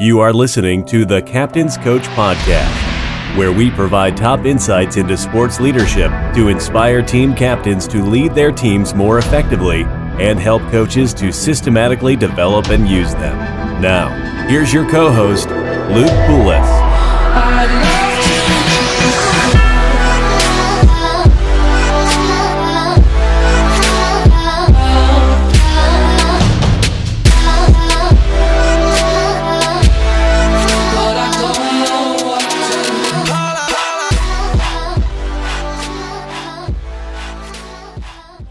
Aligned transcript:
You 0.00 0.20
are 0.20 0.32
listening 0.32 0.86
to 0.86 1.04
the 1.04 1.20
Captain's 1.20 1.76
Coach 1.76 2.04
Podcast, 2.04 3.36
where 3.36 3.52
we 3.52 3.70
provide 3.70 4.16
top 4.16 4.46
insights 4.46 4.96
into 4.96 5.14
sports 5.14 5.60
leadership 5.60 6.10
to 6.34 6.48
inspire 6.48 7.02
team 7.02 7.34
captains 7.34 7.86
to 7.88 8.02
lead 8.02 8.34
their 8.34 8.50
teams 8.50 8.94
more 8.94 9.18
effectively 9.18 9.82
and 10.18 10.40
help 10.40 10.62
coaches 10.70 11.12
to 11.12 11.30
systematically 11.30 12.16
develop 12.16 12.68
and 12.68 12.88
use 12.88 13.12
them. 13.12 13.36
Now, 13.82 14.08
here's 14.48 14.72
your 14.72 14.88
co 14.88 15.12
host, 15.12 15.50
Luke 15.50 16.08
Poulos. 16.26 16.89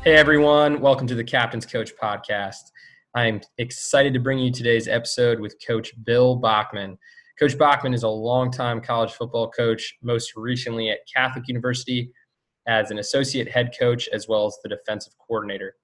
Hey 0.09 0.15
everyone, 0.15 0.81
welcome 0.81 1.05
to 1.05 1.13
the 1.13 1.23
Captain's 1.23 1.67
Coach 1.67 1.91
podcast. 1.95 2.71
I'm 3.13 3.41
excited 3.59 4.11
to 4.15 4.19
bring 4.19 4.39
you 4.39 4.51
today's 4.51 4.87
episode 4.87 5.39
with 5.39 5.55
Coach 5.63 5.93
Bill 6.03 6.35
Bachman. 6.35 6.97
Coach 7.37 7.55
Bachman 7.59 7.93
is 7.93 8.01
a 8.01 8.09
longtime 8.09 8.81
college 8.81 9.11
football 9.11 9.51
coach, 9.51 9.99
most 10.01 10.35
recently 10.35 10.89
at 10.89 11.01
Catholic 11.15 11.47
University 11.47 12.11
as 12.67 12.89
an 12.89 12.97
associate 12.97 13.51
head 13.51 13.75
coach 13.79 14.09
as 14.11 14.27
well 14.27 14.47
as 14.47 14.57
the 14.63 14.69
defensive 14.69 15.13
coordinator. 15.27 15.75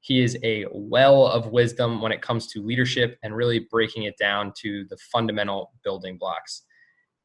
He 0.00 0.20
is 0.20 0.36
a 0.42 0.66
well 0.72 1.26
of 1.26 1.52
wisdom 1.52 2.02
when 2.02 2.10
it 2.10 2.22
comes 2.22 2.48
to 2.48 2.66
leadership 2.66 3.18
and 3.22 3.36
really 3.36 3.68
breaking 3.70 4.02
it 4.02 4.18
down 4.18 4.52
to 4.62 4.84
the 4.90 4.96
fundamental 5.12 5.70
building 5.84 6.18
blocks. 6.18 6.64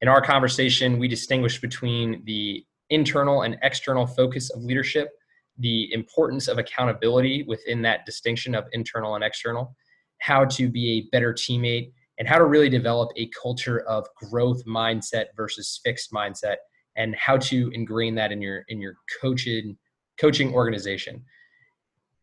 In 0.02 0.08
our 0.08 0.22
conversation, 0.22 1.00
we 1.00 1.08
distinguish 1.08 1.59
between 1.59 2.23
the 2.25 2.64
internal 2.91 3.41
and 3.41 3.58
external 3.64 4.06
focus 4.06 4.52
of 4.52 4.62
leadership 4.62 5.09
the 5.58 5.92
importance 5.94 6.48
of 6.48 6.58
accountability 6.58 7.44
within 7.48 7.81
that 7.84 8.06
distinction 8.06 8.56
of 8.56 8.66
internal 8.73 9.16
and 9.16 9.23
external, 9.23 9.75
how 10.20 10.45
to 10.45 10.70
be 10.70 10.92
a 10.92 11.09
better 11.12 11.34
teammate, 11.34 11.92
and 12.17 12.28
how 12.28 12.38
to 12.38 12.45
really 12.45 12.70
develop 12.70 13.12
a 13.16 13.30
culture 13.30 13.81
of 13.81 14.08
growth 14.16 14.64
mindset 14.66 15.25
versus 15.36 15.80
fixed 15.84 16.12
mindset, 16.12 16.58
and 16.95 17.16
how 17.16 17.38
to 17.38 17.70
ingrain 17.73 18.16
that 18.16 18.31
in 18.31 18.42
your 18.42 18.64
in 18.70 18.80
your 18.81 18.95
coaching 19.22 19.78
coaching 20.20 20.53
organization. 20.53 21.23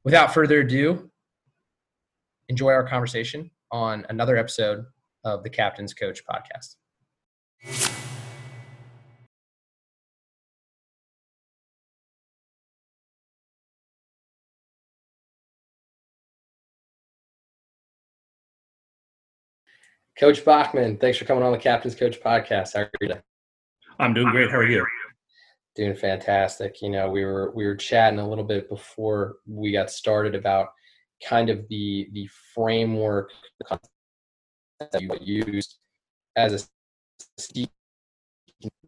Without 0.04 0.34
further 0.34 0.60
ado, 0.60 1.10
enjoy 2.48 2.72
our 2.72 2.86
conversation 2.86 3.50
on 3.70 4.06
another 4.08 4.36
episode 4.36 4.84
of 5.24 5.42
the 5.44 5.50
Captain's 5.50 5.94
Coach 5.94 6.22
podcast. 6.26 8.01
Coach 20.18 20.44
Bachman, 20.44 20.98
thanks 20.98 21.18
for 21.18 21.24
coming 21.24 21.42
on 21.42 21.52
the 21.52 21.58
Captain's 21.58 21.94
Coach 21.94 22.20
podcast. 22.20 22.74
How 22.74 22.80
are 22.80 22.90
you 23.00 23.08
today? 23.08 23.20
I'm 23.98 24.12
doing 24.12 24.30
great. 24.30 24.50
How 24.50 24.58
are 24.58 24.66
you? 24.66 24.86
Doing 25.74 25.96
fantastic. 25.96 26.82
You 26.82 26.90
know, 26.90 27.10
we 27.10 27.24
were 27.24 27.50
we 27.54 27.64
were 27.64 27.76
chatting 27.76 28.18
a 28.18 28.28
little 28.28 28.44
bit 28.44 28.68
before 28.68 29.36
we 29.46 29.72
got 29.72 29.90
started 29.90 30.34
about 30.34 30.68
kind 31.26 31.48
of 31.48 31.66
the 31.68 32.08
the 32.12 32.28
framework 32.54 33.30
that 34.80 35.00
you 35.00 35.10
used 35.44 35.78
as 36.36 36.68
a 37.56 37.66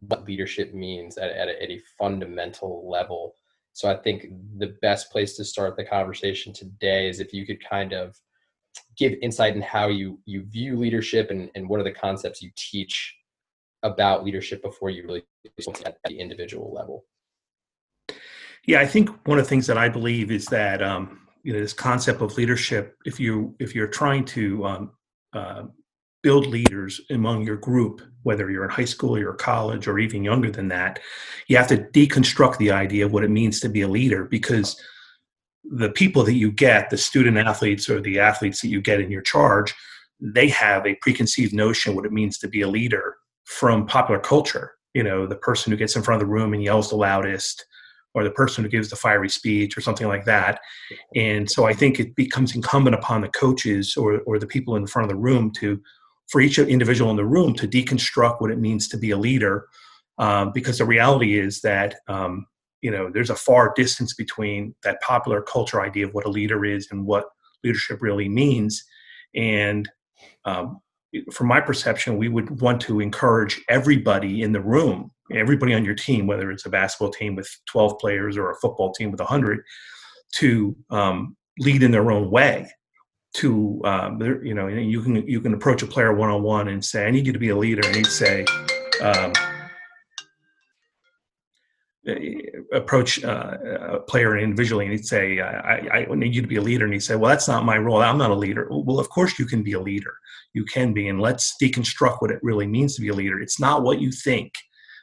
what 0.00 0.24
leadership 0.26 0.74
means 0.74 1.16
at, 1.16 1.30
at, 1.30 1.48
a, 1.48 1.62
at 1.62 1.70
a 1.70 1.80
fundamental 1.98 2.88
level. 2.88 3.34
So 3.72 3.90
I 3.90 3.96
think 3.96 4.26
the 4.58 4.76
best 4.82 5.10
place 5.10 5.36
to 5.36 5.44
start 5.44 5.76
the 5.76 5.84
conversation 5.84 6.52
today 6.52 7.08
is 7.08 7.18
if 7.18 7.32
you 7.32 7.46
could 7.46 7.66
kind 7.66 7.92
of 7.92 8.14
give 8.96 9.14
insight 9.22 9.56
in 9.56 9.62
how 9.62 9.88
you 9.88 10.18
you 10.24 10.44
view 10.44 10.76
leadership 10.76 11.30
and, 11.30 11.50
and 11.54 11.68
what 11.68 11.80
are 11.80 11.84
the 11.84 11.92
concepts 11.92 12.42
you 12.42 12.50
teach 12.56 13.16
about 13.82 14.24
leadership 14.24 14.62
before 14.62 14.90
you 14.90 15.04
really 15.04 15.22
at 15.84 15.96
the 16.06 16.18
individual 16.18 16.72
level? 16.72 17.04
Yeah 18.66 18.80
i 18.80 18.86
think 18.86 19.10
one 19.26 19.38
of 19.38 19.44
the 19.44 19.48
things 19.48 19.66
that 19.66 19.78
i 19.78 19.88
believe 19.88 20.30
is 20.30 20.46
that 20.46 20.82
um, 20.82 21.20
you 21.42 21.52
know 21.52 21.60
this 21.60 21.72
concept 21.72 22.22
of 22.22 22.36
leadership 22.36 22.96
if 23.04 23.20
you 23.20 23.54
if 23.58 23.74
you're 23.74 23.86
trying 23.86 24.24
to 24.24 24.64
um, 24.64 24.90
uh, 25.34 25.64
build 26.22 26.46
leaders 26.46 27.00
among 27.10 27.42
your 27.42 27.56
group 27.56 28.00
whether 28.22 28.50
you're 28.50 28.64
in 28.64 28.70
high 28.70 28.86
school 28.86 29.16
or 29.16 29.34
college 29.34 29.86
or 29.86 29.98
even 29.98 30.24
younger 30.24 30.50
than 30.50 30.68
that 30.68 30.98
you 31.48 31.56
have 31.56 31.68
to 31.68 31.76
deconstruct 31.76 32.56
the 32.56 32.70
idea 32.70 33.04
of 33.04 33.12
what 33.12 33.24
it 33.24 33.30
means 33.30 33.60
to 33.60 33.68
be 33.68 33.82
a 33.82 33.88
leader 33.88 34.24
because 34.24 34.80
the 35.70 35.90
people 35.90 36.24
that 36.24 36.34
you 36.34 36.52
get, 36.52 36.90
the 36.90 36.98
student 36.98 37.38
athletes 37.38 37.88
or 37.88 38.00
the 38.00 38.18
athletes 38.18 38.60
that 38.60 38.68
you 38.68 38.80
get 38.80 39.00
in 39.00 39.10
your 39.10 39.22
charge, 39.22 39.74
they 40.20 40.48
have 40.48 40.86
a 40.86 40.96
preconceived 40.96 41.54
notion 41.54 41.94
what 41.94 42.04
it 42.04 42.12
means 42.12 42.38
to 42.38 42.48
be 42.48 42.62
a 42.62 42.68
leader 42.68 43.16
from 43.44 43.86
popular 43.86 44.20
culture. 44.20 44.72
You 44.94 45.02
know, 45.02 45.26
the 45.26 45.36
person 45.36 45.72
who 45.72 45.76
gets 45.76 45.96
in 45.96 46.02
front 46.02 46.22
of 46.22 46.28
the 46.28 46.32
room 46.32 46.54
and 46.54 46.62
yells 46.62 46.90
the 46.90 46.96
loudest, 46.96 47.66
or 48.14 48.22
the 48.22 48.30
person 48.30 48.62
who 48.62 48.70
gives 48.70 48.90
the 48.90 48.96
fiery 48.96 49.28
speech, 49.28 49.76
or 49.76 49.80
something 49.80 50.06
like 50.06 50.24
that. 50.24 50.60
And 51.16 51.50
so 51.50 51.64
I 51.64 51.72
think 51.72 51.98
it 51.98 52.14
becomes 52.14 52.54
incumbent 52.54 52.94
upon 52.94 53.22
the 53.22 53.28
coaches 53.28 53.96
or, 53.96 54.20
or 54.20 54.38
the 54.38 54.46
people 54.46 54.76
in 54.76 54.86
front 54.86 55.10
of 55.10 55.16
the 55.16 55.20
room 55.20 55.50
to, 55.54 55.80
for 56.28 56.40
each 56.40 56.58
individual 56.58 57.10
in 57.10 57.16
the 57.16 57.24
room, 57.24 57.54
to 57.54 57.66
deconstruct 57.66 58.40
what 58.40 58.52
it 58.52 58.60
means 58.60 58.86
to 58.88 58.98
be 58.98 59.10
a 59.10 59.16
leader. 59.16 59.66
Um, 60.18 60.52
because 60.52 60.78
the 60.78 60.84
reality 60.84 61.36
is 61.36 61.60
that 61.62 61.96
um, 62.06 62.46
you 62.84 62.90
know 62.90 63.10
there's 63.10 63.30
a 63.30 63.34
far 63.34 63.72
distance 63.74 64.12
between 64.12 64.74
that 64.82 65.00
popular 65.00 65.40
culture 65.40 65.80
idea 65.80 66.06
of 66.06 66.12
what 66.12 66.26
a 66.26 66.30
leader 66.30 66.66
is 66.66 66.86
and 66.90 67.06
what 67.06 67.24
leadership 67.64 68.02
really 68.02 68.28
means. 68.28 68.84
And 69.34 69.88
um, 70.44 70.80
from 71.32 71.46
my 71.46 71.62
perception 71.62 72.18
we 72.18 72.28
would 72.28 72.60
want 72.60 72.82
to 72.82 73.00
encourage 73.00 73.62
everybody 73.68 74.42
in 74.42 74.52
the 74.52 74.60
room 74.60 75.10
everybody 75.32 75.72
on 75.72 75.84
your 75.84 75.94
team 75.94 76.26
whether 76.26 76.50
it's 76.50 76.66
a 76.66 76.68
basketball 76.68 77.10
team 77.10 77.34
with 77.36 77.48
12 77.66 77.98
players 77.98 78.36
or 78.36 78.50
a 78.50 78.56
football 78.56 78.92
team 78.92 79.10
with 79.10 79.20
100 79.20 79.60
to 80.34 80.76
um, 80.90 81.36
lead 81.60 81.82
in 81.82 81.90
their 81.90 82.10
own 82.10 82.30
way. 82.30 82.70
To 83.36 83.80
um, 83.84 84.20
you 84.44 84.54
know 84.54 84.68
you 84.68 85.02
can 85.02 85.16
you 85.26 85.40
can 85.40 85.54
approach 85.54 85.82
a 85.82 85.88
player 85.88 86.14
one-on-one 86.14 86.68
and 86.68 86.84
say 86.84 87.04
i 87.04 87.10
need 87.10 87.26
you 87.26 87.32
to 87.32 87.38
be 87.40 87.48
a 87.48 87.56
leader 87.56 87.82
and 87.84 87.96
he'd 87.96 88.06
say 88.06 88.44
um, 89.02 89.32
approach 92.72 93.24
uh, 93.24 93.56
a 93.92 94.00
player 94.00 94.36
individually 94.36 94.84
and 94.84 94.92
he'd 94.92 95.06
say 95.06 95.40
I, 95.40 96.06
I, 96.10 96.14
need 96.14 96.34
you 96.34 96.42
to 96.42 96.48
be 96.48 96.56
a 96.56 96.62
leader. 96.62 96.84
And 96.84 96.92
he'd 96.92 97.00
say 97.00 97.16
well 97.16 97.30
that's 97.30 97.48
not 97.48 97.64
my 97.64 97.78
role. 97.78 98.02
I'm 98.02 98.18
not 98.18 98.30
a 98.30 98.34
leader. 98.34 98.68
Well 98.70 99.00
of 99.00 99.08
course 99.08 99.38
you 99.38 99.46
can 99.46 99.62
be 99.62 99.72
a 99.72 99.80
leader. 99.80 100.14
You 100.52 100.64
can 100.64 100.92
be 100.92 101.08
and 101.08 101.20
let's 101.20 101.54
deconstruct 101.62 102.20
what 102.20 102.30
it 102.30 102.40
really 102.42 102.66
means 102.66 102.94
to 102.96 103.02
be 103.02 103.08
a 103.08 103.14
leader. 103.14 103.40
It's 103.40 103.58
not 103.58 103.82
what 103.82 104.00
you 104.00 104.12
think. 104.12 104.52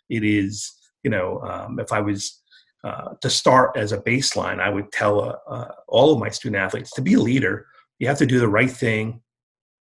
It 0.09 0.23
is 0.23 0.71
you 1.03 1.09
know 1.09 1.41
um, 1.41 1.79
if 1.79 1.91
i 1.91 1.99
was 1.99 2.41
uh, 2.83 3.13
to 3.21 3.29
start 3.29 3.77
as 3.77 3.91
a 3.91 4.01
baseline 4.01 4.59
i 4.59 4.69
would 4.69 4.91
tell 4.91 5.21
uh, 5.21 5.35
uh, 5.47 5.71
all 5.87 6.11
of 6.11 6.19
my 6.19 6.29
student 6.29 6.61
athletes 6.61 6.91
to 6.91 7.01
be 7.01 7.13
a 7.13 7.19
leader. 7.19 7.65
You 7.99 8.07
have 8.07 8.17
to 8.17 8.25
do 8.25 8.39
the 8.39 8.47
right 8.47 8.71
thing 8.71 9.21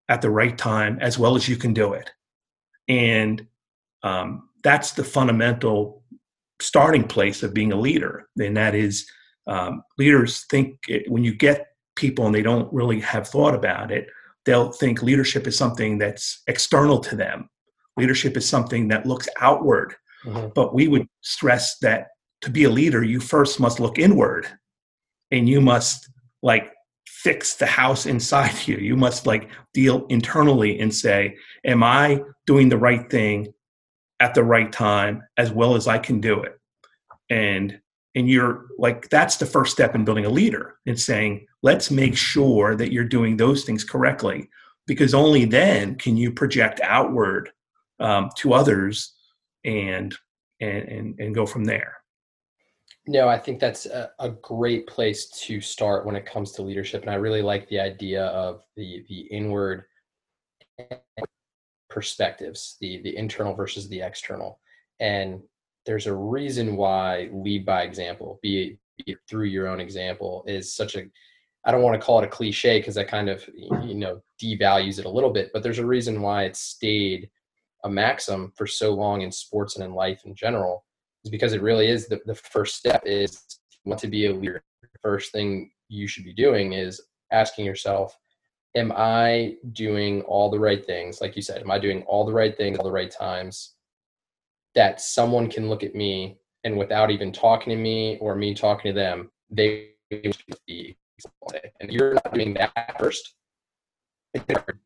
at 0.09 0.21
the 0.21 0.29
right 0.29 0.57
time 0.57 0.97
as 0.99 1.17
well 1.17 1.35
as 1.35 1.47
you 1.47 1.55
can 1.55 1.73
do 1.73 1.93
it. 1.93 2.11
And 2.89 3.47
um, 4.03 4.49
that's 4.63 4.91
the 4.91 5.05
fundamental 5.05 5.98
starting 6.61 7.03
place 7.03 7.43
of 7.43 7.53
being 7.53 7.71
a 7.71 7.79
leader, 7.79 8.27
and 8.37 8.55
that 8.57 8.75
is 8.75 9.09
um, 9.47 9.83
leaders 9.97 10.45
think 10.49 10.77
it, 10.87 11.09
when 11.09 11.23
you 11.23 11.33
get 11.33 11.67
people 11.95 12.25
and 12.25 12.35
they 12.35 12.41
don't 12.41 12.71
really 12.71 12.99
have 12.99 13.27
thought 13.27 13.55
about 13.55 13.91
it, 13.91 14.07
they'll 14.45 14.71
think 14.71 15.01
leadership 15.01 15.47
is 15.47 15.57
something 15.57 15.97
that's 15.97 16.41
external 16.47 16.99
to 16.99 17.15
them. 17.15 17.49
Leadership 17.97 18.37
is 18.37 18.47
something 18.47 18.87
that 18.87 19.05
looks 19.05 19.27
outward. 19.39 19.95
Mm-hmm. 20.25 20.49
But 20.55 20.73
we 20.73 20.87
would 20.87 21.07
stress 21.21 21.77
that 21.79 22.07
to 22.41 22.49
be 22.49 22.63
a 22.63 22.69
leader, 22.69 23.03
you 23.03 23.19
first 23.19 23.59
must 23.59 23.79
look 23.79 23.99
inward 23.99 24.47
and 25.31 25.49
you 25.49 25.59
must 25.59 26.09
like 26.41 26.71
fix 27.05 27.55
the 27.55 27.65
house 27.65 28.05
inside 28.05 28.55
you. 28.67 28.77
You 28.77 28.95
must 28.95 29.25
like 29.25 29.49
deal 29.73 30.05
internally 30.07 30.79
and 30.79 30.93
say, 30.93 31.35
Am 31.65 31.83
I 31.83 32.21
doing 32.45 32.69
the 32.69 32.77
right 32.77 33.09
thing 33.09 33.53
at 34.19 34.33
the 34.33 34.43
right 34.43 34.71
time 34.71 35.23
as 35.37 35.51
well 35.51 35.75
as 35.75 35.87
I 35.87 35.97
can 35.97 36.19
do 36.19 36.41
it. 36.43 36.59
And 37.29 37.79
and 38.15 38.29
you're 38.29 38.67
like 38.77 39.09
that's 39.09 39.37
the 39.37 39.45
first 39.45 39.71
step 39.71 39.95
in 39.95 40.05
building 40.05 40.25
a 40.25 40.29
leader 40.29 40.75
and 40.85 40.99
saying 40.99 41.45
let's 41.61 41.91
make 41.91 42.17
sure 42.17 42.75
that 42.75 42.91
you're 42.91 43.03
doing 43.03 43.37
those 43.37 43.63
things 43.63 43.83
correctly 43.83 44.49
because 44.87 45.13
only 45.13 45.45
then 45.45 45.95
can 45.95 46.17
you 46.17 46.31
project 46.31 46.79
outward 46.83 47.51
um, 47.99 48.29
to 48.37 48.53
others 48.53 49.13
and, 49.63 50.15
and 50.59 50.87
and 50.89 51.19
and 51.19 51.35
go 51.35 51.45
from 51.45 51.65
there 51.65 51.97
no 53.07 53.27
i 53.27 53.37
think 53.37 53.59
that's 53.59 53.85
a, 53.85 54.11
a, 54.19 54.29
great 54.29 54.87
place 54.87 55.29
to 55.29 55.61
start 55.61 56.05
when 56.05 56.15
it 56.15 56.25
comes 56.25 56.51
to 56.51 56.61
leadership 56.61 57.01
and 57.01 57.11
i 57.11 57.15
really 57.15 57.41
like 57.41 57.67
the 57.69 57.79
idea 57.79 58.25
of 58.25 58.63
the 58.75 59.05
the 59.07 59.21
inward 59.31 59.83
perspectives, 61.99 62.77
the 62.79 63.01
the 63.03 63.15
internal 63.17 63.53
versus 63.53 63.89
the 63.89 64.01
external. 64.01 64.59
And 65.01 65.41
there's 65.85 66.07
a 66.07 66.15
reason 66.15 66.77
why 66.77 67.29
lead 67.33 67.65
by 67.65 67.83
example, 67.83 68.39
be 68.41 68.53
it, 68.63 68.77
be 68.97 69.11
it 69.11 69.17
through 69.27 69.47
your 69.47 69.67
own 69.67 69.81
example, 69.81 70.45
is 70.47 70.73
such 70.73 70.95
a 70.95 71.03
I 71.65 71.71
don't 71.71 71.81
want 71.81 71.99
to 71.99 72.05
call 72.05 72.19
it 72.19 72.25
a 72.25 72.29
cliche 72.37 72.79
because 72.79 72.95
that 72.95 73.09
kind 73.09 73.27
of 73.29 73.45
you 73.53 73.95
know 73.95 74.21
devalues 74.41 74.97
it 74.97 75.05
a 75.05 75.15
little 75.17 75.29
bit, 75.29 75.49
but 75.51 75.61
there's 75.61 75.79
a 75.79 75.85
reason 75.85 76.21
why 76.21 76.43
it 76.43 76.55
stayed 76.55 77.29
a 77.83 77.89
maxim 77.89 78.53
for 78.55 78.65
so 78.65 78.93
long 78.93 79.21
in 79.21 79.31
sports 79.31 79.75
and 79.75 79.83
in 79.83 79.93
life 79.93 80.21
in 80.25 80.33
general 80.35 80.85
is 81.25 81.31
because 81.31 81.51
it 81.51 81.61
really 81.61 81.87
is 81.87 82.07
the, 82.07 82.21
the 82.25 82.35
first 82.35 82.75
step 82.75 83.03
is 83.05 83.59
want 83.83 83.99
to 83.99 84.07
be 84.07 84.27
a 84.27 84.33
leader. 84.33 84.63
First 85.01 85.33
thing 85.33 85.71
you 85.89 86.07
should 86.07 86.23
be 86.23 86.33
doing 86.33 86.73
is 86.73 87.01
asking 87.31 87.65
yourself, 87.65 88.17
am 88.75 88.91
I 88.95 89.55
doing 89.73 90.21
all 90.23 90.49
the 90.49 90.59
right 90.59 90.85
things? 90.85 91.21
Like 91.21 91.35
you 91.35 91.41
said, 91.41 91.61
am 91.61 91.71
I 91.71 91.79
doing 91.79 92.03
all 92.03 92.25
the 92.25 92.33
right 92.33 92.55
things 92.55 92.77
all 92.77 92.85
the 92.85 92.91
right 92.91 93.11
times 93.11 93.73
that 94.75 95.01
someone 95.01 95.49
can 95.49 95.69
look 95.69 95.83
at 95.83 95.95
me 95.95 96.37
and 96.63 96.77
without 96.77 97.09
even 97.09 97.31
talking 97.31 97.71
to 97.71 97.81
me 97.81 98.17
or 98.21 98.35
me 98.35 98.53
talking 98.53 98.93
to 98.93 98.99
them, 98.99 99.31
they 99.49 99.89
and 101.81 101.91
you're 101.91 102.13
not 102.13 102.33
doing 102.33 102.53
that 102.53 102.95
first 102.99 103.35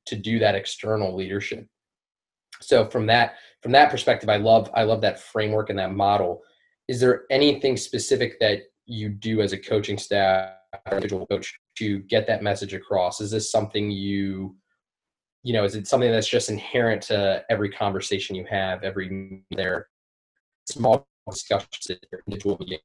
to 0.06 0.15
do 0.15 0.39
that 0.39 0.56
external 0.56 1.15
leadership. 1.15 1.68
So 2.62 2.89
from 2.89 3.07
that 3.07 3.36
from 3.62 3.71
that 3.74 3.89
perspective, 3.89 4.29
I 4.29 4.38
love 4.38 4.69
I 4.74 4.83
love 4.83 5.01
that 5.01 5.19
framework 5.19 5.69
and 5.69 5.79
that 5.79 5.94
model. 5.94 6.41
Is 6.88 7.00
there 7.00 7.24
anything 7.29 7.77
specific 7.77 8.39
that 8.39 8.62
you 8.86 9.09
do 9.09 9.41
as 9.41 9.53
a 9.53 9.57
coaching 9.57 9.97
staff 9.97 10.51
or 10.89 10.97
individual 10.97 11.25
coach 11.27 11.59
to 11.77 11.99
get 11.99 12.27
that 12.27 12.43
message 12.43 12.73
across? 12.73 13.21
Is 13.21 13.31
this 13.31 13.51
something 13.51 13.91
you 13.91 14.55
you 15.43 15.51
know, 15.51 15.65
is 15.65 15.75
it 15.75 15.87
something 15.87 16.09
that's 16.09 16.27
just 16.27 16.49
inherent 16.49 17.01
to 17.03 17.43
every 17.49 17.69
conversation 17.69 18.35
you 18.35 18.45
have, 18.49 18.81
every 18.83 19.43
their 19.51 19.87
small 20.69 21.05
discussions, 21.29 21.99
individual 22.25 22.57
meeting? 22.61 22.79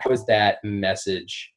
How 0.00 0.10
is 0.10 0.26
that 0.26 0.58
message 0.64 1.52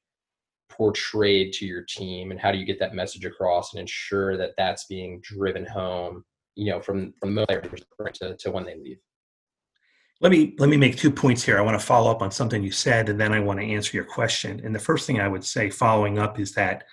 portrayed 0.69 1.53
to 1.53 1.65
your 1.65 1.81
team, 1.81 2.31
and 2.31 2.39
how 2.39 2.51
do 2.51 2.57
you 2.57 2.65
get 2.65 2.79
that 2.79 2.93
message 2.93 3.25
across 3.25 3.73
and 3.73 3.81
ensure 3.81 4.37
that 4.37 4.51
that's 4.57 4.85
being 4.85 5.19
driven 5.21 5.65
home, 5.65 6.23
you 6.55 6.71
know, 6.71 6.79
from 6.79 7.13
from 7.19 7.33
the 7.33 7.45
to, 8.13 8.35
to 8.37 8.51
when 8.51 8.65
they 8.65 8.75
leave? 8.75 8.99
Let 10.21 10.31
me 10.31 10.55
let 10.59 10.69
me 10.69 10.77
make 10.77 10.95
two 10.95 11.11
points 11.11 11.43
here. 11.43 11.57
I 11.57 11.61
want 11.61 11.79
to 11.79 11.85
follow 11.85 12.09
up 12.09 12.21
on 12.21 12.31
something 12.31 12.63
you 12.63 12.71
said, 12.71 13.09
and 13.09 13.19
then 13.19 13.33
I 13.33 13.39
want 13.39 13.59
to 13.59 13.65
answer 13.65 13.97
your 13.97 14.05
question. 14.05 14.61
And 14.63 14.73
the 14.73 14.79
first 14.79 15.05
thing 15.05 15.19
I 15.19 15.27
would 15.27 15.43
say, 15.43 15.69
following 15.69 16.19
up, 16.19 16.39
is 16.39 16.53
that 16.53 16.85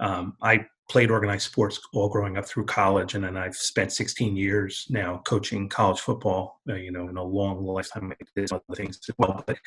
um, 0.00 0.36
I 0.42 0.66
played 0.90 1.10
organized 1.10 1.50
sports 1.50 1.80
all 1.92 2.08
growing 2.08 2.36
up 2.36 2.46
through 2.46 2.66
college, 2.66 3.14
and 3.14 3.24
then 3.24 3.36
I've 3.36 3.56
spent 3.56 3.92
16 3.92 4.36
years 4.36 4.86
now 4.90 5.22
coaching 5.26 5.68
college 5.68 6.00
football. 6.00 6.60
Uh, 6.68 6.74
you 6.74 6.92
know, 6.92 7.08
in 7.08 7.16
a 7.16 7.22
long 7.22 7.64
lifetime, 7.64 8.12
I 8.12 8.24
did 8.36 8.52
other 8.52 8.62
things 8.74 8.98
as 9.08 9.14
well. 9.18 9.42
But 9.46 9.58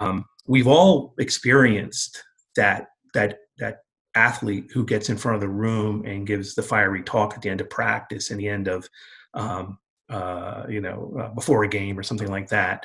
um, 0.00 0.24
we've 0.46 0.66
all 0.66 1.14
experienced 1.18 2.22
that 2.56 2.88
that 3.12 3.38
that 3.58 3.80
athlete 4.14 4.70
who 4.72 4.84
gets 4.84 5.10
in 5.10 5.18
front 5.18 5.34
of 5.34 5.40
the 5.42 5.48
room 5.48 6.04
and 6.06 6.26
gives 6.26 6.54
the 6.54 6.62
fiery 6.62 7.02
talk 7.02 7.34
at 7.34 7.42
the 7.42 7.50
end 7.50 7.60
of 7.60 7.70
practice 7.70 8.30
and 8.30 8.40
the 8.40 8.48
end 8.48 8.68
of 8.68 8.88
um, 9.34 9.78
uh, 10.12 10.66
you 10.68 10.80
know 10.80 11.14
uh, 11.18 11.28
before 11.34 11.64
a 11.64 11.68
game 11.68 11.98
or 11.98 12.02
something 12.02 12.28
like 12.28 12.48
that. 12.48 12.84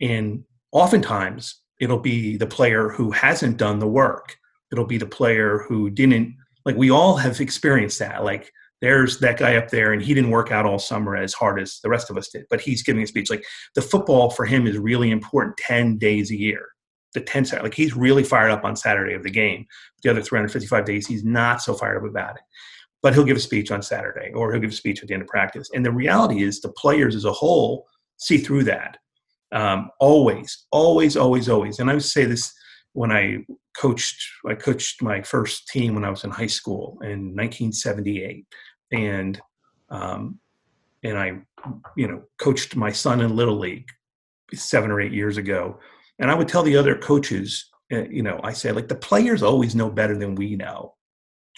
And 0.00 0.44
oftentimes 0.72 1.60
it'll 1.80 1.98
be 1.98 2.36
the 2.36 2.46
player 2.46 2.88
who 2.88 3.10
hasn't 3.10 3.56
done 3.56 3.78
the 3.78 3.88
work. 3.88 4.36
It'll 4.72 4.86
be 4.86 4.98
the 4.98 5.06
player 5.06 5.64
who 5.68 5.90
didn't 5.90 6.36
like 6.64 6.76
we 6.76 6.90
all 6.90 7.16
have 7.16 7.40
experienced 7.40 7.98
that. 7.98 8.24
Like 8.24 8.52
there's 8.80 9.18
that 9.18 9.38
guy 9.38 9.56
up 9.56 9.70
there 9.70 9.92
and 9.92 10.00
he 10.00 10.14
didn't 10.14 10.30
work 10.30 10.52
out 10.52 10.66
all 10.66 10.78
summer 10.78 11.16
as 11.16 11.34
hard 11.34 11.60
as 11.60 11.80
the 11.82 11.88
rest 11.88 12.10
of 12.10 12.16
us 12.16 12.28
did 12.28 12.44
but 12.48 12.60
he's 12.60 12.82
giving 12.82 13.02
a 13.02 13.06
speech. 13.06 13.30
Like 13.30 13.44
the 13.74 13.82
football 13.82 14.30
for 14.30 14.44
him 14.44 14.66
is 14.66 14.78
really 14.78 15.10
important 15.10 15.56
10 15.56 15.98
days 15.98 16.30
a 16.30 16.36
year. 16.36 16.68
The 17.14 17.20
10 17.22 17.46
like 17.62 17.74
he's 17.74 17.96
really 17.96 18.22
fired 18.22 18.50
up 18.50 18.64
on 18.64 18.76
saturday 18.76 19.14
of 19.14 19.22
the 19.22 19.30
game. 19.30 19.66
The 20.02 20.10
other 20.10 20.22
355 20.22 20.84
days 20.84 21.06
he's 21.06 21.24
not 21.24 21.62
so 21.62 21.74
fired 21.74 21.96
up 21.96 22.08
about 22.08 22.36
it 22.36 22.42
but 23.02 23.14
he'll 23.14 23.24
give 23.24 23.36
a 23.36 23.40
speech 23.40 23.70
on 23.70 23.82
saturday 23.82 24.32
or 24.34 24.52
he'll 24.52 24.60
give 24.60 24.70
a 24.70 24.74
speech 24.74 25.02
at 25.02 25.08
the 25.08 25.14
end 25.14 25.22
of 25.22 25.28
practice. 25.28 25.70
And 25.74 25.84
the 25.84 25.92
reality 25.92 26.42
is 26.42 26.60
the 26.60 26.72
players 26.72 27.14
as 27.14 27.24
a 27.24 27.32
whole 27.32 27.86
see 28.16 28.38
through 28.38 28.64
that 28.64 28.98
um, 29.52 29.90
always 30.00 30.66
always 30.72 31.16
always 31.16 31.48
always. 31.48 31.78
And 31.78 31.90
i 31.90 31.94
would 31.94 32.02
say 32.02 32.24
this 32.24 32.52
when 32.98 33.12
I 33.12 33.44
coached, 33.76 34.20
I 34.44 34.54
coached 34.54 35.02
my 35.02 35.22
first 35.22 35.68
team 35.68 35.94
when 35.94 36.04
I 36.04 36.10
was 36.10 36.24
in 36.24 36.30
high 36.30 36.48
school 36.48 36.98
in 37.02 37.36
1978, 37.36 38.44
and 38.92 39.40
um, 39.88 40.40
and 41.04 41.16
I, 41.16 41.38
you 41.96 42.08
know, 42.08 42.24
coached 42.38 42.74
my 42.74 42.90
son 42.90 43.20
in 43.20 43.36
little 43.36 43.56
league 43.58 43.88
seven 44.52 44.90
or 44.90 45.00
eight 45.00 45.12
years 45.12 45.36
ago, 45.36 45.78
and 46.18 46.30
I 46.30 46.34
would 46.34 46.48
tell 46.48 46.64
the 46.64 46.76
other 46.76 46.96
coaches, 46.96 47.70
uh, 47.92 48.02
you 48.04 48.22
know, 48.22 48.40
I 48.42 48.52
say 48.52 48.72
like 48.72 48.88
the 48.88 48.96
players 48.96 49.44
always 49.44 49.76
know 49.76 49.90
better 49.90 50.18
than 50.18 50.34
we 50.34 50.56
know. 50.56 50.94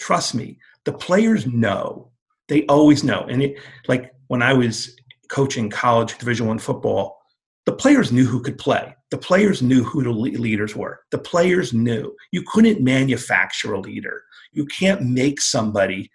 Trust 0.01 0.35
me, 0.35 0.59
the 0.85 0.93
players 0.93 1.47
know. 1.47 2.11
They 2.49 2.67
always 2.67 3.05
know, 3.05 3.27
and 3.29 3.43
it 3.43 3.59
like 3.87 4.13
when 4.27 4.43
I 4.43 4.55
was 4.55 4.97
coaching 5.29 5.71
college 5.71 6.19
Division 6.19 6.49
One 6.49 6.59
football, 6.59 7.21
the 7.67 7.73
players 7.73 8.11
knew 8.11 8.27
who 8.27 8.41
could 8.41 8.59
play. 8.59 8.97
The 9.11 9.19
players 9.19 9.61
knew 9.61 9.85
who 9.85 10.03
the 10.03 10.11
leaders 10.11 10.75
were. 10.75 11.01
The 11.11 11.19
players 11.19 11.73
knew. 11.73 12.17
You 12.33 12.43
couldn't 12.43 12.81
manufacture 12.81 13.75
a 13.75 13.81
leader. 13.81 14.25
You 14.53 14.65
can't 14.67 15.03
make 15.03 15.41
somebody 15.41 16.11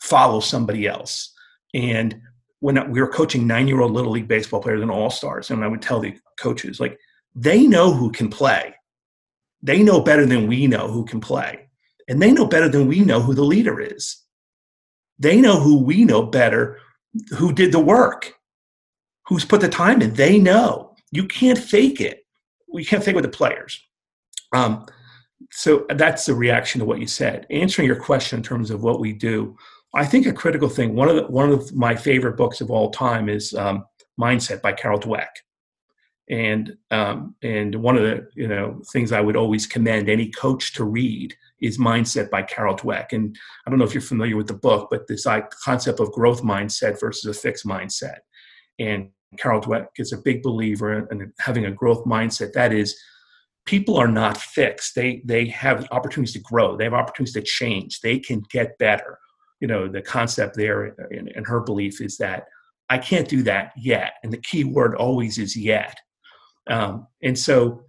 follow 0.00 0.40
somebody 0.40 0.86
else. 0.86 1.32
And 1.72 2.20
when 2.60 2.90
we 2.90 3.00
were 3.00 3.08
coaching 3.08 3.46
nine 3.46 3.66
year 3.66 3.80
old 3.80 3.92
Little 3.92 4.12
League 4.12 4.28
baseball 4.28 4.60
players 4.60 4.82
and 4.82 4.90
all 4.90 5.10
stars, 5.10 5.50
and 5.50 5.64
I 5.64 5.68
would 5.68 5.82
tell 5.82 5.98
the 5.98 6.14
coaches, 6.38 6.78
like, 6.78 6.98
they 7.34 7.66
know 7.66 7.92
who 7.92 8.12
can 8.12 8.28
play. 8.28 8.74
They 9.62 9.82
know 9.82 10.00
better 10.00 10.26
than 10.26 10.46
we 10.46 10.66
know 10.66 10.88
who 10.88 11.04
can 11.04 11.20
play. 11.20 11.63
And 12.08 12.20
they 12.20 12.32
know 12.32 12.46
better 12.46 12.68
than 12.68 12.86
we 12.86 13.00
know 13.00 13.20
who 13.20 13.34
the 13.34 13.44
leader 13.44 13.80
is. 13.80 14.22
They 15.18 15.40
know 15.40 15.60
who 15.60 15.82
we 15.82 16.04
know 16.04 16.22
better, 16.22 16.78
who 17.30 17.52
did 17.52 17.72
the 17.72 17.80
work 17.80 18.34
who's 19.26 19.44
put 19.44 19.60
the 19.60 19.68
time 19.68 20.02
in. 20.02 20.14
They 20.14 20.38
know. 20.38 20.94
You 21.10 21.26
can't 21.26 21.58
fake 21.58 22.00
it. 22.00 22.24
We 22.72 22.84
can't 22.84 23.02
fake 23.02 23.14
with 23.14 23.24
the 23.24 23.30
players. 23.30 23.80
Um, 24.52 24.86
so 25.50 25.86
that's 25.90 26.26
the 26.26 26.34
reaction 26.34 26.80
to 26.80 26.84
what 26.84 27.00
you 27.00 27.06
said. 27.06 27.46
Answering 27.50 27.86
your 27.86 28.00
question 28.00 28.38
in 28.38 28.42
terms 28.42 28.70
of 28.70 28.82
what 28.82 29.00
we 29.00 29.12
do, 29.12 29.56
I 29.94 30.04
think 30.04 30.26
a 30.26 30.32
critical 30.32 30.68
thing. 30.68 30.94
One 30.94 31.08
of 31.08 31.16
the, 31.16 31.26
one 31.26 31.50
of 31.50 31.72
my 31.74 31.94
favorite 31.94 32.36
books 32.36 32.60
of 32.60 32.70
all 32.70 32.90
time 32.90 33.28
is 33.28 33.54
um, 33.54 33.84
Mindset 34.20 34.60
by 34.60 34.72
Carol 34.72 34.98
Dweck, 34.98 35.28
and 36.28 36.76
um, 36.90 37.36
and 37.42 37.76
one 37.76 37.96
of 37.96 38.02
the 38.02 38.28
you 38.34 38.48
know 38.48 38.82
things 38.92 39.12
I 39.12 39.20
would 39.20 39.36
always 39.36 39.66
commend 39.66 40.08
any 40.08 40.30
coach 40.30 40.72
to 40.74 40.84
read 40.84 41.34
is 41.64 41.78
Mindset 41.78 42.30
by 42.30 42.42
Carol 42.42 42.76
Dweck. 42.76 43.12
And 43.12 43.36
I 43.66 43.70
don't 43.70 43.78
know 43.78 43.84
if 43.84 43.94
you're 43.94 44.02
familiar 44.02 44.36
with 44.36 44.48
the 44.48 44.54
book, 44.54 44.88
but 44.90 45.06
this 45.08 45.26
concept 45.64 45.98
of 45.98 46.12
growth 46.12 46.42
mindset 46.42 47.00
versus 47.00 47.24
a 47.24 47.40
fixed 47.40 47.66
mindset. 47.66 48.18
And 48.78 49.10
Carol 49.38 49.60
Dweck 49.60 49.86
is 49.96 50.12
a 50.12 50.18
big 50.18 50.42
believer 50.42 51.08
in 51.10 51.32
having 51.38 51.64
a 51.64 51.70
growth 51.70 52.04
mindset. 52.04 52.52
That 52.52 52.72
is, 52.72 52.98
people 53.64 53.96
are 53.96 54.08
not 54.08 54.36
fixed. 54.36 54.94
They 54.94 55.22
they 55.24 55.46
have 55.46 55.88
opportunities 55.90 56.34
to 56.34 56.40
grow. 56.40 56.76
They 56.76 56.84
have 56.84 56.94
opportunities 56.94 57.34
to 57.34 57.42
change. 57.42 58.00
They 58.00 58.18
can 58.18 58.42
get 58.50 58.78
better. 58.78 59.18
You 59.60 59.68
know, 59.68 59.88
the 59.88 60.02
concept 60.02 60.56
there 60.56 60.94
in 61.10 61.44
her 61.44 61.60
belief 61.60 62.00
is 62.00 62.18
that 62.18 62.44
I 62.90 62.98
can't 62.98 63.28
do 63.28 63.42
that 63.44 63.72
yet, 63.76 64.14
and 64.22 64.32
the 64.32 64.42
key 64.42 64.64
word 64.64 64.94
always 64.94 65.38
is 65.38 65.56
yet. 65.56 65.98
Um, 66.68 67.06
and 67.22 67.38
so, 67.38 67.84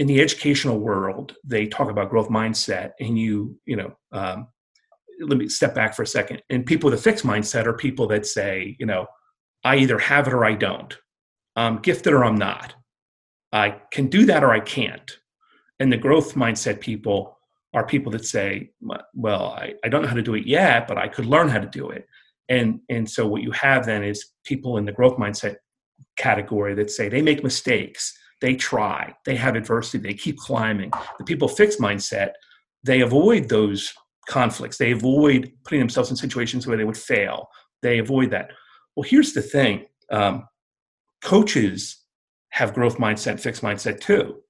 in 0.00 0.06
the 0.06 0.20
educational 0.20 0.80
world, 0.80 1.36
they 1.44 1.66
talk 1.66 1.90
about 1.90 2.08
growth 2.08 2.30
mindset, 2.30 2.92
and 2.98 3.16
you 3.16 3.56
you 3.66 3.76
know. 3.76 3.92
Um, 4.10 4.48
let 5.22 5.36
me 5.36 5.50
step 5.50 5.74
back 5.74 5.94
for 5.94 6.02
a 6.02 6.06
second. 6.06 6.42
And 6.48 6.64
people 6.64 6.90
with 6.90 6.98
a 6.98 7.02
fixed 7.02 7.26
mindset 7.26 7.66
are 7.66 7.74
people 7.74 8.06
that 8.06 8.24
say, 8.24 8.74
you 8.80 8.86
know, 8.86 9.06
I 9.64 9.76
either 9.76 9.98
have 9.98 10.26
it 10.26 10.32
or 10.32 10.46
I 10.46 10.54
don't. 10.54 10.96
I'm 11.56 11.76
gifted 11.82 12.14
or 12.14 12.24
I'm 12.24 12.36
not. 12.36 12.74
I 13.52 13.76
can 13.92 14.06
do 14.06 14.24
that 14.24 14.42
or 14.42 14.50
I 14.50 14.60
can't. 14.60 15.18
And 15.78 15.92
the 15.92 15.98
growth 15.98 16.36
mindset 16.36 16.80
people 16.80 17.38
are 17.74 17.86
people 17.86 18.10
that 18.12 18.24
say, 18.24 18.70
well, 19.12 19.54
I, 19.58 19.74
I 19.84 19.88
don't 19.88 20.00
know 20.00 20.08
how 20.08 20.14
to 20.14 20.22
do 20.22 20.34
it 20.34 20.46
yet, 20.46 20.88
but 20.88 20.96
I 20.96 21.06
could 21.06 21.26
learn 21.26 21.50
how 21.50 21.58
to 21.58 21.68
do 21.68 21.90
it. 21.90 22.06
And, 22.48 22.80
and 22.88 23.08
so 23.08 23.26
what 23.26 23.42
you 23.42 23.50
have 23.50 23.84
then 23.84 24.02
is 24.02 24.32
people 24.46 24.78
in 24.78 24.86
the 24.86 24.92
growth 24.92 25.18
mindset 25.18 25.56
category 26.16 26.74
that 26.76 26.90
say 26.90 27.10
they 27.10 27.20
make 27.20 27.44
mistakes, 27.44 28.16
they 28.40 28.54
try, 28.54 29.14
they 29.24 29.36
have 29.36 29.56
adversity, 29.56 29.98
they 29.98 30.14
keep 30.14 30.36
climbing. 30.38 30.90
The 31.18 31.24
people 31.24 31.48
fix 31.48 31.76
mindset, 31.76 32.32
they 32.82 33.00
avoid 33.00 33.48
those 33.48 33.92
conflicts. 34.28 34.78
They 34.78 34.92
avoid 34.92 35.52
putting 35.64 35.80
themselves 35.80 36.10
in 36.10 36.16
situations 36.16 36.66
where 36.66 36.76
they 36.76 36.84
would 36.84 36.96
fail. 36.96 37.48
They 37.82 37.98
avoid 37.98 38.30
that. 38.30 38.50
Well, 38.96 39.08
here's 39.08 39.32
the 39.32 39.42
thing 39.42 39.86
um, 40.10 40.46
coaches 41.22 41.98
have 42.50 42.74
growth 42.74 42.98
mindset, 42.98 43.40
fixed 43.40 43.62
mindset 43.62 44.00
too. 44.00 44.40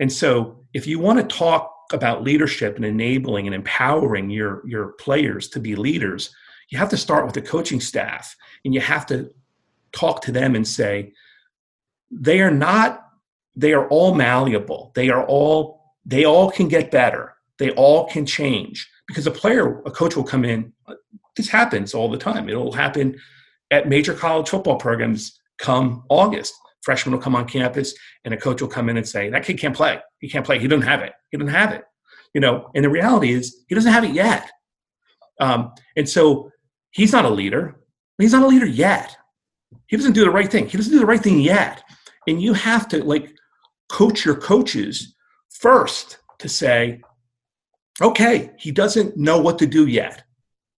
And 0.00 0.12
so 0.12 0.64
if 0.74 0.86
you 0.86 0.98
want 0.98 1.18
to 1.18 1.36
talk 1.36 1.70
about 1.92 2.22
leadership 2.22 2.76
and 2.76 2.84
enabling 2.84 3.46
and 3.46 3.54
empowering 3.54 4.30
your, 4.30 4.62
your 4.66 4.92
players 4.92 5.48
to 5.48 5.60
be 5.60 5.76
leaders, 5.76 6.34
you 6.70 6.78
have 6.78 6.88
to 6.88 6.96
start 6.96 7.24
with 7.24 7.34
the 7.34 7.42
coaching 7.42 7.80
staff 7.80 8.34
and 8.64 8.72
you 8.72 8.80
have 8.80 9.04
to 9.06 9.30
talk 9.92 10.22
to 10.22 10.32
them 10.32 10.54
and 10.54 10.66
say 10.66 11.12
they 12.12 12.40
are 12.40 12.50
not 12.50 13.00
they 13.54 13.72
are 13.72 13.86
all 13.88 14.14
malleable. 14.14 14.92
They 14.94 15.10
are 15.10 15.26
all 15.26 15.80
they 16.04 16.24
all 16.24 16.50
can 16.50 16.68
get 16.68 16.90
better. 16.90 17.34
They 17.58 17.70
all 17.72 18.06
can 18.08 18.26
change. 18.26 18.88
Because 19.06 19.26
a 19.26 19.30
player 19.30 19.80
a 19.84 19.90
coach 19.90 20.16
will 20.16 20.24
come 20.24 20.44
in 20.44 20.72
this 21.36 21.48
happens 21.48 21.94
all 21.94 22.10
the 22.10 22.18
time. 22.18 22.48
It'll 22.48 22.72
happen 22.72 23.18
at 23.70 23.88
major 23.88 24.12
college 24.12 24.48
football 24.48 24.76
programs 24.76 25.38
come 25.58 26.04
august. 26.10 26.54
Freshmen 26.82 27.14
will 27.14 27.22
come 27.22 27.36
on 27.36 27.46
campus 27.46 27.94
and 28.24 28.34
a 28.34 28.36
coach 28.36 28.60
will 28.60 28.68
come 28.68 28.88
in 28.88 28.96
and 28.96 29.08
say 29.08 29.30
that 29.30 29.44
kid 29.44 29.58
can't 29.58 29.76
play. 29.76 29.98
He 30.18 30.28
can't 30.28 30.44
play. 30.44 30.58
He 30.58 30.68
doesn't 30.68 30.86
have 30.86 31.00
it. 31.00 31.12
He 31.30 31.38
doesn't 31.38 31.54
have 31.54 31.72
it. 31.72 31.84
You 32.34 32.40
know 32.40 32.70
and 32.74 32.84
the 32.84 32.90
reality 32.90 33.32
is 33.32 33.64
he 33.68 33.74
doesn't 33.74 33.92
have 33.92 34.04
it 34.04 34.12
yet. 34.12 34.50
Um, 35.40 35.72
and 35.96 36.08
so 36.08 36.50
he's 36.90 37.12
not 37.12 37.24
a 37.24 37.30
leader. 37.30 37.76
He's 38.18 38.32
not 38.32 38.42
a 38.42 38.46
leader 38.46 38.66
yet. 38.66 39.16
He 39.86 39.96
doesn't 39.96 40.12
do 40.12 40.24
the 40.24 40.30
right 40.30 40.50
thing. 40.50 40.68
He 40.68 40.76
doesn't 40.76 40.92
do 40.92 40.98
the 40.98 41.06
right 41.06 41.20
thing 41.20 41.40
yet 41.40 41.82
and 42.26 42.40
you 42.40 42.52
have 42.52 42.88
to 42.88 43.02
like 43.04 43.34
coach 43.88 44.24
your 44.24 44.36
coaches 44.36 45.14
first 45.50 46.18
to 46.38 46.48
say 46.48 47.00
okay 48.00 48.50
he 48.58 48.70
doesn't 48.70 49.16
know 49.16 49.38
what 49.40 49.58
to 49.58 49.66
do 49.66 49.86
yet 49.86 50.24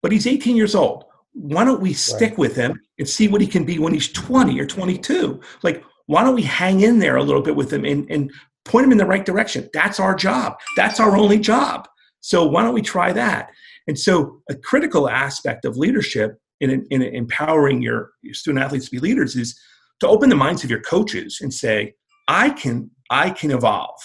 but 0.03 0.13
he's 0.13 0.27
18 0.27 0.57
years 0.57 0.75
old. 0.75 1.05
Why 1.33 1.65
don't 1.65 1.81
we 1.81 1.95
stick 1.95 2.31
right. 2.31 2.39
with 2.39 2.57
him 2.57 2.79
and 2.99 3.09
see 3.09 3.29
what 3.29 3.41
he 3.41 3.47
can 3.47 3.65
be 3.65 3.79
when 3.79 3.95
he's 3.95 4.13
20 4.13 4.61
or 4.61 4.67
22 4.67 5.41
like 5.63 5.83
why 6.07 6.25
don't 6.25 6.35
we 6.35 6.43
hang 6.43 6.81
in 6.81 6.99
there 6.99 7.17
a 7.17 7.23
little 7.23 7.41
bit 7.41 7.57
with 7.57 7.73
him 7.73 7.85
and, 7.85 8.11
and 8.11 8.31
point 8.65 8.85
him 8.85 8.93
in 8.93 8.99
the 8.99 9.07
right 9.07 9.25
direction? 9.25 9.71
That's 9.73 10.01
our 10.01 10.15
job. 10.15 10.57
That's 10.77 11.01
our 11.01 11.17
only 11.17 11.39
job. 11.39 11.89
So 12.21 12.45
why 12.45 12.63
don't 12.63 12.75
we 12.75 12.83
try 12.83 13.13
that? 13.13 13.51
And 13.87 13.99
so 13.99 14.43
a 14.51 14.55
critical 14.55 15.09
aspect 15.09 15.65
of 15.65 15.77
leadership 15.77 16.39
in, 16.61 16.87
in 16.91 17.03
empowering 17.03 17.83
your, 17.83 18.11
your 18.21 18.35
student 18.35 18.65
athletes 18.65 18.87
to 18.87 18.91
be 18.91 18.99
leaders 18.99 19.37
is 19.37 19.59
to 20.03 20.09
open 20.09 20.29
the 20.29 20.37
minds 20.37 20.65
of 20.65 20.71
your 20.71 20.81
coaches 20.81 21.39
and 21.41 21.55
say 21.55 21.95
i 22.29 22.51
can 22.51 22.91
i 23.11 23.31
can 23.31 23.51
evolve. 23.51 23.99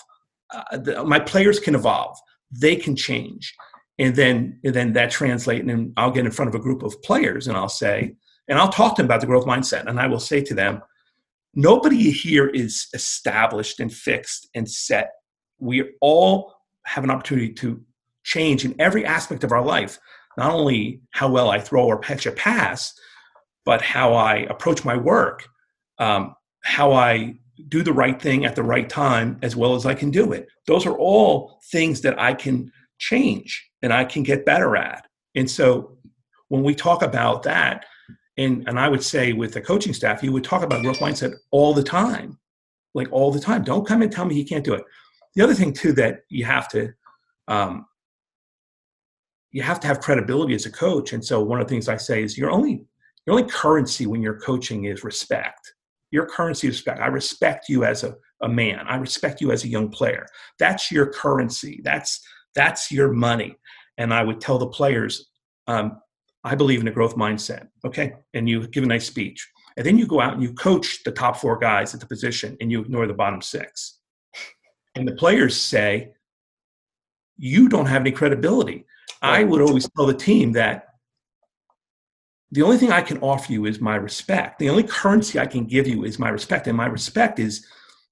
Uh, 0.53 0.77
the, 0.77 1.03
my 1.03 1.19
players 1.19 1.59
can 1.59 1.75
evolve. 1.75 2.17
They 2.51 2.75
can 2.75 2.95
change. 2.95 3.53
And 3.99 4.15
then 4.15 4.59
and 4.63 4.73
then 4.73 4.93
that 4.93 5.09
translates, 5.11 5.61
and 5.61 5.69
then 5.69 5.93
i'll 5.97 6.11
get 6.11 6.25
in 6.25 6.31
front 6.31 6.49
of 6.49 6.55
a 6.55 6.63
group 6.63 6.83
of 6.83 7.01
players 7.01 7.47
and 7.47 7.57
i'll 7.57 7.77
say 7.83 8.15
and 8.47 8.59
i'll 8.59 8.69
talk 8.69 8.95
to 8.95 9.01
them 9.01 9.07
about 9.07 9.21
the 9.21 9.27
growth 9.27 9.45
mindset. 9.45 9.87
And 9.87 9.99
i 9.99 10.07
will 10.07 10.19
say 10.19 10.39
to 10.41 10.53
them 10.53 10.81
nobody 11.55 12.11
here 12.11 12.47
is 12.47 12.87
established 12.93 13.79
and 13.79 13.91
fixed 13.91 14.47
and 14.53 14.69
set. 14.69 15.13
We 15.59 15.77
all 15.99 16.53
have 16.85 17.03
an 17.03 17.09
opportunity 17.09 17.53
to 17.53 17.81
change 18.23 18.65
in 18.65 18.79
every 18.79 19.03
aspect 19.03 19.43
of 19.43 19.51
our 19.51 19.65
life. 19.65 19.97
Not 20.37 20.53
only 20.53 21.01
how 21.09 21.29
well 21.31 21.49
i 21.49 21.59
throw 21.59 21.85
or 21.85 21.99
pitch 21.99 22.27
a 22.27 22.31
pass 22.31 22.93
but 23.65 23.81
how 23.81 24.13
i 24.13 24.35
approach 24.53 24.85
my 24.85 24.95
work 24.95 25.49
um, 25.99 26.35
how 26.63 26.91
i 26.91 27.35
do 27.69 27.81
the 27.81 27.93
right 27.93 28.21
thing 28.21 28.45
at 28.45 28.55
the 28.55 28.63
right 28.63 28.89
time 28.89 29.37
as 29.41 29.55
well 29.55 29.75
as 29.75 29.85
i 29.85 29.93
can 29.93 30.11
do 30.11 30.31
it 30.31 30.47
those 30.67 30.85
are 30.85 30.97
all 30.97 31.59
things 31.71 32.01
that 32.01 32.19
i 32.19 32.33
can 32.33 32.71
change 32.97 33.69
and 33.81 33.93
I 33.93 34.05
can 34.05 34.23
get 34.23 34.45
better 34.45 34.75
at. 34.75 35.05
And 35.35 35.49
so 35.49 35.97
when 36.49 36.63
we 36.63 36.73
talk 36.73 37.01
about 37.03 37.43
that, 37.43 37.85
and, 38.37 38.67
and 38.67 38.79
I 38.79 38.87
would 38.87 39.03
say 39.03 39.33
with 39.33 39.53
the 39.53 39.61
coaching 39.61 39.93
staff, 39.93 40.21
you 40.21 40.31
would 40.31 40.43
talk 40.43 40.61
about 40.61 40.83
growth 40.83 40.99
mindset 40.99 41.33
all 41.51 41.73
the 41.73 41.83
time, 41.83 42.37
like 42.93 43.11
all 43.11 43.31
the 43.31 43.39
time. 43.39 43.63
Don't 43.63 43.87
come 43.87 44.01
and 44.01 44.11
tell 44.11 44.25
me 44.25 44.35
he 44.35 44.43
can't 44.43 44.63
do 44.63 44.73
it. 44.73 44.83
The 45.35 45.43
other 45.43 45.55
thing 45.55 45.73
too 45.73 45.93
that 45.93 46.21
you 46.29 46.45
have 46.45 46.67
to 46.69 46.93
um, 47.47 47.85
you 49.51 49.61
have 49.63 49.79
to 49.79 49.87
have 49.87 50.01
credibility 50.01 50.53
as 50.53 50.65
a 50.65 50.71
coach. 50.71 51.13
And 51.13 51.23
so 51.23 51.41
one 51.41 51.61
of 51.61 51.67
the 51.67 51.73
things 51.73 51.87
I 51.87 51.97
say 51.97 52.21
is 52.21 52.37
your 52.37 52.51
only 52.51 52.85
your 53.25 53.37
only 53.37 53.49
currency 53.49 54.05
when 54.05 54.21
you're 54.21 54.39
coaching 54.39 54.85
is 54.85 55.03
respect. 55.03 55.73
Your 56.17 56.25
currency 56.25 56.67
is 56.67 56.74
respect. 56.74 57.00
I 57.00 57.05
respect 57.05 57.69
you 57.69 57.83
as 57.83 58.03
a, 58.03 58.15
a 58.41 58.50
man. 58.50 58.88
I 58.88 58.95
respect 58.95 59.39
you 59.39 59.51
as 59.51 59.63
a 59.63 59.67
young 59.67 59.89
player. 59.89 60.25
That's 60.57 60.91
your 60.91 61.13
currency. 61.13 61.79
That's 61.83 62.19
that's 62.55 62.91
your 62.91 63.13
money. 63.13 63.55
And 64.00 64.12
I 64.12 64.24
would 64.24 64.41
tell 64.41 64.57
the 64.57 64.65
players, 64.65 65.27
um, 65.67 66.01
I 66.43 66.55
believe 66.55 66.81
in 66.81 66.88
a 66.88 66.91
growth 66.91 67.15
mindset. 67.15 67.67
Okay. 67.86 68.13
And 68.33 68.50
you 68.50 68.67
give 68.67 68.83
a 68.83 68.88
nice 68.88 69.05
speech. 69.05 69.47
And 69.77 69.86
then 69.86 69.95
you 69.95 70.07
go 70.07 70.19
out 70.19 70.33
and 70.33 70.41
you 70.41 70.53
coach 70.53 71.03
the 71.03 71.12
top 71.12 71.38
four 71.38 71.55
guys 71.55 71.93
at 71.93 72.00
the 72.00 72.07
position 72.07 72.57
and 72.59 72.71
you 72.71 72.81
ignore 72.81 73.05
the 73.05 73.13
bottom 73.13 73.43
six. 73.43 74.00
And 74.95 75.07
the 75.07 75.15
players 75.17 75.55
say, 75.55 76.13
You 77.38 77.69
don't 77.69 77.86
have 77.86 78.01
any 78.01 78.12
credibility. 78.12 78.88
I 79.21 79.43
would 79.43 79.62
always 79.62 79.88
tell 79.95 80.07
the 80.07 80.15
team 80.15 80.51
that 80.53 80.87
the 82.51 82.61
only 82.61 82.77
thing 82.77 82.91
I 82.91 83.01
can 83.01 83.17
offer 83.19 83.51
you 83.51 83.65
is 83.65 83.81
my 83.81 83.95
respect. 83.95 84.59
The 84.59 84.69
only 84.69 84.83
currency 84.83 85.39
I 85.39 85.45
can 85.45 85.65
give 85.65 85.87
you 85.87 86.05
is 86.05 86.17
my 86.17 86.29
respect. 86.29 86.67
And 86.67 86.77
my 86.77 86.87
respect 86.87 87.39
is 87.39 87.65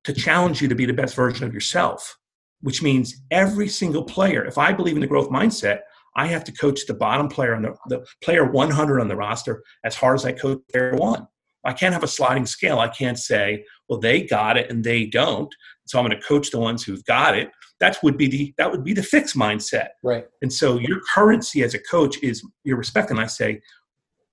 to 0.04 0.14
challenge 0.14 0.62
you 0.62 0.68
to 0.68 0.76
be 0.76 0.86
the 0.86 0.94
best 0.94 1.16
version 1.16 1.46
of 1.46 1.54
yourself 1.54 2.18
which 2.66 2.82
means 2.82 3.22
every 3.30 3.68
single 3.68 4.04
player, 4.04 4.44
if 4.44 4.58
I 4.58 4.74
believe 4.74 4.96
in 4.96 5.02
the 5.02 5.08
growth 5.08 5.30
mindset, 5.30 5.82
I 6.16 6.26
have 6.26 6.44
to 6.46 6.52
coach 6.52 6.88
the 6.88 6.96
bottom 6.96 7.28
player 7.28 7.54
on 7.54 7.62
the, 7.62 7.76
the 7.90 8.04
player 8.24 8.50
100 8.50 9.00
on 9.00 9.08
the 9.08 9.16
roster 9.16 9.62
as 9.84 9.94
hard 9.94 10.16
as 10.16 10.26
I 10.26 10.32
coach 10.32 10.62
player 10.72 10.96
one. 10.96 11.28
I 11.64 11.74
can't 11.74 11.94
have 11.94 12.04
a 12.04 12.08
sliding 12.08 12.48
scale. 12.48 12.80
I 12.80 12.88
can't 12.88 13.20
say, 13.20 13.66
well, 13.88 14.00
they 14.00 14.24
got 14.24 14.58
it 14.58 14.72
and 14.72 14.84
they 14.84 15.06
don't. 15.06 15.54
So 15.86 16.00
I'm 16.00 16.08
going 16.08 16.20
to 16.20 16.28
coach 16.28 16.50
the 16.50 16.60
ones 16.60 16.84
who've 16.84 17.06
got 17.06 17.38
it. 17.38 17.52
That 17.80 18.00
would 18.02 18.18
be 18.18 18.28
the 18.28 18.54
that 18.58 18.72
would 18.72 18.84
be 18.84 18.94
the 18.94 19.04
fixed 19.04 19.38
mindset. 19.38 19.90
Right. 20.02 20.26
And 20.42 20.52
so 20.52 20.80
your 20.80 21.02
currency 21.14 21.62
as 21.62 21.76
a 21.76 21.80
coach 21.80 22.18
is 22.24 22.42
your 22.64 22.78
respect. 22.78 23.12
And 23.12 23.20
I 23.20 23.28
say, 23.28 23.62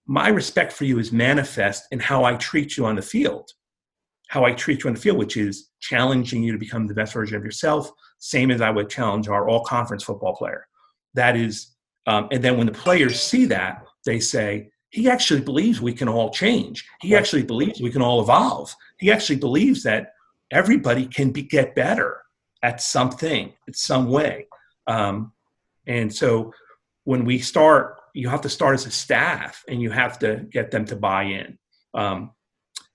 my 0.07 0.29
respect 0.29 0.73
for 0.73 0.85
you 0.85 0.99
is 0.99 1.13
manifest 1.13 1.87
in 1.91 2.01
how 2.01 2.25
I 2.25 2.35
treat 2.37 2.77
you 2.77 2.87
on 2.87 2.97
the 2.97 3.03
field 3.03 3.53
how 4.33 4.47
I 4.47 4.53
treat 4.53 4.83
you 4.83 4.89
on 4.89 4.95
the 4.95 5.01
field, 5.01 5.19
which 5.19 5.37
is 5.37 5.69
challenging 5.79 6.43
you 6.43 6.53
to 6.53 6.59
become 6.59 6.87
the 6.87 6.95
best 6.95 7.13
version 7.13 7.37
of 7.37 7.45
yourself, 7.45 7.93
same 8.19 8.51
as 8.51 8.63
I 8.63 8.71
would 8.71 8.89
challenge 8.89 9.29
our 9.29 9.47
all 9.47 9.63
conference 9.63 10.05
football 10.05 10.35
player. 10.35 10.67
That 11.13 11.37
is, 11.37 11.75
um, 12.07 12.29
and 12.33 12.43
then 12.43 12.57
when 12.57 12.67
the 12.67 12.73
players 12.73 13.21
see 13.21 13.45
that, 13.47 13.85
they 14.07 14.21
say, 14.21 14.71
he 14.89 15.11
actually 15.11 15.43
believes 15.43 15.83
we 15.83 15.93
can 15.93 16.09
all 16.09 16.31
change. 16.31 16.83
He 17.03 17.15
actually 17.15 17.43
believes 17.43 17.83
we 17.83 17.91
can 17.91 18.01
all 18.01 18.23
evolve. 18.23 18.75
He 18.97 19.13
actually 19.13 19.37
believes 19.37 19.83
that 19.83 20.15
everybody 20.51 21.05
can 21.05 21.31
be, 21.31 21.43
get 21.43 21.75
better 21.75 22.23
at 22.63 22.81
something, 22.81 23.53
in 23.67 23.75
some 23.75 24.09
way. 24.09 24.47
Um, 24.87 25.33
and 25.87 26.11
so 26.11 26.55
when 27.05 27.27
we 27.27 27.39
start, 27.39 27.97
you 28.15 28.29
have 28.29 28.41
to 28.43 28.49
start 28.49 28.75
as 28.75 28.87
a 28.87 28.91
staff 28.91 29.65
and 29.69 29.81
you 29.81 29.91
have 29.91 30.19
to 30.19 30.47
get 30.51 30.71
them 30.71 30.85
to 30.87 30.97
buy 30.97 31.25
in. 31.25 31.59
Um, 31.95 32.33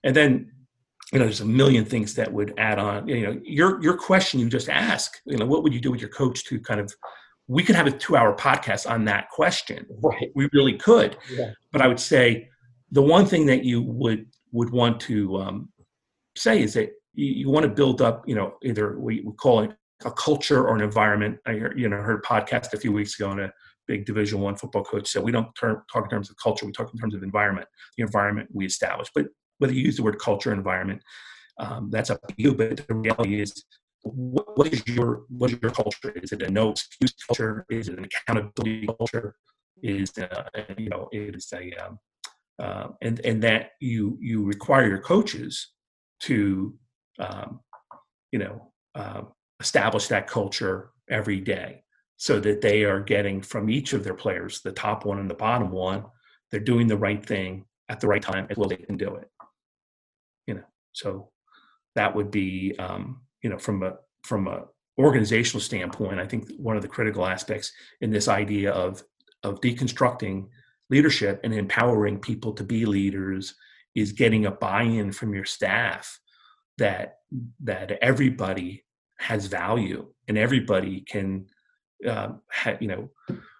and 0.03 0.15
then 0.15 0.51
you 1.13 1.19
know, 1.19 1.25
there's 1.25 1.41
a 1.41 1.45
million 1.45 1.85
things 1.85 2.15
that 2.15 2.31
would 2.31 2.53
add 2.57 2.79
on. 2.79 3.07
You 3.07 3.27
know, 3.27 3.39
your 3.43 3.81
your 3.81 3.97
question 3.97 4.39
you 4.39 4.49
just 4.49 4.69
asked, 4.69 5.21
you 5.25 5.37
know, 5.37 5.45
what 5.45 5.63
would 5.63 5.73
you 5.73 5.79
do 5.79 5.91
with 5.91 6.01
your 6.01 6.09
coach 6.09 6.43
to 6.45 6.59
kind 6.59 6.81
of 6.81 6.93
we 7.47 7.63
could 7.63 7.75
have 7.75 7.87
a 7.87 7.91
two 7.91 8.17
hour 8.17 8.35
podcast 8.35 8.89
on 8.89 9.05
that 9.05 9.29
question. 9.29 9.85
Right. 10.01 10.31
We 10.35 10.49
really 10.51 10.73
could. 10.73 11.17
Yeah. 11.31 11.51
But 11.71 11.81
I 11.81 11.87
would 11.87 11.99
say 11.99 12.49
the 12.91 13.01
one 13.01 13.25
thing 13.25 13.45
that 13.45 13.63
you 13.63 13.81
would 13.81 14.25
would 14.51 14.69
want 14.69 14.99
to 15.01 15.37
um, 15.37 15.69
say 16.35 16.61
is 16.61 16.73
that 16.73 16.91
you, 17.13 17.25
you, 17.25 17.49
want 17.49 17.63
to 17.63 17.69
build 17.69 18.01
up, 18.01 18.27
you 18.27 18.35
know, 18.35 18.55
either 18.63 18.99
we, 18.99 19.21
we 19.21 19.33
call 19.33 19.61
it 19.61 19.71
a 20.05 20.11
culture 20.11 20.67
or 20.67 20.75
an 20.75 20.81
environment. 20.81 21.37
I 21.45 21.53
you 21.75 21.87
know 21.87 22.01
heard 22.01 22.19
a 22.19 22.27
podcast 22.27 22.73
a 22.73 22.79
few 22.79 22.91
weeks 22.91 23.17
ago 23.17 23.31
and 23.31 23.41
a 23.41 23.53
big 23.87 24.05
Division 24.05 24.41
One 24.41 24.55
football 24.55 24.83
coach 24.83 25.07
said 25.07 25.23
we 25.23 25.31
don't 25.31 25.53
talk 25.55 25.85
in 25.95 26.09
terms 26.09 26.29
of 26.29 26.35
culture, 26.41 26.65
we 26.65 26.71
talk 26.71 26.91
in 26.93 26.99
terms 26.99 27.15
of 27.15 27.23
environment, 27.23 27.67
the 27.97 28.03
environment 28.03 28.49
we 28.53 28.65
establish. 28.65 29.09
But 29.13 29.27
whether 29.57 29.73
you 29.73 29.83
use 29.83 29.97
the 29.97 30.03
word 30.03 30.19
culture 30.19 30.53
environment, 30.53 31.01
um, 31.59 31.89
that's 31.89 32.09
up 32.09 32.21
to 32.27 32.33
you. 32.37 32.53
But 32.53 32.87
the 32.87 32.93
reality 32.93 33.41
is, 33.41 33.63
what, 34.03 34.57
what 34.57 34.67
is 34.73 34.87
your 34.87 35.23
what 35.29 35.51
is 35.51 35.59
your 35.61 35.71
culture? 35.71 36.11
Is 36.15 36.31
it 36.31 36.41
a 36.41 36.49
no 36.49 36.71
excuse 36.71 37.13
culture? 37.27 37.65
Is 37.69 37.89
it 37.89 37.97
an 37.97 38.05
accountability 38.05 38.87
culture? 38.97 39.35
Is 39.81 40.11
uh, 40.17 40.43
you 40.77 40.89
know 40.89 41.09
it 41.11 41.35
is 41.35 41.51
a 41.53 41.73
um, 41.83 41.99
uh, 42.59 42.87
and 43.01 43.19
and 43.25 43.41
that 43.43 43.71
you 43.79 44.17
you 44.21 44.43
require 44.43 44.87
your 44.87 44.99
coaches 44.99 45.71
to 46.21 46.75
um, 47.19 47.59
you 48.31 48.39
know 48.39 48.71
uh, 48.95 49.21
establish 49.59 50.07
that 50.07 50.27
culture 50.27 50.91
every 51.09 51.39
day 51.39 51.83
so 52.17 52.39
that 52.39 52.61
they 52.61 52.83
are 52.83 52.99
getting 52.99 53.41
from 53.41 53.69
each 53.69 53.93
of 53.93 54.03
their 54.03 54.13
players 54.13 54.61
the 54.61 54.71
top 54.71 55.05
one 55.05 55.19
and 55.19 55.29
the 55.29 55.35
bottom 55.35 55.71
one 55.71 56.03
they're 56.51 56.59
doing 56.59 56.87
the 56.87 56.97
right 56.97 57.25
thing 57.25 57.65
at 57.89 57.99
the 57.99 58.07
right 58.07 58.21
time 58.21 58.47
as 58.49 58.57
well 58.57 58.69
they 58.69 58.75
can 58.75 58.97
do 58.97 59.15
it. 59.15 59.29
You 60.47 60.55
know 60.55 60.63
so 60.93 61.29
that 61.95 62.15
would 62.15 62.31
be 62.31 62.75
um, 62.79 63.21
you 63.41 63.49
know 63.49 63.57
from 63.57 63.83
a 63.83 63.95
from 64.23 64.47
a 64.47 64.65
organizational 64.99 65.61
standpoint 65.61 66.19
i 66.19 66.25
think 66.25 66.49
one 66.57 66.75
of 66.75 66.81
the 66.81 66.87
critical 66.87 67.25
aspects 67.25 67.71
in 68.01 68.09
this 68.09 68.27
idea 68.27 68.71
of 68.71 69.03
of 69.43 69.61
deconstructing 69.61 70.47
leadership 70.89 71.39
and 71.43 71.53
empowering 71.53 72.17
people 72.17 72.51
to 72.53 72.63
be 72.63 72.85
leaders 72.85 73.55
is 73.93 74.11
getting 74.11 74.45
a 74.45 74.51
buy-in 74.51 75.11
from 75.11 75.33
your 75.33 75.45
staff 75.45 76.19
that 76.77 77.19
that 77.63 77.91
everybody 78.01 78.83
has 79.19 79.47
value 79.47 80.07
and 80.27 80.37
everybody 80.37 81.01
can 81.01 81.45
uh, 82.05 82.29
ha, 82.51 82.73
you 82.79 82.87
know 82.87 83.09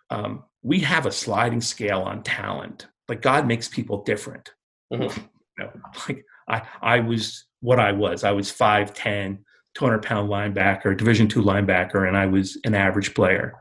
um, 0.10 0.44
we 0.62 0.80
have 0.80 1.06
a 1.06 1.12
sliding 1.12 1.62
scale 1.62 2.02
on 2.02 2.24
talent. 2.24 2.88
Like 3.08 3.22
God 3.22 3.48
makes 3.48 3.68
people 3.68 4.04
different. 4.04 4.54
Mm-hmm. 4.94 5.22
You 5.60 5.66
know, 5.66 5.72
like 6.08 6.24
I, 6.48 6.62
I 6.84 7.00
was 7.00 7.48
what 7.62 7.80
I 7.80 7.92
was. 7.92 8.24
I 8.24 8.32
was 8.32 8.52
5'10, 8.52 9.40
200 9.74 10.04
pound 10.04 10.30
linebacker, 10.30 10.96
division 10.96 11.28
two 11.28 11.42
linebacker, 11.42 12.08
and 12.08 12.16
I 12.16 12.28
was 12.28 12.60
an 12.64 12.76
average 12.76 13.16
player. 13.16 13.56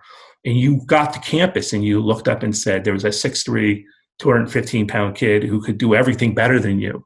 And 0.45 0.59
you 0.59 0.85
got 0.85 1.15
to 1.15 1.21
campus 1.21 1.73
and 1.73 1.83
you 1.83 2.03
looked 2.03 2.29
up 2.29 2.43
and 2.43 2.55
said 2.55 2.85
there 2.85 2.93
was 2.93 3.07
a 3.07 3.09
6'3, 3.09 3.83
215 4.19 4.87
pound 4.87 5.17
kid 5.17 5.43
who 5.43 5.63
could 5.63 5.79
do 5.79 5.95
everything 5.95 6.35
better 6.35 6.61
than 6.61 6.81
you. 6.81 7.03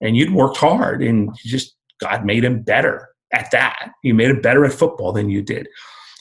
And 0.00 0.16
you'd 0.16 0.32
worked 0.32 0.56
hard 0.56 1.00
and 1.00 1.28
you 1.44 1.48
just, 1.48 1.76
God 2.00 2.24
made 2.24 2.42
him 2.42 2.62
better 2.62 3.10
at 3.32 3.52
that. 3.52 3.92
You 4.02 4.14
made 4.14 4.30
him 4.30 4.40
better 4.40 4.64
at 4.64 4.72
football 4.72 5.12
than 5.12 5.30
you 5.30 5.42
did. 5.42 5.68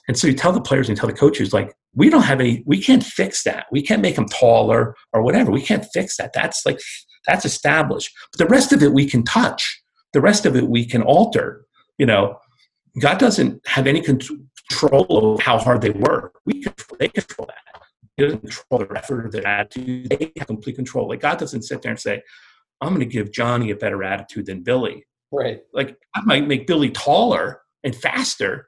And 0.07 0.17
so 0.17 0.27
you 0.27 0.33
tell 0.33 0.51
the 0.51 0.61
players 0.61 0.89
and 0.89 0.97
tell 0.97 1.07
the 1.07 1.13
coaches, 1.13 1.53
like, 1.53 1.73
we 1.95 2.09
don't 2.09 2.23
have 2.23 2.39
any, 2.39 2.63
we 2.65 2.81
can't 2.81 3.03
fix 3.03 3.43
that. 3.43 3.67
We 3.71 3.81
can't 3.81 4.01
make 4.01 4.15
them 4.15 4.25
taller 4.25 4.95
or 5.13 5.21
whatever. 5.21 5.51
We 5.51 5.61
can't 5.61 5.85
fix 5.93 6.17
that. 6.17 6.33
That's 6.33 6.65
like, 6.65 6.79
that's 7.27 7.45
established. 7.45 8.11
But 8.31 8.39
the 8.39 8.51
rest 8.51 8.73
of 8.73 8.83
it 8.83 8.93
we 8.93 9.05
can 9.05 9.23
touch. 9.23 9.81
The 10.11 10.21
rest 10.21 10.45
of 10.45 10.55
it 10.55 10.67
we 10.67 10.85
can 10.85 11.01
alter. 11.01 11.65
You 11.97 12.05
know, 12.05 12.37
God 12.99 13.17
doesn't 13.17 13.65
have 13.67 13.87
any 13.87 14.01
control 14.01 15.05
over 15.09 15.41
how 15.41 15.57
hard 15.57 15.81
they 15.81 15.91
work. 15.91 16.39
We 16.45 16.63
control, 16.63 16.97
they 16.99 17.07
control 17.07 17.47
that. 17.47 17.81
He 18.17 18.23
doesn't 18.23 18.41
control 18.41 18.79
their 18.79 18.97
effort 18.97 19.25
or 19.25 19.29
their 19.29 19.47
attitude. 19.47 20.09
They 20.09 20.31
have 20.37 20.47
complete 20.47 20.75
control. 20.75 21.07
Like 21.07 21.21
God 21.21 21.39
doesn't 21.39 21.63
sit 21.63 21.81
there 21.81 21.91
and 21.91 21.99
say, 21.99 22.21
I'm 22.81 22.89
going 22.89 22.99
to 22.99 23.05
give 23.05 23.31
Johnny 23.31 23.71
a 23.71 23.75
better 23.75 24.03
attitude 24.03 24.47
than 24.47 24.61
Billy. 24.61 25.05
Right. 25.31 25.61
Like 25.73 25.97
I 26.15 26.21
might 26.21 26.47
make 26.47 26.67
Billy 26.67 26.91
taller 26.91 27.61
and 27.83 27.95
faster, 27.95 28.67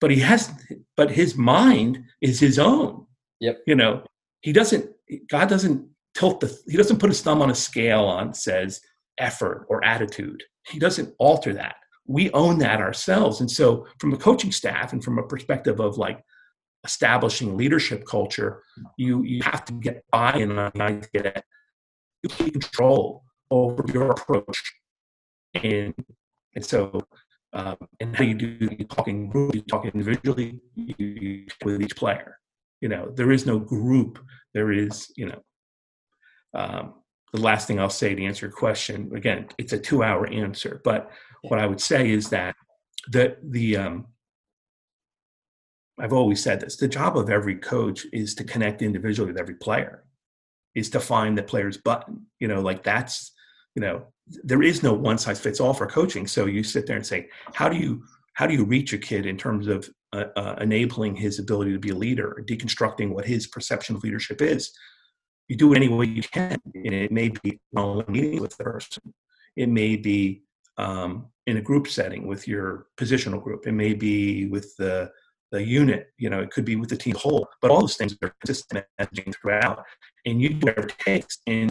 but 0.00 0.10
he 0.10 0.20
has, 0.20 0.52
but 0.96 1.10
his 1.10 1.36
mind 1.36 2.04
is 2.20 2.40
his 2.40 2.58
own. 2.58 3.06
Yep. 3.40 3.62
You 3.66 3.74
know, 3.74 4.04
he 4.40 4.52
doesn't. 4.52 4.90
God 5.30 5.48
doesn't 5.48 5.88
tilt 6.14 6.40
the. 6.40 6.56
He 6.68 6.76
doesn't 6.76 6.98
put 6.98 7.10
his 7.10 7.22
thumb 7.22 7.42
on 7.42 7.50
a 7.50 7.54
scale 7.54 8.04
on 8.04 8.34
says 8.34 8.80
effort 9.18 9.66
or 9.68 9.84
attitude. 9.84 10.42
He 10.66 10.78
doesn't 10.78 11.14
alter 11.18 11.52
that. 11.54 11.76
We 12.06 12.30
own 12.32 12.58
that 12.58 12.80
ourselves. 12.80 13.40
And 13.40 13.50
so, 13.50 13.86
from 13.98 14.12
a 14.12 14.16
coaching 14.16 14.52
staff 14.52 14.92
and 14.92 15.02
from 15.02 15.18
a 15.18 15.26
perspective 15.26 15.80
of 15.80 15.98
like 15.98 16.22
establishing 16.84 17.56
leadership 17.56 18.06
culture, 18.06 18.62
you 18.96 19.22
you 19.22 19.42
have 19.42 19.64
to 19.66 19.72
get 19.74 20.04
buy-in 20.12 20.58
on 20.58 20.72
to 20.72 21.08
get 21.12 21.44
complete 22.22 22.52
control 22.52 23.24
over 23.50 23.84
your 23.92 24.10
approach, 24.10 24.74
and 25.54 25.94
and 26.54 26.64
so 26.64 27.02
um, 27.52 27.76
and 28.00 28.14
how 28.14 28.24
you 28.24 28.34
do 28.34 28.68
you 28.78 28.84
talking 28.84 29.28
group, 29.28 29.54
you 29.54 29.62
talk 29.62 29.86
individually, 29.86 30.60
you, 30.74 30.94
you 30.98 31.46
with 31.64 31.80
each 31.80 31.96
player. 31.96 32.38
You 32.80 32.88
know, 32.88 33.10
there 33.14 33.32
is 33.32 33.46
no 33.46 33.58
group. 33.58 34.18
There 34.54 34.70
is, 34.70 35.10
you 35.16 35.26
know, 35.26 35.42
um, 36.54 36.94
the 37.32 37.40
last 37.40 37.66
thing 37.66 37.80
I'll 37.80 37.90
say 37.90 38.14
to 38.14 38.24
answer 38.24 38.46
your 38.46 38.54
question. 38.54 39.10
Again, 39.14 39.48
it's 39.58 39.72
a 39.72 39.78
two-hour 39.78 40.28
answer, 40.28 40.80
but 40.84 41.10
what 41.42 41.58
I 41.58 41.66
would 41.66 41.80
say 41.80 42.10
is 42.10 42.30
that 42.30 42.54
the 43.08 43.36
the 43.42 43.76
um, 43.76 44.06
I've 45.98 46.12
always 46.12 46.42
said 46.42 46.60
this: 46.60 46.76
the 46.76 46.88
job 46.88 47.16
of 47.16 47.30
every 47.30 47.56
coach 47.56 48.06
is 48.12 48.34
to 48.36 48.44
connect 48.44 48.82
individually 48.82 49.32
with 49.32 49.40
every 49.40 49.54
player, 49.54 50.04
is 50.74 50.90
to 50.90 51.00
find 51.00 51.36
the 51.36 51.42
player's 51.42 51.76
button. 51.76 52.26
You 52.38 52.48
know, 52.48 52.60
like 52.60 52.82
that's 52.82 53.32
you 53.74 53.82
know 53.82 54.06
there 54.44 54.62
is 54.62 54.82
no 54.82 54.92
one 54.92 55.18
size 55.18 55.40
fits 55.40 55.60
all 55.60 55.74
for 55.74 55.86
coaching. 55.86 56.26
So 56.26 56.46
you 56.46 56.62
sit 56.62 56.86
there 56.86 56.96
and 56.96 57.06
say, 57.06 57.28
how 57.54 57.68
do 57.68 57.76
you 57.76 58.02
how 58.34 58.46
do 58.46 58.54
you 58.54 58.64
reach 58.64 58.92
a 58.92 58.98
kid 58.98 59.26
in 59.26 59.36
terms 59.36 59.66
of 59.66 59.88
uh, 60.12 60.26
uh, 60.36 60.54
enabling 60.60 61.16
his 61.16 61.38
ability 61.40 61.72
to 61.72 61.78
be 61.78 61.90
a 61.90 61.94
leader, 61.94 62.44
deconstructing 62.48 63.10
what 63.10 63.24
his 63.24 63.48
perception 63.48 63.96
of 63.96 64.04
leadership 64.04 64.40
is? 64.40 64.70
You 65.48 65.56
do 65.56 65.72
it 65.72 65.76
any 65.76 65.88
way 65.88 66.06
you 66.06 66.22
can, 66.22 66.56
and 66.74 66.94
it 66.94 67.10
may 67.10 67.30
be 67.30 67.58
meeting 68.08 68.40
with 68.40 68.56
the 68.56 68.64
person. 68.64 69.14
It 69.56 69.68
may 69.68 69.96
be 69.96 70.42
um, 70.76 71.26
in 71.46 71.56
a 71.56 71.62
group 71.62 71.88
setting 71.88 72.26
with 72.26 72.46
your 72.46 72.86
positional 72.96 73.42
group. 73.42 73.66
It 73.66 73.72
may 73.72 73.94
be 73.94 74.46
with 74.46 74.76
the 74.76 75.10
the 75.50 75.62
unit, 75.62 76.12
you 76.18 76.28
know, 76.28 76.40
it 76.40 76.50
could 76.50 76.64
be 76.64 76.76
with 76.76 76.90
the 76.90 76.96
team 76.96 77.14
whole, 77.14 77.48
but 77.62 77.70
all 77.70 77.80
those 77.80 77.96
things 77.96 78.16
are 78.22 78.34
consistent 78.40 78.84
messaging 79.00 79.34
throughout. 79.34 79.84
And 80.26 80.40
you 80.42 80.50
do 80.50 80.66
whatever 80.66 80.88
it 80.88 80.98
takes. 80.98 81.38
And 81.46 81.70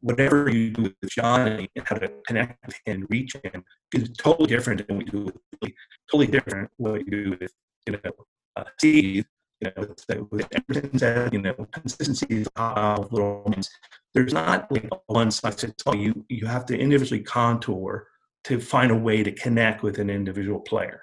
whatever 0.00 0.50
you 0.50 0.70
do 0.70 0.82
with 0.82 1.10
Johnny 1.10 1.68
and 1.76 1.86
how 1.86 1.96
to 1.96 2.10
connect 2.26 2.64
with 2.66 2.76
him 2.84 2.94
and 2.94 3.06
reach 3.10 3.36
him 3.42 3.64
is 3.94 4.10
totally 4.16 4.48
different 4.48 4.86
than 4.86 5.00
you 5.00 5.06
do 5.06 5.24
with. 5.60 5.72
Totally 6.10 6.26
different 6.26 6.70
what 6.76 7.00
you 7.06 7.10
do 7.10 7.36
with, 7.40 7.52
you 7.86 7.92
know, 7.92 8.12
uh, 8.56 8.64
Steve. 8.78 9.26
You 9.60 9.70
know, 9.76 9.94
with, 10.32 10.98
said, 10.98 11.32
you 11.32 11.40
know, 11.40 11.54
consistency 11.70 12.26
is 12.30 12.48
of 12.56 13.12
little 13.12 13.44
moments. 13.44 13.70
There's 14.12 14.32
not 14.32 14.70
like 14.72 14.90
one 15.06 15.30
size 15.30 15.60
fits 15.60 15.84
all. 15.86 15.94
You 15.94 16.24
you 16.28 16.46
have 16.46 16.66
to 16.66 16.76
individually 16.76 17.22
contour 17.22 18.08
to 18.44 18.58
find 18.58 18.90
a 18.90 18.96
way 18.96 19.22
to 19.22 19.30
connect 19.30 19.84
with 19.84 20.00
an 20.00 20.10
individual 20.10 20.58
player. 20.58 21.02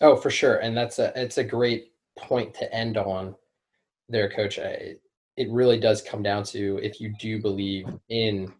Oh, 0.00 0.16
for 0.16 0.30
sure, 0.30 0.56
and 0.56 0.76
that's 0.76 0.98
a 0.98 1.12
it's 1.16 1.38
a 1.38 1.44
great 1.44 1.92
point 2.18 2.54
to 2.54 2.74
end 2.74 2.96
on, 2.96 3.34
there, 4.08 4.30
Coach. 4.30 4.58
I, 4.58 4.96
it 5.36 5.50
really 5.50 5.78
does 5.78 6.02
come 6.02 6.22
down 6.22 6.44
to 6.44 6.78
if 6.82 7.00
you 7.00 7.14
do 7.18 7.40
believe 7.40 7.86
in 8.08 8.52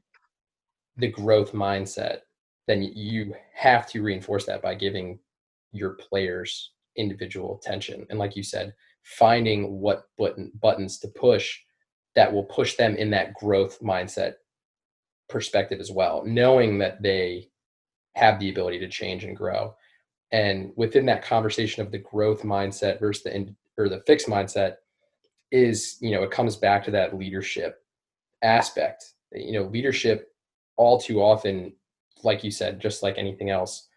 the 0.97 1.09
growth 1.09 1.53
mindset, 1.53 2.21
then 2.67 2.83
you 2.83 3.35
have 3.55 3.87
to 3.89 4.03
reinforce 4.03 4.47
that 4.47 4.63
by 4.63 4.75
giving 4.75 5.19
your 5.73 5.91
players 5.91 6.73
individual 6.97 7.61
attention, 7.63 8.07
and 8.09 8.19
like 8.19 8.35
you 8.37 8.43
said, 8.43 8.75
finding 9.03 9.79
what 9.81 10.05
button 10.17 10.51
buttons 10.61 10.99
to 11.01 11.09
push 11.09 11.59
that 12.15 12.33
will 12.33 12.45
push 12.45 12.77
them 12.77 12.97
in 12.97 13.11
that 13.11 13.35
growth 13.35 13.79
mindset 13.81 14.35
perspective 15.29 15.81
as 15.81 15.91
well, 15.91 16.23
knowing 16.25 16.79
that 16.79 17.03
they 17.03 17.51
have 18.15 18.39
the 18.39 18.49
ability 18.49 18.79
to 18.79 18.89
change 18.89 19.25
and 19.25 19.37
grow 19.37 19.75
and 20.37 20.71
within 20.77 21.07
that 21.07 21.25
conversation 21.25 21.83
of 21.83 21.91
the 21.91 21.99
growth 21.99 22.43
mindset 22.43 23.01
versus 23.01 23.25
the 23.25 23.55
or 23.79 23.89
the 23.89 24.03
fixed 24.07 24.27
mindset 24.27 24.77
is 25.51 25.97
you 26.01 26.11
know 26.11 26.23
it 26.23 26.31
comes 26.31 26.57
back 26.57 26.85
to 26.85 26.91
that 26.91 27.17
leadership 27.17 27.83
aspect. 28.43 29.15
You 29.33 29.53
know 29.53 29.65
leadership 29.65 30.29
all 30.77 31.01
too 31.01 31.23
often 31.23 31.73
like 32.23 32.45
you 32.45 32.51
said 32.51 32.81
just 32.81 33.03
like 33.03 33.17
anything 33.17 33.49
else 33.49 33.89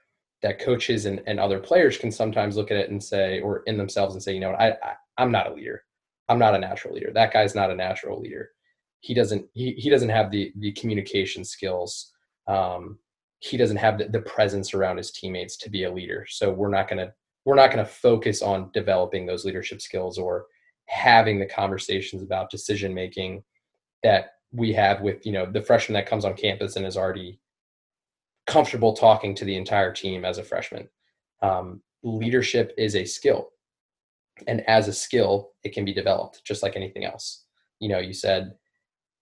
that 0.41 0.59
coaches 0.59 1.05
and, 1.05 1.21
and 1.27 1.39
other 1.39 1.59
players 1.59 1.97
can 1.97 2.11
sometimes 2.11 2.55
look 2.55 2.71
at 2.71 2.77
it 2.77 2.89
and 2.89 3.03
say 3.03 3.41
or 3.41 3.63
in 3.67 3.75
themselves 3.77 4.15
and 4.15 4.23
say 4.23 4.33
you 4.33 4.39
know 4.39 4.51
I, 4.51 4.69
I 4.71 4.93
i'm 5.17 5.31
not 5.31 5.51
a 5.51 5.53
leader. 5.53 5.83
I'm 6.29 6.39
not 6.39 6.55
a 6.55 6.59
natural 6.59 6.93
leader. 6.93 7.11
That 7.11 7.33
guy's 7.33 7.55
not 7.55 7.71
a 7.71 7.75
natural 7.75 8.21
leader. 8.21 8.51
He 9.01 9.13
doesn't 9.13 9.45
he, 9.53 9.73
he 9.73 9.89
doesn't 9.89 10.09
have 10.17 10.31
the 10.31 10.53
the 10.57 10.71
communication 10.71 11.43
skills 11.43 12.13
um, 12.47 12.97
he 13.39 13.57
doesn't 13.57 13.77
have 13.77 13.97
the, 13.97 14.05
the 14.05 14.21
presence 14.21 14.73
around 14.73 14.97
his 14.97 15.11
teammates 15.11 15.57
to 15.57 15.69
be 15.69 15.85
a 15.85 15.91
leader. 15.91 16.25
So 16.29 16.51
we're 16.51 16.69
not 16.69 16.89
going 16.89 16.99
to 16.99 17.13
we're 17.45 17.55
not 17.55 17.71
going 17.71 17.83
to 17.83 17.91
focus 17.91 18.41
on 18.41 18.69
developing 18.73 19.25
those 19.25 19.45
leadership 19.45 19.81
skills 19.81 20.17
or 20.17 20.45
having 20.85 21.39
the 21.39 21.45
conversations 21.45 22.21
about 22.21 22.51
decision 22.51 22.93
making 22.93 23.43
that 24.03 24.33
we 24.51 24.73
have 24.73 25.01
with 25.01 25.25
you 25.25 25.31
know 25.31 25.45
the 25.45 25.61
freshman 25.61 25.93
that 25.93 26.07
comes 26.07 26.25
on 26.25 26.33
campus 26.33 26.75
and 26.75 26.85
is 26.85 26.97
already 26.97 27.39
comfortable 28.45 28.93
talking 28.93 29.35
to 29.35 29.45
the 29.45 29.55
entire 29.55 29.93
team 29.93 30.25
as 30.25 30.37
a 30.37 30.43
freshman. 30.43 30.89
Um, 31.41 31.81
leadership 32.03 32.73
is 32.77 32.95
a 32.95 33.05
skill, 33.05 33.51
and 34.47 34.67
as 34.67 34.87
a 34.87 34.93
skill, 34.93 35.51
it 35.63 35.73
can 35.73 35.85
be 35.85 35.93
developed 35.93 36.43
just 36.43 36.63
like 36.63 36.75
anything 36.75 37.05
else. 37.05 37.45
You 37.79 37.89
know, 37.89 37.99
you 37.99 38.13
said, 38.13 38.55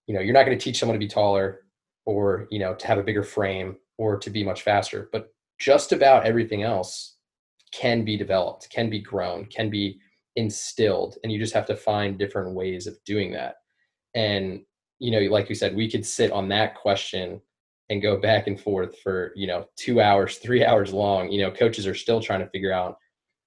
you 0.08 0.16
know, 0.16 0.22
you're 0.22 0.34
not 0.34 0.46
going 0.46 0.58
to 0.58 0.64
teach 0.64 0.80
someone 0.80 0.96
to 0.96 1.06
be 1.06 1.10
taller 1.10 1.62
or 2.06 2.48
you 2.50 2.58
know 2.58 2.74
to 2.74 2.88
have 2.88 2.98
a 2.98 3.04
bigger 3.04 3.24
frame 3.24 3.76
or 3.98 4.18
to 4.18 4.30
be 4.30 4.44
much 4.44 4.62
faster. 4.62 5.10
But 5.12 5.30
just 5.60 5.92
about 5.92 6.26
everything 6.26 6.64
else 6.64 7.18
can 7.72 8.06
be 8.06 8.18
developed, 8.18 8.70
can 8.70 8.90
be 8.90 9.00
grown, 9.00 9.46
can 9.46 9.70
be 9.70 10.00
instilled. 10.36 11.18
And 11.24 11.32
you 11.32 11.40
just 11.40 11.54
have 11.54 11.66
to 11.66 11.76
find 11.76 12.18
different 12.18 12.56
ways 12.56 12.88
of 12.88 12.98
doing 13.06 13.32
that. 13.34 13.56
And, 14.16 14.62
you 15.00 15.12
know, 15.12 15.20
like 15.32 15.50
you 15.50 15.56
said, 15.56 15.76
we 15.76 15.90
could 15.90 16.06
sit 16.06 16.32
on 16.32 16.48
that 16.50 16.76
question 16.76 17.42
and 17.90 18.02
go 18.02 18.18
back 18.18 18.48
and 18.48 18.60
forth 18.60 19.00
for, 19.00 19.32
you 19.36 19.48
know, 19.48 19.66
two 19.78 20.02
hours, 20.02 20.38
three 20.44 20.64
hours 20.64 20.94
long. 20.94 21.32
You 21.32 21.44
know, 21.44 21.52
coaches 21.52 21.88
are 21.88 21.96
still 21.96 22.22
trying 22.22 22.42
to 22.42 22.50
figure 22.50 22.74
out 22.74 22.98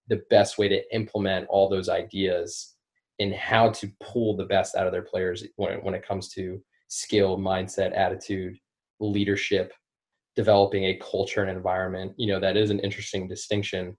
the 0.08 0.22
best 0.28 0.58
way 0.58 0.68
to 0.68 0.94
implement 0.94 1.46
all 1.48 1.68
those 1.68 1.88
ideas 1.88 2.74
and 3.20 3.34
how 3.34 3.70
to 3.70 3.90
pull 4.02 4.36
the 4.36 4.46
best 4.46 4.74
out 4.74 4.86
of 4.86 4.92
their 4.92 5.02
players 5.02 5.44
when, 5.56 5.78
when 5.84 5.94
it 5.94 6.06
comes 6.06 6.28
to 6.30 6.60
skill, 6.88 7.38
mindset, 7.38 7.96
attitude, 7.96 8.56
leadership, 8.98 9.72
developing 10.36 10.84
a 10.84 10.98
culture 10.98 11.42
and 11.42 11.50
environment 11.50 12.12
you 12.16 12.26
know 12.26 12.40
that 12.40 12.56
is 12.56 12.70
an 12.70 12.80
interesting 12.80 13.28
distinction. 13.28 13.96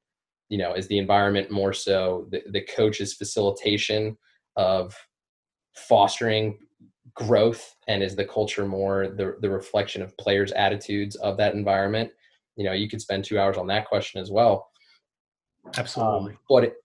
You 0.50 0.58
know 0.58 0.74
is 0.74 0.88
the 0.88 0.98
environment 0.98 1.52
more 1.52 1.74
so 1.74 2.28
the, 2.32 2.42
the 2.52 2.62
coach's 2.62 3.14
facilitation 3.14 4.18
of 4.56 4.96
fostering 5.76 6.58
growth 7.14 7.76
and 7.88 8.04
is 8.04 8.16
the 8.16 8.26
culture 8.26 8.66
more 8.66 9.08
the, 9.08 9.38
the 9.42 9.50
reflection 9.50 10.02
of 10.02 10.18
players 10.18 10.52
attitudes 10.54 11.16
of 11.18 11.38
that 11.38 11.54
environment? 11.54 12.12
You 12.56 12.66
know 12.66 12.74
you 12.74 12.90
could 12.90 13.02
spend 13.02 13.24
two 13.24 13.40
hours 13.40 13.58
on 13.58 13.68
that 13.68 13.88
question 13.88 14.22
as 14.22 14.32
well. 14.32 14.68
Absolutely. 15.78 16.34
Um, 16.34 16.40
but 16.50 16.64
it, 16.64 16.76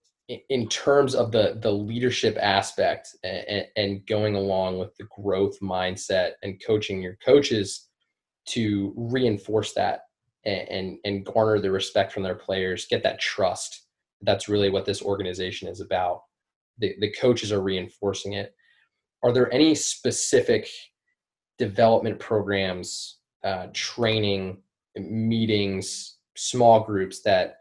in 0.48 0.68
terms 0.68 1.14
of 1.14 1.30
the 1.30 1.58
the 1.60 1.70
leadership 1.70 2.36
aspect 2.40 3.16
and, 3.22 3.66
and, 3.76 4.06
going 4.06 4.34
along 4.34 4.78
with 4.78 4.94
the 4.96 5.06
growth 5.16 5.58
mindset 5.60 6.32
and 6.42 6.60
coaching 6.64 7.00
your 7.00 7.16
coaches 7.24 7.88
to 8.46 8.92
reinforce 8.96 9.72
that 9.74 10.02
and, 10.44 10.68
and, 10.68 10.98
and 11.04 11.26
garner 11.26 11.60
the 11.60 11.70
respect 11.70 12.12
from 12.12 12.22
their 12.22 12.34
players 12.34 12.86
get 12.86 13.02
that 13.02 13.20
trust. 13.20 13.86
That's 14.22 14.48
really 14.48 14.70
what 14.70 14.84
this 14.84 15.02
organization 15.02 15.68
is 15.68 15.80
about. 15.80 16.22
The, 16.78 16.94
the 17.00 17.12
coaches 17.12 17.52
are 17.52 17.62
reinforcing 17.62 18.34
it. 18.34 18.54
Are 19.22 19.32
there 19.32 19.52
any 19.52 19.74
specific 19.74 20.68
development 21.58 22.18
programs 22.18 23.18
uh, 23.44 23.68
training 23.72 24.58
meetings 24.96 26.16
small 26.36 26.80
groups 26.80 27.22
that 27.22 27.58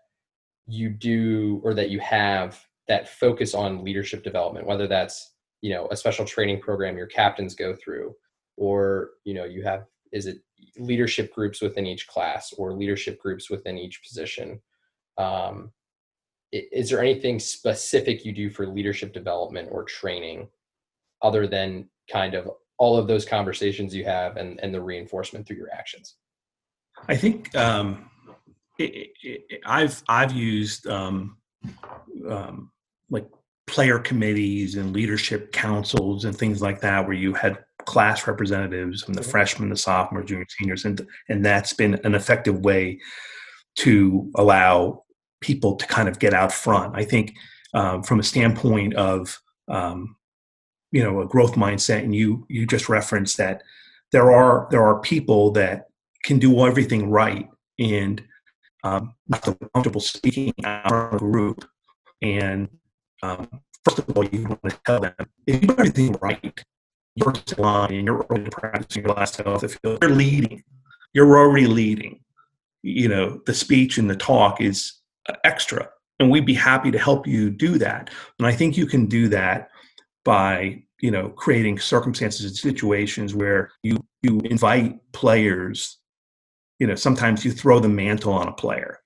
you 0.68 0.90
do 0.90 1.62
or 1.64 1.74
that 1.74 1.90
you 1.90 2.00
have 2.00 2.60
that 2.88 3.08
focus 3.08 3.54
on 3.54 3.84
leadership 3.84 4.24
development 4.24 4.66
whether 4.66 4.88
that's 4.88 5.34
you 5.62 5.72
know 5.72 5.88
a 5.92 5.96
special 5.96 6.26
training 6.26 6.60
program 6.60 6.98
your 6.98 7.08
captains 7.08 7.56
go 7.56 7.76
through 7.76 8.14
or 8.58 9.12
you 9.24 9.34
know 9.34 9.46
you 9.46 9.64
have 9.64 9.86
is 10.12 10.28
it 10.28 10.40
leadership 10.78 11.34
groups 11.34 11.62
within 11.62 11.86
each 11.86 12.08
class 12.08 12.54
or 12.58 12.74
leadership 12.74 13.20
groups 13.20 13.50
within 13.50 13.78
each 13.78 14.02
position? 14.04 14.62
Um, 15.18 15.72
is 16.52 16.90
there 16.90 17.02
anything 17.02 17.40
specific 17.40 18.24
you 18.24 18.32
do 18.32 18.50
for 18.50 18.68
leadership 18.68 19.14
development 19.14 19.70
or 19.72 19.84
training 19.84 20.48
other 21.22 21.48
than 21.48 21.90
kind 22.12 22.34
of 22.34 22.50
all 22.78 22.98
of 22.98 23.08
those 23.08 23.26
conversations 23.26 23.96
you 23.96 24.06
have 24.06 24.38
and, 24.38 24.60
and 24.62 24.74
the 24.74 24.82
reinforcement 24.82 25.48
through 25.48 25.58
your 25.58 25.72
actions? 25.74 26.16
I 27.08 27.16
think 27.16 27.54
um, 27.56 28.10
it, 28.80 29.10
it, 29.22 29.62
I've 29.66 30.02
I've 30.08 30.32
used 30.32 30.88
um, 30.88 31.38
um, 32.30 32.72
like 33.10 33.28
player 33.68 34.00
committees 34.00 34.76
and 34.76 34.94
leadership 34.94 35.52
councils 35.52 36.26
and 36.26 36.36
things 36.36 36.62
like 36.62 36.82
that, 36.82 37.06
where 37.06 37.16
you 37.16 37.34
had 37.34 37.64
class 37.86 38.28
representatives 38.28 39.04
from 39.04 39.14
the 39.14 39.22
mm-hmm. 39.22 39.32
freshmen, 39.32 39.70
the 39.70 39.78
sophomores, 39.78 40.28
juniors, 40.28 40.56
seniors, 40.58 40.86
and 40.86 41.06
and 41.30 41.46
that's 41.46 41.74
been 41.74 42.00
an 42.04 42.16
effective 42.16 42.60
way 42.60 43.00
to 43.78 44.32
allow 44.36 45.04
people 45.42 45.76
to 45.76 45.86
kind 45.88 46.08
of 46.08 46.20
get 46.20 46.34
out 46.34 46.52
front. 46.52 46.96
I 46.96 47.04
think 47.04 47.36
um, 47.74 48.04
from 48.04 48.20
a 48.20 48.24
standpoint 48.24 48.96
of 48.96 49.40
um, 49.68 50.16
you 50.92 51.04
know 51.04 51.22
a 51.22 51.28
growth 51.28 51.56
mindset, 51.56 52.04
and 52.04 52.16
you 52.16 52.46
you 52.50 52.66
just 52.66 52.90
referenced 52.90 53.38
that 53.38 53.64
there 54.12 54.32
are 54.32 54.68
there 54.72 54.86
are 54.86 55.00
people 55.02 55.52
that 55.52 55.88
can 56.24 56.40
do 56.40 56.66
everything 56.66 57.10
right 57.10 57.48
and 57.80 58.24
um, 58.84 59.14
not 59.28 59.44
so 59.44 59.58
comfortable 59.74 60.02
speaking 60.02 60.54
out 60.64 60.92
of 60.92 61.14
a 61.16 61.18
group. 61.18 61.66
And 62.22 62.70
um, 63.24 63.50
first 63.84 64.00
of 64.00 64.16
all, 64.16 64.26
you 64.26 64.44
want 64.44 64.64
to 64.64 64.80
tell 64.86 65.00
them 65.02 65.14
if 65.48 65.62
you 65.62 65.68
do 65.68 65.76
everything 65.78 66.14
right, 66.22 66.64
you're 67.16 67.34
line 67.58 68.06
you're 68.06 68.24
already 68.24 68.50
practicing 68.50 69.04
your 69.04 69.14
last 69.14 69.38
the 69.38 69.78
field, 69.82 70.00
you're 70.02 70.12
leading. 70.12 70.64
You're 71.14 71.38
already 71.38 71.68
leading. 71.68 72.20
You 72.84 73.08
know, 73.08 73.42
the 73.46 73.54
speech 73.54 73.98
and 73.98 74.10
the 74.10 74.16
talk 74.16 74.62
is 74.62 74.94
uh, 75.30 75.34
extra. 75.44 75.90
And 76.20 76.30
we'd 76.30 76.46
be 76.46 76.54
happy 76.54 76.92
to 76.92 77.00
help 77.00 77.26
you 77.26 77.50
do 77.50 77.78
that. 77.78 78.10
And 78.40 78.48
I 78.48 78.54
think 78.54 78.78
you 78.78 78.86
can 78.86 79.06
do 79.06 79.28
that 79.30 79.70
by 80.24 80.84
you 81.02 81.12
know 81.12 81.30
creating 81.30 81.80
circumstances 81.80 82.46
and 82.46 82.56
situations 82.56 83.36
where 83.36 83.70
you 83.84 83.98
you 84.24 84.40
invite 84.46 84.98
players 85.12 86.00
you 86.80 86.88
know 86.88 86.96
sometimes 86.96 87.46
you 87.46 87.52
throw 87.52 87.80
the 87.80 87.90
mantle 87.90 88.34
on 88.34 88.48
a 88.48 88.54
player 88.54 89.00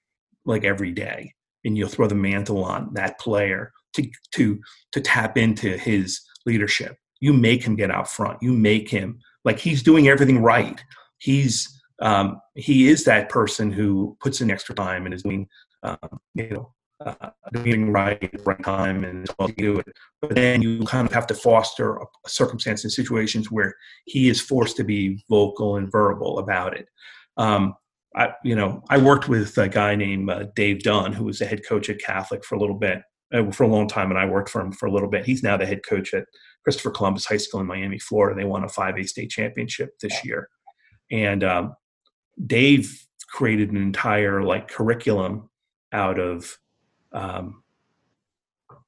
like 0.45 0.63
every 0.63 0.91
day 0.91 1.33
and 1.65 1.77
you'll 1.77 1.89
throw 1.89 2.07
the 2.07 2.15
mantle 2.15 2.63
on 2.63 2.93
that 2.93 3.19
player 3.19 3.71
to 3.93 4.09
to 4.31 4.59
to 4.91 5.01
tap 5.01 5.37
into 5.37 5.77
his 5.77 6.21
leadership 6.45 6.95
you 7.19 7.33
make 7.33 7.63
him 7.63 7.75
get 7.75 7.91
out 7.91 8.09
front 8.09 8.41
you 8.41 8.53
make 8.53 8.89
him 8.89 9.19
like 9.45 9.59
he's 9.59 9.83
doing 9.83 10.07
everything 10.07 10.41
right 10.41 10.83
he's 11.17 11.75
um, 12.01 12.39
he 12.55 12.87
is 12.87 13.03
that 13.03 13.27
person 13.27 13.71
who 13.71 14.15
puts 14.21 14.39
in 14.39 14.49
extra 14.49 14.73
time 14.73 15.05
and 15.05 15.13
is 15.13 15.23
doing 15.23 15.47
um, 15.83 16.19
you 16.33 16.49
know 16.49 16.73
uh, 17.05 17.29
doing 17.53 17.91
right 17.91 18.21
at 18.21 18.31
the 18.31 18.43
right 18.43 18.63
time 18.63 19.03
and 19.03 19.27
well 19.39 19.47
do 19.57 19.79
it. 19.79 19.87
But 20.21 20.35
then 20.35 20.61
you 20.61 20.83
kind 20.83 21.07
of 21.07 21.13
have 21.13 21.27
to 21.27 21.33
foster 21.33 21.95
a, 21.95 22.03
a 22.03 22.29
circumstance 22.29 22.83
and 22.83 22.91
situations 22.91 23.49
where 23.49 23.73
he 24.05 24.29
is 24.29 24.41
forced 24.41 24.75
to 24.77 24.83
be 24.83 25.23
vocal 25.29 25.77
and 25.77 25.91
verbal 25.91 26.39
about 26.39 26.75
it. 26.77 26.87
Um, 27.37 27.75
I, 28.15 28.33
you 28.43 28.55
know, 28.55 28.83
I 28.89 28.97
worked 28.97 29.29
with 29.29 29.57
a 29.57 29.69
guy 29.69 29.95
named 29.95 30.29
uh, 30.29 30.47
Dave 30.55 30.81
Dunn, 30.81 31.13
who 31.13 31.25
was 31.25 31.39
the 31.39 31.45
head 31.45 31.65
coach 31.65 31.89
at 31.89 31.99
Catholic 31.99 32.43
for 32.43 32.55
a 32.55 32.59
little 32.59 32.75
bit, 32.75 33.01
uh, 33.33 33.49
for 33.51 33.63
a 33.63 33.67
long 33.67 33.87
time, 33.87 34.09
and 34.09 34.19
I 34.19 34.25
worked 34.25 34.49
for 34.49 34.61
him 34.61 34.71
for 34.71 34.87
a 34.87 34.91
little 34.91 35.09
bit. 35.09 35.25
He's 35.25 35.43
now 35.43 35.55
the 35.55 35.65
head 35.65 35.81
coach 35.87 36.13
at 36.13 36.25
Christopher 36.63 36.91
Columbus 36.91 37.25
High 37.25 37.37
School 37.37 37.61
in 37.61 37.67
Miami, 37.67 37.99
Florida. 37.99 38.39
They 38.39 38.45
won 38.45 38.63
a 38.63 38.67
5A 38.67 39.07
state 39.07 39.29
championship 39.29 39.97
this 39.99 40.23
year, 40.25 40.49
and 41.11 41.43
um, 41.43 41.75
Dave 42.45 43.05
created 43.27 43.71
an 43.71 43.77
entire 43.77 44.43
like 44.43 44.67
curriculum 44.67 45.49
out 45.91 46.19
of, 46.19 46.57
um, 47.11 47.63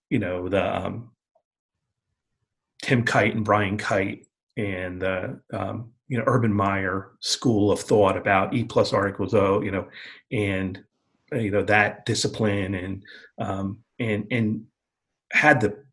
you 0.09 0.19
know, 0.19 0.49
the 0.49 0.85
um, 0.85 1.11
Tim 2.81 3.03
Kight 3.03 3.35
and 3.35 3.45
Brian 3.45 3.77
Kight 3.77 4.25
and 4.57 5.01
the 5.01 5.39
um, 5.53 5.91
you 6.07 6.17
know 6.17 6.23
Urban 6.27 6.53
Meyer 6.53 7.11
school 7.19 7.71
of 7.71 7.79
thought 7.79 8.17
about 8.17 8.53
E 8.53 8.63
plus 8.63 8.93
R 8.93 9.07
equals 9.07 9.33
O, 9.33 9.61
you 9.61 9.71
know, 9.71 9.87
and 10.31 10.79
you 11.31 11.51
know 11.51 11.63
that 11.63 12.05
discipline 12.05 12.75
and 12.75 13.03
um, 13.37 13.79
and 13.99 14.27
and 14.31 14.65
had 15.31 15.61
the 15.61 15.83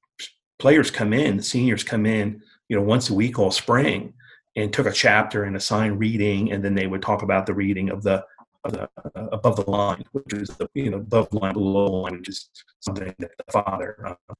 players 0.58 0.90
come 0.90 1.12
in, 1.12 1.40
seniors 1.42 1.84
come 1.84 2.06
in, 2.06 2.42
you 2.68 2.76
know, 2.76 2.82
once 2.82 3.10
a 3.10 3.14
week 3.14 3.38
all 3.38 3.50
spring, 3.50 4.14
and 4.56 4.72
took 4.72 4.86
a 4.86 4.92
chapter 4.92 5.44
and 5.44 5.56
assigned 5.56 5.98
reading, 5.98 6.52
and 6.52 6.64
then 6.64 6.74
they 6.74 6.86
would 6.86 7.02
talk 7.02 7.22
about 7.22 7.46
the 7.46 7.54
reading 7.54 7.90
of 7.90 8.02
the 8.02 8.24
of 8.64 8.72
the 8.72 8.82
uh, 8.82 9.28
above 9.32 9.56
the 9.56 9.70
line, 9.70 10.04
which 10.12 10.32
is 10.32 10.48
the 10.48 10.68
you 10.74 10.90
know 10.90 10.98
above 10.98 11.32
line, 11.32 11.54
below 11.54 11.86
line, 11.86 12.18
which 12.18 12.28
is 12.28 12.50
something 12.80 13.14
that 13.18 13.30
the 13.36 13.52
father 13.52 13.96
uh, 14.04 14.34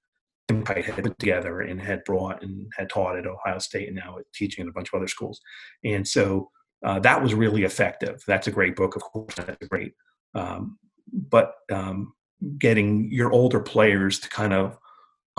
had 0.66 1.04
put 1.04 1.18
together 1.18 1.60
and 1.60 1.80
had 1.80 2.02
brought 2.04 2.42
and 2.42 2.70
had 2.76 2.88
taught 2.88 3.18
at 3.18 3.26
Ohio 3.26 3.58
State 3.58 3.88
and 3.88 3.96
now 3.96 4.18
teaching 4.34 4.62
in 4.62 4.68
a 4.68 4.72
bunch 4.72 4.88
of 4.88 4.94
other 4.94 5.08
schools. 5.08 5.40
And 5.84 6.06
so 6.06 6.50
uh, 6.84 6.98
that 7.00 7.22
was 7.22 7.34
really 7.34 7.64
effective. 7.64 8.22
That's 8.26 8.46
a 8.46 8.52
great 8.52 8.76
book, 8.76 8.96
of 8.96 9.02
course. 9.02 9.34
That's 9.34 9.68
great. 9.68 9.94
Um, 10.34 10.78
but 11.12 11.54
um, 11.70 12.14
getting 12.58 13.10
your 13.10 13.32
older 13.32 13.60
players 13.60 14.18
to 14.20 14.28
kind 14.28 14.52
of 14.52 14.78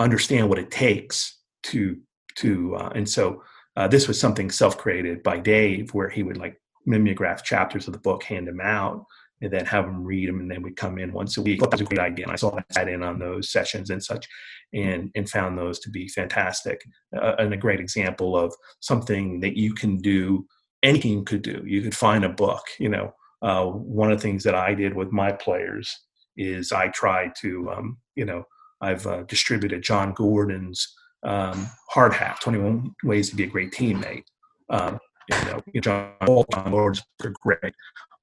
understand 0.00 0.48
what 0.48 0.58
it 0.58 0.70
takes 0.70 1.38
to 1.62 1.96
to 2.36 2.74
uh, 2.76 2.90
and 2.94 3.08
so 3.08 3.42
uh, 3.76 3.88
this 3.88 4.08
was 4.08 4.18
something 4.18 4.50
self-created 4.50 5.22
by 5.22 5.38
Dave, 5.38 5.94
where 5.94 6.08
he 6.08 6.22
would 6.22 6.36
like 6.36 6.60
mimeograph 6.86 7.44
chapters 7.44 7.86
of 7.86 7.92
the 7.92 8.00
book, 8.00 8.22
hand 8.24 8.48
them 8.48 8.60
out, 8.60 9.04
and 9.40 9.52
then 9.52 9.64
have 9.64 9.86
them 9.86 10.04
read 10.04 10.28
them, 10.28 10.40
and 10.40 10.50
then 10.50 10.60
we'd 10.62 10.76
come 10.76 10.98
in 10.98 11.12
once 11.12 11.36
a 11.36 11.42
week. 11.42 11.60
That 11.60 11.72
was 11.72 11.80
a 11.80 11.84
great 11.84 12.00
idea. 12.00 12.24
And 12.24 12.32
I 12.32 12.36
saw 12.36 12.58
that 12.74 12.88
in 12.88 13.02
on 13.02 13.18
those 13.18 13.50
sessions 13.50 13.90
and 13.90 14.02
such, 14.02 14.26
and 14.74 15.10
and 15.14 15.28
found 15.28 15.56
those 15.56 15.78
to 15.80 15.90
be 15.90 16.08
fantastic 16.08 16.82
uh, 17.16 17.36
and 17.38 17.54
a 17.54 17.56
great 17.56 17.80
example 17.80 18.36
of 18.36 18.54
something 18.80 19.40
that 19.40 19.56
you 19.56 19.72
can 19.72 19.98
do. 19.98 20.46
Anything 20.82 21.24
could 21.24 21.42
do. 21.42 21.62
You 21.66 21.82
could 21.82 21.94
find 21.94 22.24
a 22.24 22.28
book. 22.28 22.64
You 22.78 22.88
know, 22.88 23.14
uh, 23.42 23.66
one 23.66 24.10
of 24.10 24.18
the 24.18 24.22
things 24.22 24.42
that 24.44 24.54
I 24.54 24.74
did 24.74 24.94
with 24.94 25.12
my 25.12 25.30
players 25.32 25.94
is 26.36 26.72
I 26.72 26.88
tried 26.88 27.32
to, 27.40 27.70
um, 27.70 27.98
you 28.14 28.24
know, 28.24 28.44
I've 28.80 29.06
uh, 29.06 29.22
distributed 29.22 29.82
Jon 29.82 30.12
Gordon's 30.12 30.94
um, 31.22 31.70
hard 31.88 32.14
hat, 32.14 32.38
21 32.40 32.94
ways 33.04 33.30
to 33.30 33.36
be 33.36 33.44
a 33.44 33.46
great 33.46 33.72
teammate. 33.72 34.24
Um, 34.68 34.98
you 35.28 35.44
know, 35.44 35.60
John, 35.80 36.12
Jon 36.26 36.70
Gordon's 36.70 37.02
are 37.24 37.32
great, 37.42 37.74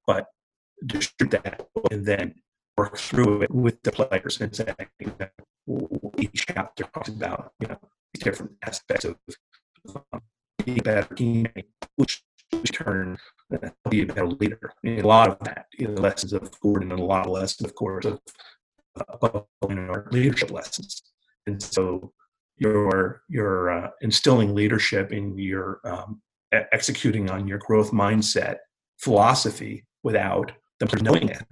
but 0.06 0.26
distribute 0.86 1.42
that 1.42 1.66
and 1.90 2.04
then 2.04 2.34
work 2.76 2.96
through 2.96 3.42
it 3.42 3.50
with 3.50 3.82
the 3.82 3.92
players 3.92 4.40
and 4.40 4.54
say 4.54 4.72
you 5.00 5.12
know, 5.18 6.12
each 6.18 6.46
chapter 6.46 6.84
talks 6.94 7.08
about 7.08 7.52
you 7.60 7.68
know 7.68 7.78
different 8.14 8.52
aspects 8.64 9.04
of 9.04 9.16
um, 9.94 10.22
being 10.64 10.80
a 10.80 10.82
better 10.82 11.14
teammate, 11.14 11.64
which 11.96 12.22
which 12.52 12.72
turn 12.72 13.18
uh, 13.52 13.68
be 13.90 14.02
a 14.02 14.06
better 14.06 14.26
leader. 14.26 14.72
And 14.84 15.00
a 15.00 15.06
lot 15.06 15.28
of 15.28 15.38
that, 15.40 15.66
you 15.78 15.88
know, 15.88 16.00
lessons 16.00 16.32
of 16.32 16.50
Gordon 16.60 16.92
and 16.92 17.00
a 17.00 17.04
lot 17.04 17.26
of 17.26 17.32
lessons, 17.32 17.68
of 17.68 17.74
course, 17.74 18.04
of 18.04 18.20
uh, 19.00 19.40
our 19.62 20.06
leadership 20.10 20.50
lessons. 20.50 21.02
And 21.46 21.62
so 21.62 22.12
you're 22.56 23.22
you're 23.28 23.70
uh, 23.70 23.90
instilling 24.00 24.54
leadership 24.54 25.12
and 25.12 25.38
you're 25.38 25.80
um, 25.84 26.20
executing 26.52 27.30
on 27.30 27.46
your 27.46 27.58
growth 27.58 27.92
mindset 27.92 28.56
philosophy 28.98 29.86
without 30.02 30.52
them 30.80 30.88
knowing 31.02 31.28
it 31.28 31.44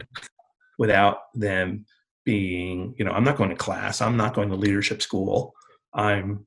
without 0.79 1.19
them 1.35 1.85
being, 2.25 2.95
you 2.99 3.05
know, 3.05 3.13
I'm 3.13 3.25
not 3.25 3.37
going 3.37 3.51
to 3.51 3.57
class, 3.57 4.01
I'm 4.01 4.17
not 4.17 4.35
going 4.35 4.49
to 4.51 4.57
leadership 4.57 5.03
school. 5.03 5.55
I'm 5.95 6.47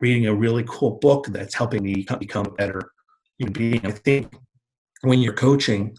reading 0.00 0.26
a 0.26 0.34
really 0.34 0.64
cool 0.68 0.98
book 1.00 1.26
that's 1.28 1.54
helping 1.54 1.82
me 1.82 2.06
become 2.18 2.54
better 2.56 2.90
human 3.38 3.52
being. 3.52 3.86
I 3.86 3.90
think 3.90 4.32
when 5.02 5.20
you're 5.20 5.34
coaching, 5.34 5.96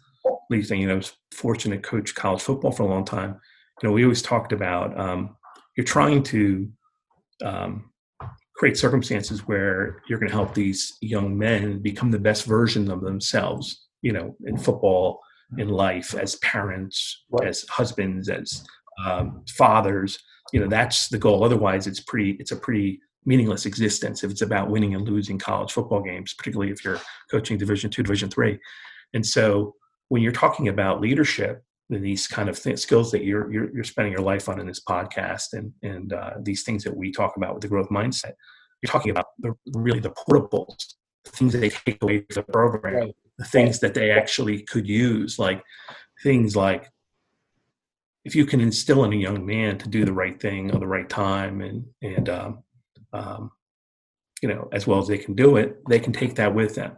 Lisa, 0.49 0.75
you 0.75 0.87
know, 0.87 0.93
I 0.93 0.97
was 0.97 1.13
fortunate 1.33 1.83
to 1.83 1.89
coach 1.89 2.15
college 2.15 2.41
football 2.41 2.71
for 2.71 2.83
a 2.83 2.87
long 2.87 3.05
time. 3.05 3.39
You 3.81 3.89
know, 3.89 3.93
we 3.93 4.03
always 4.03 4.21
talked 4.21 4.53
about, 4.53 4.97
um, 4.99 5.35
you're 5.75 5.85
trying 5.85 6.23
to 6.23 6.69
um, 7.43 7.91
create 8.55 8.77
circumstances 8.77 9.47
where 9.47 10.01
you're 10.09 10.19
going 10.19 10.29
to 10.29 10.35
help 10.35 10.53
these 10.53 10.97
young 11.01 11.37
men 11.37 11.79
become 11.79 12.09
the 12.09 12.19
best 12.19 12.45
version 12.45 12.89
of 12.89 13.01
themselves. 13.01 13.83
You 14.01 14.13
know, 14.13 14.35
in 14.45 14.57
football, 14.57 15.19
in 15.57 15.69
life, 15.69 16.13
as 16.13 16.35
parents, 16.37 17.25
right. 17.31 17.47
as 17.47 17.65
husbands, 17.67 18.29
as 18.29 18.63
um, 19.03 19.43
fathers. 19.49 20.19
You 20.53 20.59
know, 20.59 20.67
that's 20.67 21.09
the 21.09 21.17
goal. 21.17 21.43
Otherwise, 21.43 21.87
it's 21.87 21.99
pretty. 21.99 22.37
It's 22.39 22.51
a 22.51 22.55
pretty 22.55 23.01
meaningless 23.25 23.65
existence 23.65 24.23
if 24.23 24.31
it's 24.31 24.43
about 24.43 24.69
winning 24.69 24.95
and 24.95 25.07
losing 25.07 25.37
college 25.37 25.71
football 25.71 26.01
games, 26.01 26.33
particularly 26.33 26.71
if 26.71 26.85
you're 26.85 27.01
coaching 27.29 27.57
Division 27.57 27.89
two, 27.89 28.03
Division 28.03 28.29
three. 28.29 28.59
And 29.13 29.25
so, 29.25 29.73
when 30.09 30.21
you're 30.21 30.31
talking 30.31 30.67
about 30.67 31.01
leadership, 31.01 31.63
and 31.89 32.03
these 32.03 32.27
kind 32.27 32.49
of 32.49 32.61
th- 32.61 32.79
skills 32.79 33.11
that 33.11 33.23
you're, 33.23 33.51
you're, 33.51 33.73
you're 33.73 33.83
spending 33.83 34.11
your 34.11 34.21
life 34.21 34.49
on 34.49 34.59
in 34.59 34.67
this 34.67 34.81
podcast, 34.83 35.53
and 35.53 35.71
and 35.83 36.13
uh, 36.13 36.33
these 36.41 36.63
things 36.63 36.83
that 36.83 36.95
we 36.95 37.11
talk 37.11 37.37
about 37.37 37.53
with 37.53 37.61
the 37.61 37.67
growth 37.67 37.89
mindset, 37.89 38.33
you're 38.81 38.91
talking 38.91 39.11
about 39.11 39.27
the, 39.39 39.53
really 39.73 39.99
the 39.99 40.11
portables, 40.11 40.95
the 41.23 41.31
things 41.31 41.53
that 41.53 41.59
they 41.59 41.69
take 41.69 42.01
away 42.01 42.19
from 42.19 42.35
the 42.35 42.43
program, 42.43 42.95
right. 42.95 43.15
the 43.37 43.45
things 43.45 43.79
that 43.79 43.93
they 43.93 44.11
actually 44.11 44.63
could 44.63 44.87
use, 44.87 45.39
like 45.39 45.63
things 46.23 46.55
like 46.55 46.91
if 48.27 48.35
you 48.35 48.45
can 48.45 48.59
instill 48.59 49.05
in 49.05 49.13
a 49.13 49.15
young 49.15 49.45
man 49.45 49.77
to 49.77 49.87
do 49.87 50.03
the 50.03 50.11
right 50.11 50.37
thing 50.37 50.69
at 50.69 50.79
the 50.81 50.87
right 50.87 51.09
time 51.09 51.61
and 51.61 51.85
and 52.01 52.27
um, 52.27 52.63
um, 53.13 53.51
you 54.41 54.49
know 54.49 54.67
as 54.73 54.85
well 54.85 54.99
as 54.99 55.07
they 55.07 55.17
can 55.17 55.33
do 55.33 55.55
it 55.55 55.81
they 55.89 55.99
can 55.99 56.11
take 56.11 56.35
that 56.35 56.53
with 56.53 56.75
them 56.75 56.97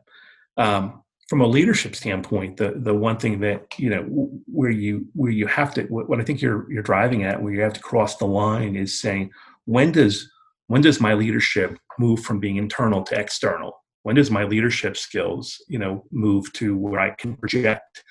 um, 0.58 1.04
from 1.30 1.42
a 1.42 1.48
leadership 1.48 1.96
standpoint 1.96 2.58
the 2.58 2.74
the 2.78 2.94
one 2.94 3.16
thing 3.16 3.40
that 3.40 3.64
you 3.78 3.90
know 3.90 4.02
where 4.48 4.72
you 4.72 5.06
where 5.14 5.32
you 5.32 5.46
have 5.46 5.74
to 5.74 5.84
what 5.84 6.20
i 6.20 6.24
think 6.24 6.42
you're 6.42 6.70
you're 6.72 6.84
driving 6.84 7.24
at 7.24 7.42
where 7.42 7.54
you 7.54 7.62
have 7.62 7.74
to 7.74 7.80
cross 7.80 8.18
the 8.18 8.26
line 8.26 8.76
is 8.76 9.00
saying 9.00 9.30
when 9.66 9.92
does 9.92 10.30
when 10.68 10.82
does 10.82 11.00
my 11.00 11.14
leadership 11.14 11.78
move 11.98 12.20
from 12.22 12.40
being 12.40 12.58
internal 12.58 13.02
to 13.02 13.20
external? 13.20 13.84
When 14.04 14.16
does 14.16 14.30
my 14.30 14.44
leadership 14.44 14.98
skills 14.98 15.62
you 15.68 15.78
know 15.78 16.04
move 16.12 16.52
to 16.54 16.76
where 16.76 17.00
i 17.00 17.12
can 17.12 17.36
project 17.36 18.04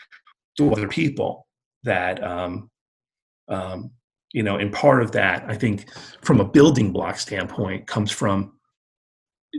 to 0.56 0.70
other 0.72 0.88
people 0.88 1.46
that 1.82 2.22
um, 2.22 2.70
um, 3.48 3.90
you 4.32 4.44
know 4.44 4.56
and 4.56 4.72
part 4.72 5.02
of 5.02 5.10
that 5.12 5.44
i 5.48 5.56
think 5.56 5.86
from 6.22 6.38
a 6.40 6.44
building 6.44 6.92
block 6.92 7.18
standpoint 7.18 7.86
comes 7.88 8.12
from 8.12 8.52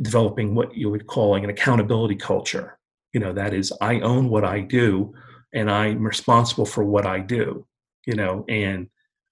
developing 0.02 0.56
what 0.56 0.76
you 0.76 0.90
would 0.90 1.08
call 1.08 1.36
an 1.36 1.50
accountability 1.50 2.16
culture 2.16 2.79
you 3.14 3.20
know 3.20 3.34
that 3.34 3.54
is 3.54 3.72
i 3.82 4.00
own 4.02 4.30
what 4.30 4.44
i 4.44 4.60
do 4.60 5.14
and 5.54 5.70
i'm 5.70 6.04
responsible 6.04 6.66
for 6.66 6.84
what 6.84 7.06
i 7.06 7.20
do 7.20 7.66
you 8.06 8.16
know 8.16 8.46
and 8.50 8.88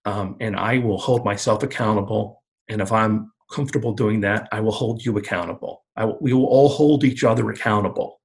um, 0.05 0.35
and 0.39 0.55
i 0.55 0.77
will 0.77 0.97
hold 0.97 1.25
myself 1.25 1.63
accountable 1.63 2.43
and 2.69 2.81
if 2.81 2.91
i'm 2.91 3.31
comfortable 3.51 3.93
doing 3.93 4.21
that 4.21 4.47
i 4.51 4.59
will 4.59 4.71
hold 4.71 5.03
you 5.03 5.17
accountable 5.17 5.83
we 6.21 6.33
will 6.33 6.45
all 6.45 6.69
hold 6.69 7.03
each 7.03 7.23
other 7.23 7.49
accountable 7.49 8.19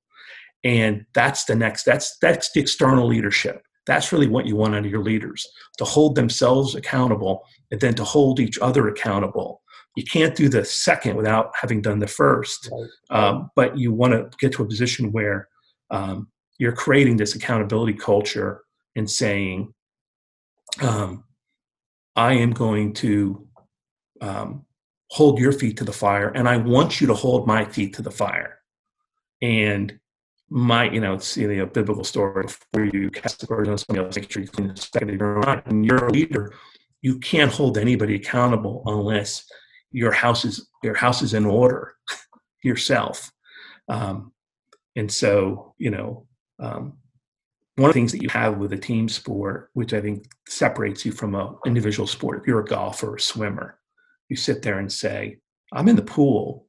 and 0.64 1.04
that's 1.14 1.44
the 1.44 1.54
next 1.54 1.84
that's 1.84 2.16
that's 2.20 2.52
the 2.52 2.60
external 2.60 3.06
leadership 3.06 3.62
that's 3.86 4.12
really 4.12 4.28
what 4.28 4.46
you 4.46 4.56
want 4.56 4.74
out 4.74 4.84
of 4.84 4.90
your 4.90 5.02
leaders 5.02 5.46
to 5.78 5.84
hold 5.84 6.14
themselves 6.14 6.74
accountable 6.74 7.42
and 7.70 7.80
then 7.80 7.94
to 7.94 8.04
hold 8.04 8.38
each 8.38 8.58
other 8.60 8.88
accountable. 8.88 9.62
You 9.96 10.05
can't 10.05 10.35
do 10.35 10.48
the 10.48 10.64
second 10.64 11.16
without 11.16 11.52
having 11.61 11.83
done 11.83 11.98
the 11.98 12.07
first, 12.07 12.70
right. 12.72 12.88
um, 13.11 13.50
but 13.55 13.76
you 13.76 13.92
want 13.92 14.12
to 14.12 14.31
get 14.38 14.52
to 14.55 14.62
a 14.62 14.66
position 14.66 15.12
where 15.12 15.48
um, 15.90 16.28
you're 16.59 16.72
creating 16.72 17.16
this 17.16 17.35
accountability 17.35 17.92
culture 17.92 18.62
and 18.96 19.11
saying, 19.11 19.74
um, 20.81 21.24
I 22.16 22.35
am 22.35 22.52
going 22.52 22.94
to 22.94 23.46
um, 24.20 24.64
hold 25.11 25.38
your 25.38 25.52
feet 25.52 25.76
to 25.78 25.85
the 25.85 25.92
fire, 25.92 26.28
and 26.28 26.48
I 26.48 26.57
want 26.57 27.00
you 27.00 27.07
to 27.09 27.14
hold 27.14 27.46
my 27.46 27.64
feet 27.64 27.94
to 27.94 28.02
the 28.02 28.11
fire. 28.11 28.59
And 29.42 29.98
my, 30.48 30.90
you 30.90 31.00
know, 31.00 31.14
it's 31.14 31.37
you 31.37 31.48
know, 31.48 31.62
a 31.62 31.66
biblical 31.66 32.05
story 32.05 32.46
where 32.72 32.85
you 32.85 33.11
cast 33.11 33.40
the 33.40 33.46
burden 33.46 33.72
on 33.72 33.78
somebody 33.78 34.07
else, 34.07 34.16
make 34.16 34.31
sure 34.31 34.42
you 34.42 34.48
clean 34.48 34.68
the 34.68 34.76
second 34.76 35.11
of 35.11 35.16
your 35.16 35.48
own 35.48 35.62
And 35.66 35.85
you're 35.85 36.07
a 36.07 36.12
leader. 36.12 36.55
You 37.00 37.18
can't 37.18 37.50
hold 37.50 37.78
anybody 37.78 38.14
accountable 38.14 38.83
unless 38.87 39.44
your 39.92 40.12
house 40.12 40.44
is 40.44 40.68
your 40.83 40.94
house 40.94 41.22
is 41.22 41.35
in 41.35 41.44
order 41.44 41.94
yourself. 42.64 43.31
Um, 43.88 44.33
and 44.96 45.11
so, 45.11 45.74
you 45.78 45.90
know, 45.90 46.26
um, 46.59 46.94
one 47.76 47.88
of 47.88 47.94
the 47.94 48.00
things 48.00 48.12
that 48.12 48.22
you 48.22 48.28
have 48.28 48.59
with 48.59 48.72
a 48.72 48.78
team 48.78 49.09
sport, 49.09 49.70
which 49.72 49.94
I 49.94 50.00
think 50.00 50.26
separates 50.46 51.05
you 51.05 51.12
from 51.12 51.35
an 51.35 51.55
individual 51.64 52.07
sport, 52.07 52.40
if 52.40 52.46
you're 52.46 52.61
a 52.61 52.64
golfer 52.64 53.11
or 53.11 53.16
a 53.16 53.20
swimmer, 53.20 53.78
you 54.28 54.37
sit 54.37 54.62
there 54.62 54.78
and 54.78 54.92
say, 54.92 55.38
I'm 55.72 55.88
in 55.88 55.96
the 55.96 56.02
pool 56.02 56.66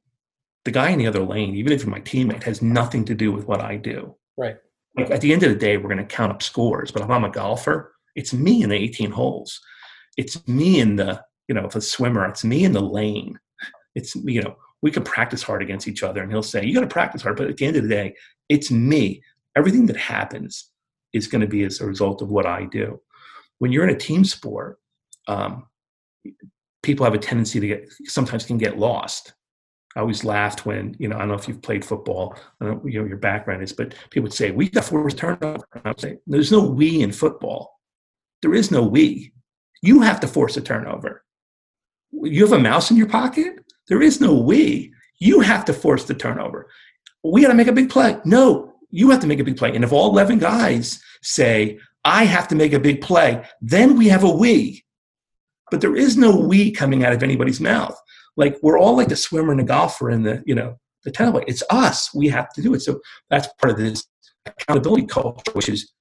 the 0.64 0.70
guy 0.70 0.90
in 0.90 0.98
the 0.98 1.06
other 1.06 1.22
lane, 1.22 1.54
even 1.54 1.72
if 1.72 1.86
my 1.86 2.00
teammate, 2.00 2.42
has 2.42 2.62
nothing 2.62 3.04
to 3.04 3.14
do 3.14 3.30
with 3.30 3.46
what 3.46 3.60
I 3.60 3.76
do. 3.76 4.14
Right. 4.36 4.56
Like 4.96 5.10
at 5.10 5.20
the 5.20 5.32
end 5.32 5.42
of 5.42 5.50
the 5.50 5.58
day, 5.58 5.76
we're 5.76 5.88
going 5.88 5.98
to 5.98 6.04
count 6.04 6.32
up 6.32 6.42
scores. 6.42 6.90
But 6.90 7.02
if 7.02 7.10
I'm 7.10 7.24
a 7.24 7.30
golfer, 7.30 7.94
it's 8.16 8.32
me 8.32 8.62
in 8.62 8.70
the 8.70 8.76
18 8.76 9.10
holes. 9.10 9.60
It's 10.16 10.46
me 10.48 10.80
in 10.80 10.96
the, 10.96 11.22
you 11.48 11.54
know, 11.54 11.66
if 11.66 11.74
a 11.74 11.80
swimmer, 11.80 12.26
it's 12.26 12.44
me 12.44 12.64
in 12.64 12.72
the 12.72 12.80
lane. 12.80 13.38
It's, 13.94 14.14
you 14.16 14.42
know, 14.42 14.56
we 14.82 14.90
can 14.90 15.02
practice 15.02 15.42
hard 15.42 15.62
against 15.62 15.88
each 15.88 16.02
other. 16.02 16.22
And 16.22 16.30
he'll 16.30 16.42
say, 16.42 16.64
you 16.64 16.74
got 16.74 16.80
to 16.80 16.86
practice 16.86 17.22
hard. 17.22 17.36
But 17.36 17.48
at 17.48 17.56
the 17.56 17.66
end 17.66 17.76
of 17.76 17.82
the 17.84 17.88
day, 17.88 18.14
it's 18.48 18.70
me. 18.70 19.22
Everything 19.56 19.86
that 19.86 19.96
happens 19.96 20.70
is 21.12 21.26
going 21.26 21.40
to 21.40 21.46
be 21.46 21.62
as 21.64 21.80
a 21.80 21.86
result 21.86 22.22
of 22.22 22.30
what 22.30 22.46
I 22.46 22.64
do. 22.66 23.00
When 23.58 23.72
you're 23.72 23.88
in 23.88 23.94
a 23.94 23.98
team 23.98 24.24
sport, 24.24 24.78
um, 25.28 25.66
people 26.82 27.04
have 27.04 27.14
a 27.14 27.18
tendency 27.18 27.60
to 27.60 27.66
get, 27.66 27.92
sometimes 28.06 28.44
can 28.44 28.58
get 28.58 28.78
lost 28.78 29.32
I 29.96 30.00
always 30.00 30.24
laughed 30.24 30.66
when, 30.66 30.96
you 30.98 31.08
know, 31.08 31.16
I 31.16 31.20
don't 31.20 31.28
know 31.28 31.34
if 31.34 31.46
you've 31.46 31.62
played 31.62 31.84
football, 31.84 32.36
I 32.60 32.66
don't 32.66 32.84
you 32.84 33.00
know, 33.00 33.06
your 33.06 33.16
background 33.16 33.62
is, 33.62 33.72
but 33.72 33.94
people 34.10 34.24
would 34.24 34.32
say, 34.32 34.50
we 34.50 34.68
got 34.68 34.84
forced 34.84 35.18
turnover. 35.18 35.64
I 35.84 35.88
would 35.88 36.00
say, 36.00 36.18
there's 36.26 36.50
no 36.50 36.64
we 36.64 37.02
in 37.02 37.12
football. 37.12 37.78
There 38.42 38.54
is 38.54 38.70
no 38.70 38.82
we. 38.82 39.32
You 39.82 40.00
have 40.00 40.18
to 40.20 40.28
force 40.28 40.56
a 40.56 40.60
turnover. 40.60 41.22
You 42.22 42.42
have 42.42 42.52
a 42.52 42.58
mouse 42.58 42.90
in 42.90 42.96
your 42.96 43.08
pocket? 43.08 43.56
There 43.88 44.02
is 44.02 44.20
no 44.20 44.34
we. 44.34 44.92
You 45.18 45.40
have 45.40 45.64
to 45.66 45.72
force 45.72 46.04
the 46.04 46.14
turnover. 46.14 46.68
We 47.22 47.42
got 47.42 47.48
to 47.48 47.54
make 47.54 47.68
a 47.68 47.72
big 47.72 47.90
play. 47.90 48.18
No, 48.24 48.74
you 48.90 49.10
have 49.10 49.20
to 49.20 49.26
make 49.26 49.40
a 49.40 49.44
big 49.44 49.56
play. 49.56 49.74
And 49.74 49.84
if 49.84 49.92
all 49.92 50.10
11 50.10 50.38
guys 50.38 51.02
say, 51.22 51.78
I 52.04 52.24
have 52.24 52.48
to 52.48 52.54
make 52.54 52.72
a 52.72 52.80
big 52.80 53.00
play, 53.00 53.44
then 53.60 53.96
we 53.96 54.08
have 54.08 54.24
a 54.24 54.30
we. 54.30 54.84
But 55.70 55.80
there 55.80 55.96
is 55.96 56.16
no 56.16 56.36
we 56.36 56.70
coming 56.70 57.04
out 57.04 57.12
of 57.12 57.22
anybody's 57.22 57.60
mouth. 57.60 57.96
Like 58.36 58.58
we're 58.62 58.78
all 58.78 58.96
like 58.96 59.08
the 59.08 59.16
swimmer 59.16 59.52
and 59.52 59.60
the 59.60 59.64
golfer 59.64 60.10
and 60.10 60.24
the, 60.24 60.42
you 60.46 60.54
know, 60.54 60.78
the 61.04 61.10
tennis. 61.10 61.44
It's 61.46 61.62
us. 61.70 62.14
We 62.14 62.28
have 62.28 62.52
to 62.54 62.62
do 62.62 62.74
it. 62.74 62.80
So 62.80 63.00
that's 63.30 63.48
part 63.60 63.72
of 63.72 63.78
this 63.78 64.06
accountability 64.46 65.06
culture, 65.06 65.52
which 65.52 65.68
is 65.68 65.92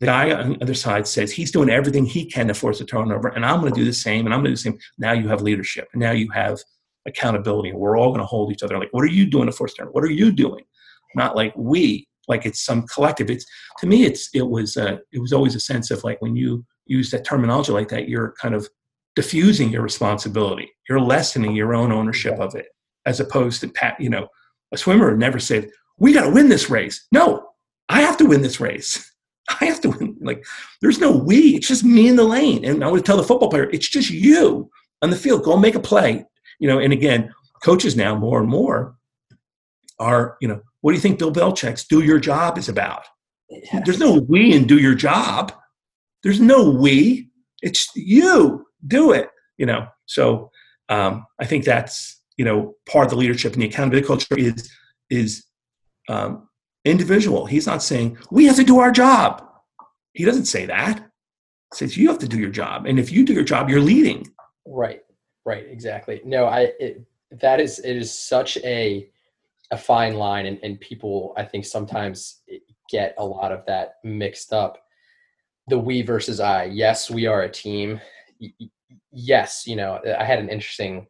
the 0.00 0.06
guy 0.06 0.32
on 0.32 0.50
the 0.50 0.62
other 0.62 0.74
side 0.74 1.06
says 1.06 1.32
he's 1.32 1.50
doing 1.50 1.70
everything 1.70 2.06
he 2.06 2.24
can 2.24 2.48
to 2.48 2.54
force 2.54 2.80
a 2.80 2.84
turnover, 2.84 3.28
and 3.28 3.44
I'm 3.44 3.60
going 3.60 3.72
to 3.72 3.78
do 3.78 3.84
the 3.84 3.92
same, 3.92 4.26
and 4.26 4.34
I'm 4.34 4.40
going 4.40 4.54
to 4.54 4.62
do 4.62 4.70
the 4.70 4.70
same. 4.70 4.78
Now 4.98 5.12
you 5.12 5.28
have 5.28 5.42
leadership, 5.42 5.88
and 5.92 6.00
now 6.00 6.12
you 6.12 6.30
have 6.30 6.58
accountability, 7.06 7.70
and 7.70 7.78
we're 7.78 7.98
all 7.98 8.10
going 8.10 8.20
to 8.20 8.26
hold 8.26 8.52
each 8.52 8.62
other. 8.62 8.78
Like, 8.78 8.92
what 8.92 9.04
are 9.04 9.08
you 9.08 9.26
doing 9.26 9.46
to 9.46 9.52
force 9.52 9.74
turnover? 9.74 9.92
What 9.92 10.04
are 10.04 10.10
you 10.10 10.32
doing? 10.32 10.64
Not 11.14 11.36
like 11.36 11.52
we, 11.56 12.06
like 12.28 12.46
it's 12.46 12.64
some 12.64 12.86
collective. 12.86 13.30
It's 13.30 13.46
to 13.78 13.86
me, 13.86 14.04
it's 14.04 14.28
it 14.34 14.48
was 14.48 14.76
uh, 14.76 14.98
it 15.12 15.20
was 15.20 15.32
always 15.32 15.54
a 15.54 15.60
sense 15.60 15.90
of 15.90 16.04
like 16.04 16.20
when 16.22 16.36
you 16.36 16.64
use 16.86 17.10
that 17.10 17.24
terminology 17.24 17.72
like 17.72 17.88
that, 17.88 18.08
you're 18.08 18.34
kind 18.40 18.54
of 18.54 18.68
diffusing 19.16 19.70
your 19.70 19.82
responsibility. 19.82 20.70
You're 20.88 21.00
lessening 21.00 21.56
your 21.56 21.74
own 21.74 21.90
ownership 21.90 22.38
of 22.38 22.54
it, 22.54 22.66
as 23.06 23.20
opposed 23.20 23.60
to 23.62 23.68
Pat. 23.68 24.00
You 24.00 24.10
know, 24.10 24.28
a 24.72 24.76
swimmer 24.76 25.16
never 25.16 25.38
said, 25.38 25.70
"We 25.98 26.12
got 26.12 26.24
to 26.24 26.30
win 26.30 26.48
this 26.48 26.70
race." 26.70 27.06
No, 27.10 27.48
I 27.88 28.02
have 28.02 28.18
to 28.18 28.26
win 28.26 28.42
this 28.42 28.60
race. 28.60 29.07
I 29.60 29.64
have 29.66 29.80
to 29.82 29.90
win. 29.90 30.16
Like, 30.20 30.44
there's 30.80 30.98
no 30.98 31.16
we. 31.16 31.56
It's 31.56 31.68
just 31.68 31.84
me 31.84 32.08
in 32.08 32.16
the 32.16 32.24
lane. 32.24 32.64
And 32.64 32.84
I 32.84 32.90
would 32.90 33.04
tell 33.04 33.16
the 33.16 33.22
football 33.22 33.50
player, 33.50 33.70
it's 33.70 33.88
just 33.88 34.10
you 34.10 34.70
on 35.02 35.10
the 35.10 35.16
field. 35.16 35.44
Go 35.44 35.56
make 35.56 35.74
a 35.74 35.80
play. 35.80 36.24
You 36.58 36.68
know, 36.68 36.78
and 36.78 36.92
again, 36.92 37.32
coaches 37.62 37.96
now 37.96 38.16
more 38.16 38.40
and 38.40 38.48
more 38.48 38.96
are, 39.98 40.36
you 40.40 40.48
know, 40.48 40.60
what 40.80 40.92
do 40.92 40.96
you 40.96 41.00
think 41.00 41.18
Bill 41.18 41.32
Belichick's 41.32 41.84
"Do 41.84 42.02
Your 42.02 42.20
Job" 42.20 42.58
is 42.58 42.68
about? 42.68 43.04
Yeah. 43.48 43.82
There's 43.84 43.98
no 43.98 44.20
we 44.28 44.54
in 44.54 44.66
"Do 44.66 44.78
Your 44.78 44.94
Job." 44.94 45.52
There's 46.22 46.40
no 46.40 46.70
we. 46.70 47.30
It's 47.62 47.88
you 47.94 48.66
do 48.86 49.12
it 49.12 49.30
you 49.58 49.66
know 49.66 49.86
so 50.06 50.50
um, 50.88 51.26
i 51.40 51.44
think 51.44 51.64
that's 51.64 52.22
you 52.36 52.44
know 52.44 52.74
part 52.88 53.06
of 53.06 53.10
the 53.10 53.16
leadership 53.16 53.52
and 53.52 53.62
the 53.62 53.66
accountability 53.66 54.06
culture 54.06 54.38
is 54.38 54.70
is 55.10 55.44
um, 56.08 56.47
individual. 56.88 57.46
He's 57.46 57.66
not 57.66 57.82
saying 57.82 58.18
we 58.30 58.46
have 58.46 58.56
to 58.56 58.64
do 58.64 58.80
our 58.80 58.90
job. 58.90 59.44
He 60.12 60.24
doesn't 60.24 60.46
say 60.46 60.66
that. 60.66 60.98
He 60.98 61.76
says 61.76 61.96
you 61.96 62.08
have 62.08 62.18
to 62.18 62.28
do 62.28 62.38
your 62.38 62.50
job. 62.50 62.86
And 62.86 62.98
if 62.98 63.12
you 63.12 63.24
do 63.24 63.32
your 63.32 63.44
job 63.44 63.68
you're 63.68 63.80
leading. 63.80 64.26
Right. 64.66 65.02
Right. 65.44 65.66
Exactly. 65.68 66.20
No 66.24 66.46
i 66.46 66.72
it, 66.78 67.04
that 67.30 67.60
is 67.60 67.78
it 67.80 67.96
is 67.96 68.16
such 68.16 68.56
a 68.58 69.08
a 69.70 69.76
fine 69.76 70.14
line 70.14 70.46
and, 70.46 70.58
and 70.62 70.80
people 70.80 71.34
i 71.36 71.44
think 71.44 71.66
sometimes 71.66 72.40
get 72.88 73.14
a 73.18 73.24
lot 73.24 73.52
of 73.52 73.66
that 73.66 73.96
mixed 74.02 74.52
up. 74.52 74.78
The 75.68 75.78
we 75.78 76.02
versus 76.02 76.40
i. 76.40 76.64
Yes 76.64 77.10
we 77.10 77.26
are 77.26 77.42
a 77.42 77.50
team. 77.50 78.00
Yes, 79.10 79.66
you 79.66 79.76
know, 79.76 80.00
I 80.18 80.24
had 80.24 80.38
an 80.38 80.48
interesting 80.48 81.06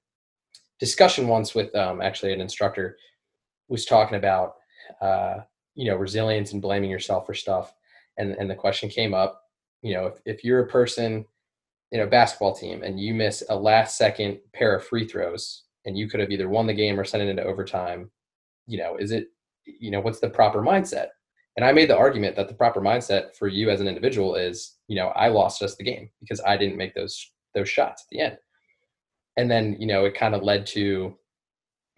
discussion 0.80 1.28
once 1.28 1.54
with 1.54 1.74
um, 1.74 2.00
actually 2.00 2.32
an 2.32 2.40
instructor 2.40 2.96
was 3.68 3.84
talking 3.84 4.16
about 4.16 4.54
uh, 5.00 5.38
you 5.78 5.88
know 5.88 5.96
resilience 5.96 6.52
and 6.52 6.60
blaming 6.60 6.90
yourself 6.90 7.24
for 7.24 7.34
stuff, 7.34 7.72
and 8.18 8.32
and 8.32 8.50
the 8.50 8.54
question 8.56 8.88
came 8.88 9.14
up, 9.14 9.40
you 9.80 9.94
know, 9.94 10.06
if 10.06 10.18
if 10.26 10.44
you're 10.44 10.64
a 10.64 10.66
person 10.66 11.24
in 11.92 12.00
a 12.00 12.06
basketball 12.06 12.54
team 12.54 12.82
and 12.82 12.98
you 13.00 13.14
miss 13.14 13.44
a 13.48 13.56
last 13.56 13.96
second 13.96 14.38
pair 14.52 14.74
of 14.74 14.84
free 14.84 15.06
throws 15.06 15.62
and 15.86 15.96
you 15.96 16.08
could 16.08 16.20
have 16.20 16.32
either 16.32 16.48
won 16.48 16.66
the 16.66 16.74
game 16.74 16.98
or 16.98 17.04
sent 17.04 17.22
it 17.22 17.28
into 17.28 17.44
overtime, 17.44 18.10
you 18.66 18.76
know, 18.76 18.96
is 18.96 19.12
it 19.12 19.28
you 19.64 19.92
know 19.92 20.00
what's 20.00 20.18
the 20.18 20.28
proper 20.28 20.60
mindset? 20.60 21.08
And 21.56 21.64
I 21.64 21.72
made 21.72 21.88
the 21.88 21.96
argument 21.96 22.34
that 22.36 22.48
the 22.48 22.54
proper 22.54 22.80
mindset 22.80 23.36
for 23.36 23.46
you 23.46 23.70
as 23.70 23.80
an 23.80 23.88
individual 23.88 24.34
is, 24.34 24.76
you 24.88 24.96
know, 24.96 25.08
I 25.08 25.28
lost 25.28 25.62
us 25.62 25.76
the 25.76 25.84
game 25.84 26.10
because 26.20 26.40
I 26.44 26.56
didn't 26.56 26.76
make 26.76 26.94
those 26.94 27.30
those 27.54 27.68
shots 27.68 28.02
at 28.02 28.08
the 28.10 28.20
end. 28.20 28.38
And 29.36 29.48
then, 29.48 29.76
you 29.78 29.86
know, 29.86 30.04
it 30.06 30.16
kind 30.16 30.34
of 30.34 30.42
led 30.42 30.66
to 30.66 31.16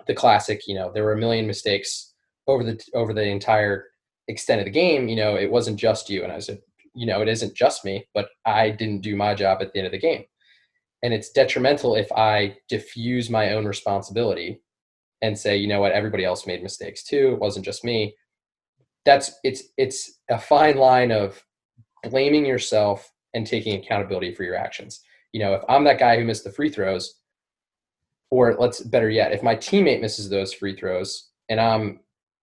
the 0.07 0.15
classic, 0.15 0.67
you 0.67 0.75
know, 0.75 0.93
there 0.93 1.05
were 1.05 1.15
a 1.15 1.19
million 1.19 1.47
mistakes 1.47 2.10
over 2.51 2.65
the 2.65 2.81
over 2.95 3.13
the 3.13 3.25
entire 3.25 3.87
extent 4.29 4.61
of 4.61 4.65
the 4.65 4.71
game. 4.71 5.09
You 5.09 5.17
know, 5.17 5.37
it 5.37 5.51
wasn't 5.51 5.79
just 5.79 6.11
you. 6.11 6.23
And 6.25 6.33
I 6.33 6.39
said, 6.39 6.61
you 6.95 7.07
know, 7.07 7.23
it 7.23 7.29
isn't 7.29 7.55
just 7.55 7.85
me, 7.85 8.07
but 8.15 8.29
I 8.47 8.71
didn't 8.71 9.01
do 9.01 9.17
my 9.17 9.35
job 9.35 9.59
at 9.61 9.73
the 9.73 9.79
end 9.79 9.87
of 9.87 9.93
the 9.93 9.99
game. 9.99 10.25
And 11.03 11.15
it's 11.15 11.31
detrimental 11.31 11.95
if 11.95 12.11
I 12.13 12.57
diffuse 12.69 13.31
my 13.31 13.55
own 13.55 13.65
responsibility 13.65 14.61
and 15.23 15.39
say, 15.39 15.57
you 15.57 15.67
know 15.67 15.81
what, 15.81 15.93
everybody 15.93 16.25
else 16.25 16.47
made 16.47 16.63
mistakes 16.63 17.03
too. 17.03 17.33
It 17.33 17.41
wasn't 17.41 17.65
just 17.65 17.85
me 17.85 18.15
that's 19.05 19.33
it's 19.45 19.65
it's 19.77 20.21
a 20.31 20.39
fine 20.39 20.77
line 20.77 21.11
of 21.11 21.43
blaming 22.05 22.45
yourself 22.45 23.11
and 23.35 23.47
taking 23.47 23.79
accountability 23.79 24.35
for 24.35 24.45
your 24.45 24.57
actions. 24.57 25.01
You 25.33 25.41
know, 25.41 25.55
if 25.55 25.63
I'm 25.69 25.85
that 25.85 25.99
guy 25.99 26.19
who 26.19 26.25
missed 26.25 26.45
the 26.45 26.53
free 26.53 26.71
throws, 26.71 27.15
or 28.31 28.57
let's 28.59 28.81
better 28.81 29.11
yet, 29.11 29.33
if 29.33 29.43
my 29.43 29.57
teammate 29.57 30.01
misses 30.01 30.29
those 30.29 30.53
free 30.53 30.77
throws 30.77 31.31
and 31.49 31.61
I'm 31.61 32.01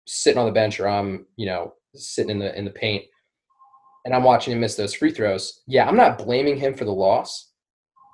sitting 0.05 0.39
on 0.39 0.45
the 0.45 0.51
bench 0.51 0.79
or 0.79 0.87
I'm, 0.87 1.25
you 1.35 1.45
know, 1.45 1.73
sitting 1.95 2.31
in 2.31 2.39
the 2.39 2.57
in 2.57 2.65
the 2.65 2.71
paint 2.71 3.05
and 4.05 4.13
I'm 4.13 4.23
watching 4.23 4.53
him 4.53 4.59
miss 4.59 4.75
those 4.75 4.93
free 4.93 5.11
throws, 5.11 5.61
yeah, 5.67 5.87
I'm 5.87 5.95
not 5.95 6.17
blaming 6.17 6.57
him 6.57 6.73
for 6.73 6.85
the 6.85 6.91
loss, 6.91 7.51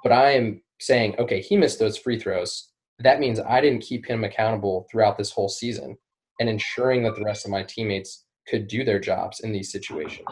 but 0.03 0.11
I 0.11 0.31
am 0.31 0.61
saying, 0.79 1.15
okay, 1.17 1.41
he 1.41 1.57
missed 1.57 1.79
those 1.79 1.97
free 1.97 2.19
throws. 2.19 2.69
That 2.99 3.19
means 3.19 3.39
I 3.39 3.61
didn't 3.61 3.81
keep 3.81 4.05
him 4.05 4.23
accountable 4.23 4.87
throughout 4.91 5.17
this 5.17 5.31
whole 5.31 5.49
season 5.49 5.97
and 6.39 6.49
ensuring 6.49 7.03
that 7.03 7.15
the 7.15 7.23
rest 7.23 7.45
of 7.45 7.51
my 7.51 7.63
teammates 7.63 8.25
could 8.47 8.67
do 8.67 8.83
their 8.83 8.99
jobs 8.99 9.41
in 9.41 9.51
these 9.51 9.71
situations. 9.71 10.27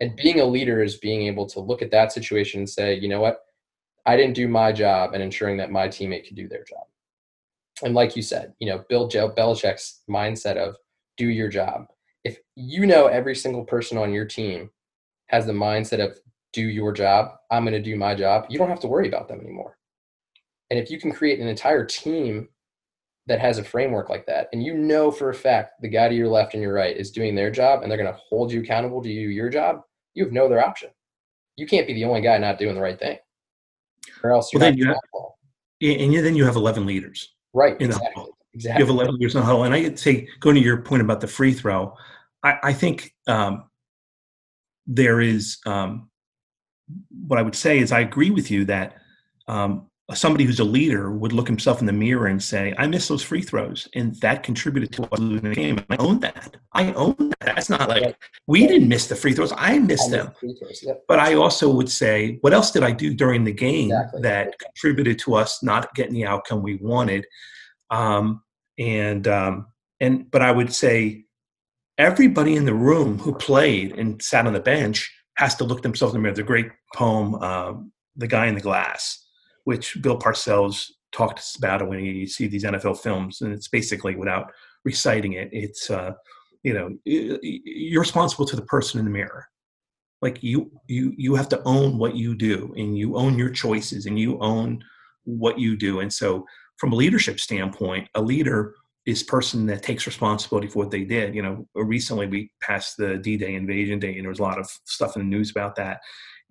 And 0.00 0.16
being 0.16 0.40
a 0.40 0.44
leader 0.44 0.82
is 0.82 0.96
being 0.96 1.22
able 1.22 1.46
to 1.46 1.60
look 1.60 1.82
at 1.82 1.90
that 1.90 2.12
situation 2.12 2.60
and 2.60 2.68
say, 2.68 2.94
you 2.94 3.08
know 3.08 3.20
what, 3.20 3.38
I 4.06 4.16
didn't 4.16 4.34
do 4.34 4.48
my 4.48 4.72
job 4.72 5.14
and 5.14 5.22
ensuring 5.22 5.56
that 5.58 5.70
my 5.70 5.88
teammate 5.88 6.26
could 6.26 6.36
do 6.36 6.48
their 6.48 6.64
job. 6.64 6.84
And 7.82 7.94
like 7.94 8.16
you 8.16 8.22
said, 8.22 8.54
you 8.58 8.68
know, 8.68 8.84
Bill 8.88 9.08
Belichick's 9.08 10.02
mindset 10.08 10.56
of 10.56 10.76
do 11.16 11.28
your 11.28 11.48
job. 11.48 11.86
If 12.24 12.38
you 12.56 12.86
know 12.86 13.06
every 13.06 13.34
single 13.34 13.64
person 13.64 13.98
on 13.98 14.12
your 14.12 14.24
team 14.24 14.70
has 15.26 15.46
the 15.46 15.52
mindset 15.52 16.04
of 16.04 16.18
do 16.52 16.62
your 16.62 16.92
job, 16.92 17.32
I'm 17.50 17.64
going 17.64 17.74
to 17.74 17.82
do 17.82 17.96
my 17.96 18.14
job, 18.14 18.46
you 18.48 18.58
don't 18.58 18.68
have 18.68 18.80
to 18.80 18.86
worry 18.86 19.08
about 19.08 19.28
them 19.28 19.40
anymore. 19.40 19.76
And 20.70 20.78
if 20.78 20.90
you 20.90 20.98
can 20.98 21.12
create 21.12 21.40
an 21.40 21.48
entire 21.48 21.84
team 21.84 22.48
that 23.26 23.40
has 23.40 23.58
a 23.58 23.64
framework 23.64 24.08
like 24.10 24.26
that 24.26 24.48
and 24.52 24.62
you 24.62 24.74
know 24.74 25.10
for 25.10 25.30
a 25.30 25.34
fact 25.34 25.80
the 25.80 25.88
guy 25.88 26.08
to 26.08 26.14
your 26.14 26.28
left 26.28 26.54
and 26.54 26.62
your 26.62 26.74
right 26.74 26.96
is 26.96 27.10
doing 27.10 27.34
their 27.34 27.50
job 27.50 27.82
and 27.82 27.90
they're 27.90 27.98
going 27.98 28.12
to 28.12 28.20
hold 28.28 28.52
you 28.52 28.60
accountable 28.60 29.02
to 29.02 29.08
you 29.08 29.28
your 29.28 29.48
job 29.48 29.80
you 30.14 30.22
have 30.24 30.32
no 30.32 30.44
other 30.44 30.62
option 30.62 30.90
you 31.56 31.66
can't 31.66 31.86
be 31.86 31.94
the 31.94 32.04
only 32.04 32.20
guy 32.20 32.36
not 32.38 32.58
doing 32.58 32.74
the 32.74 32.80
right 32.80 32.98
thing 32.98 33.18
or 34.22 34.32
else 34.32 34.52
you're 34.52 34.60
well, 34.60 34.70
then 34.70 34.78
you 34.78 34.86
have, 34.86 34.96
and 35.80 36.14
then 36.14 36.36
you 36.36 36.44
have 36.44 36.56
11 36.56 36.84
leaders 36.84 37.34
right 37.54 37.80
in 37.80 37.90
exactly. 37.90 38.26
Exactly 38.54 38.80
you 38.80 38.86
have 38.86 38.94
11 38.94 39.14
leaders 39.14 39.34
in 39.34 39.40
the 39.40 39.46
huddle 39.46 39.64
and 39.64 39.74
i 39.74 39.94
say 39.94 40.28
going 40.40 40.56
to 40.56 40.62
your 40.62 40.78
point 40.78 41.02
about 41.02 41.20
the 41.20 41.26
free 41.26 41.52
throw 41.52 41.94
i, 42.42 42.58
I 42.62 42.72
think 42.72 43.14
um, 43.26 43.64
there 44.86 45.20
is 45.20 45.58
um, 45.66 46.10
what 47.26 47.38
i 47.38 47.42
would 47.42 47.54
say 47.54 47.78
is 47.78 47.92
i 47.92 48.00
agree 48.00 48.30
with 48.30 48.50
you 48.50 48.64
that 48.66 48.96
um, 49.48 49.88
somebody 50.12 50.44
who's 50.44 50.60
a 50.60 50.64
leader 50.64 51.10
would 51.10 51.32
look 51.32 51.46
himself 51.46 51.80
in 51.80 51.86
the 51.86 51.92
mirror 51.92 52.26
and 52.26 52.42
say, 52.42 52.74
I 52.76 52.86
missed 52.86 53.08
those 53.08 53.22
free 53.22 53.40
throws, 53.40 53.88
and 53.94 54.14
that 54.16 54.42
contributed 54.42 54.92
to 54.94 55.04
us 55.04 55.18
losing 55.18 55.48
the 55.48 55.54
game. 55.54 55.80
I 55.88 55.96
own 55.96 56.20
that. 56.20 56.56
I 56.72 56.92
own 56.92 57.16
that. 57.18 57.38
That's 57.40 57.70
not 57.70 57.88
like 57.88 58.16
we 58.46 58.66
didn't 58.66 58.88
miss 58.88 59.06
the 59.06 59.16
free 59.16 59.32
throws. 59.32 59.52
I 59.56 59.78
missed 59.78 60.08
I 60.08 60.18
them. 60.18 60.32
Yep. 60.42 61.04
But 61.08 61.20
I 61.20 61.34
also 61.34 61.70
would 61.72 61.90
say, 61.90 62.38
what 62.42 62.52
else 62.52 62.70
did 62.70 62.82
I 62.82 62.90
do 62.90 63.14
during 63.14 63.44
the 63.44 63.52
game 63.52 63.90
exactly. 63.90 64.22
that 64.22 64.58
contributed 64.58 65.18
to 65.20 65.36
us 65.36 65.62
not 65.62 65.94
getting 65.94 66.14
the 66.14 66.26
outcome 66.26 66.62
we 66.62 66.76
wanted? 66.76 67.26
Um, 67.90 68.42
and 68.78 69.26
um, 69.28 69.66
and 70.00 70.30
but 70.30 70.42
I 70.42 70.52
would 70.52 70.72
say 70.72 71.24
everybody 71.98 72.56
in 72.56 72.64
the 72.64 72.74
room 72.74 73.18
who 73.18 73.34
played 73.34 73.92
and 73.98 74.20
sat 74.22 74.46
on 74.46 74.52
the 74.52 74.60
bench 74.60 75.12
has 75.36 75.54
to 75.56 75.64
look 75.64 75.82
themselves 75.82 76.14
in 76.14 76.20
the 76.20 76.22
mirror. 76.22 76.34
The 76.34 76.42
great 76.42 76.70
poem, 76.94 77.34
uh, 77.36 77.74
"The 78.16 78.28
Guy 78.28 78.46
in 78.46 78.54
the 78.54 78.60
Glass." 78.60 79.24
which 79.64 80.00
Bill 80.02 80.18
Parcells 80.18 80.90
talked 81.12 81.56
about 81.56 81.86
when 81.88 82.00
you 82.00 82.26
see 82.26 82.46
these 82.46 82.64
NFL 82.64 83.00
films, 83.00 83.40
and 83.40 83.52
it's 83.52 83.68
basically 83.68 84.14
without 84.14 84.52
reciting 84.84 85.32
it, 85.32 85.48
it's 85.52 85.90
uh, 85.90 86.12
you 86.62 86.74
know 86.74 86.96
you're 87.04 88.00
responsible 88.00 88.46
to 88.46 88.56
the 88.56 88.62
person 88.62 88.98
in 88.98 89.04
the 89.04 89.10
mirror. 89.10 89.46
Like 90.22 90.42
you, 90.42 90.70
you, 90.88 91.12
you 91.18 91.34
have 91.34 91.50
to 91.50 91.62
own 91.64 91.98
what 91.98 92.16
you 92.16 92.34
do, 92.34 92.72
and 92.76 92.96
you 92.96 93.16
own 93.16 93.38
your 93.38 93.50
choices, 93.50 94.06
and 94.06 94.18
you 94.18 94.38
own 94.40 94.82
what 95.24 95.58
you 95.58 95.76
do. 95.76 96.00
And 96.00 96.12
so, 96.12 96.46
from 96.76 96.92
a 96.92 96.96
leadership 96.96 97.40
standpoint, 97.40 98.08
a 98.14 98.22
leader 98.22 98.74
is 99.06 99.22
person 99.22 99.66
that 99.66 99.82
takes 99.82 100.06
responsibility 100.06 100.66
for 100.66 100.78
what 100.78 100.90
they 100.90 101.04
did. 101.04 101.34
You 101.34 101.42
know, 101.42 101.68
recently 101.74 102.26
we 102.26 102.50
passed 102.62 102.96
the 102.96 103.18
D-Day 103.18 103.54
invasion 103.54 103.98
day, 103.98 104.14
and 104.14 104.22
there 104.22 104.30
was 104.30 104.38
a 104.38 104.42
lot 104.42 104.58
of 104.58 104.68
stuff 104.84 105.16
in 105.16 105.22
the 105.22 105.28
news 105.28 105.50
about 105.50 105.76
that 105.76 106.00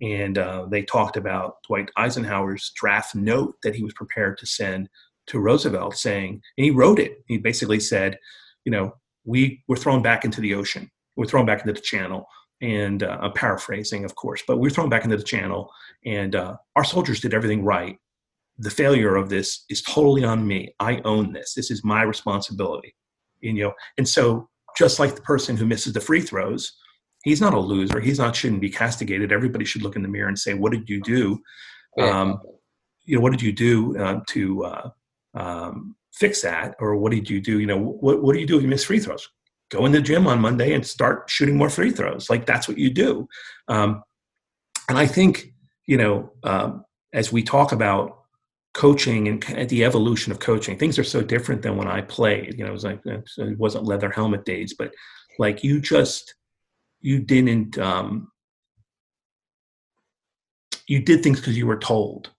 and 0.00 0.38
uh, 0.38 0.66
they 0.68 0.82
talked 0.82 1.16
about 1.16 1.62
Dwight 1.66 1.90
Eisenhower's 1.96 2.72
draft 2.74 3.14
note 3.14 3.56
that 3.62 3.74
he 3.74 3.82
was 3.82 3.94
prepared 3.94 4.38
to 4.38 4.46
send 4.46 4.88
to 5.26 5.40
Roosevelt, 5.40 5.96
saying, 5.96 6.42
and 6.58 6.64
he 6.64 6.70
wrote 6.70 6.98
it. 6.98 7.22
He 7.26 7.38
basically 7.38 7.80
said, 7.80 8.18
you 8.64 8.72
know, 8.72 8.94
we 9.24 9.62
were 9.68 9.76
thrown 9.76 10.02
back 10.02 10.24
into 10.24 10.40
the 10.40 10.54
ocean, 10.54 10.90
we're 11.16 11.26
thrown 11.26 11.46
back 11.46 11.60
into 11.60 11.72
the 11.72 11.80
channel, 11.80 12.26
and 12.60 13.02
uh, 13.02 13.18
I'm 13.20 13.32
paraphrasing, 13.32 14.04
of 14.04 14.14
course, 14.14 14.42
but 14.46 14.58
we're 14.58 14.70
thrown 14.70 14.88
back 14.88 15.04
into 15.04 15.16
the 15.16 15.22
channel, 15.22 15.70
and 16.04 16.34
uh, 16.34 16.56
our 16.76 16.84
soldiers 16.84 17.20
did 17.20 17.34
everything 17.34 17.64
right. 17.64 17.96
The 18.58 18.70
failure 18.70 19.16
of 19.16 19.28
this 19.28 19.64
is 19.68 19.82
totally 19.82 20.24
on 20.24 20.46
me. 20.46 20.74
I 20.78 21.00
own 21.04 21.32
this. 21.32 21.54
This 21.54 21.70
is 21.70 21.84
my 21.84 22.02
responsibility. 22.02 22.94
And, 23.42 23.56
you 23.56 23.64
know, 23.64 23.72
and 23.98 24.08
so 24.08 24.48
just 24.76 24.98
like 24.98 25.14
the 25.14 25.22
person 25.22 25.56
who 25.56 25.66
misses 25.66 25.92
the 25.92 26.00
free 26.00 26.20
throws, 26.20 26.72
he's 27.24 27.40
not 27.40 27.54
a 27.54 27.58
loser. 27.58 28.00
He's 28.00 28.18
not 28.18 28.36
shouldn't 28.36 28.60
be 28.60 28.70
castigated. 28.70 29.32
Everybody 29.32 29.64
should 29.64 29.82
look 29.82 29.96
in 29.96 30.02
the 30.02 30.08
mirror 30.08 30.28
and 30.28 30.38
say, 30.38 30.54
"What 30.54 30.72
did 30.72 30.88
you 30.88 31.00
do? 31.00 31.40
Um, 32.00 32.40
you 33.04 33.16
know, 33.16 33.22
what 33.22 33.32
did 33.32 33.42
you 33.42 33.52
do 33.52 33.96
uh, 33.98 34.20
to 34.28 34.64
uh, 34.64 34.90
um, 35.34 35.96
fix 36.12 36.42
that, 36.42 36.74
or 36.80 36.96
what 36.96 37.12
did 37.12 37.28
you 37.28 37.40
do? 37.40 37.58
You 37.60 37.66
know, 37.66 37.78
what 37.78 38.22
what 38.22 38.34
do 38.34 38.40
you 38.40 38.46
do 38.46 38.56
if 38.56 38.62
you 38.62 38.68
miss 38.68 38.84
free 38.84 39.00
throws? 39.00 39.28
Go 39.70 39.86
in 39.86 39.92
the 39.92 40.00
gym 40.00 40.26
on 40.26 40.40
Monday 40.40 40.74
and 40.74 40.86
start 40.86 41.28
shooting 41.28 41.56
more 41.56 41.70
free 41.70 41.90
throws. 41.90 42.30
Like 42.30 42.46
that's 42.46 42.68
what 42.68 42.78
you 42.78 42.90
do. 42.90 43.28
Um, 43.68 44.02
and 44.88 44.98
I 44.98 45.06
think 45.06 45.52
you 45.86 45.96
know, 45.96 46.32
um, 46.42 46.84
as 47.12 47.32
we 47.32 47.42
talk 47.42 47.72
about 47.72 48.23
coaching 48.74 49.28
and 49.28 49.68
the 49.70 49.84
evolution 49.84 50.32
of 50.32 50.40
coaching, 50.40 50.76
things 50.76 50.98
are 50.98 51.04
so 51.04 51.22
different 51.22 51.62
than 51.62 51.76
when 51.76 51.88
I 51.88 52.02
played. 52.02 52.54
You 52.58 52.64
know, 52.64 52.70
it 52.70 52.74
was 52.74 52.84
like 52.84 53.00
it 53.06 53.58
wasn't 53.58 53.84
leather 53.84 54.10
helmet 54.10 54.44
days, 54.44 54.74
but 54.74 54.92
like 55.38 55.64
you 55.64 55.80
just 55.80 56.34
you 57.00 57.20
didn't 57.20 57.78
um, 57.78 58.30
you 60.86 61.00
did 61.00 61.22
things 61.22 61.40
because 61.40 61.56
you 61.56 61.66
were 61.66 61.78
told. 61.78 62.30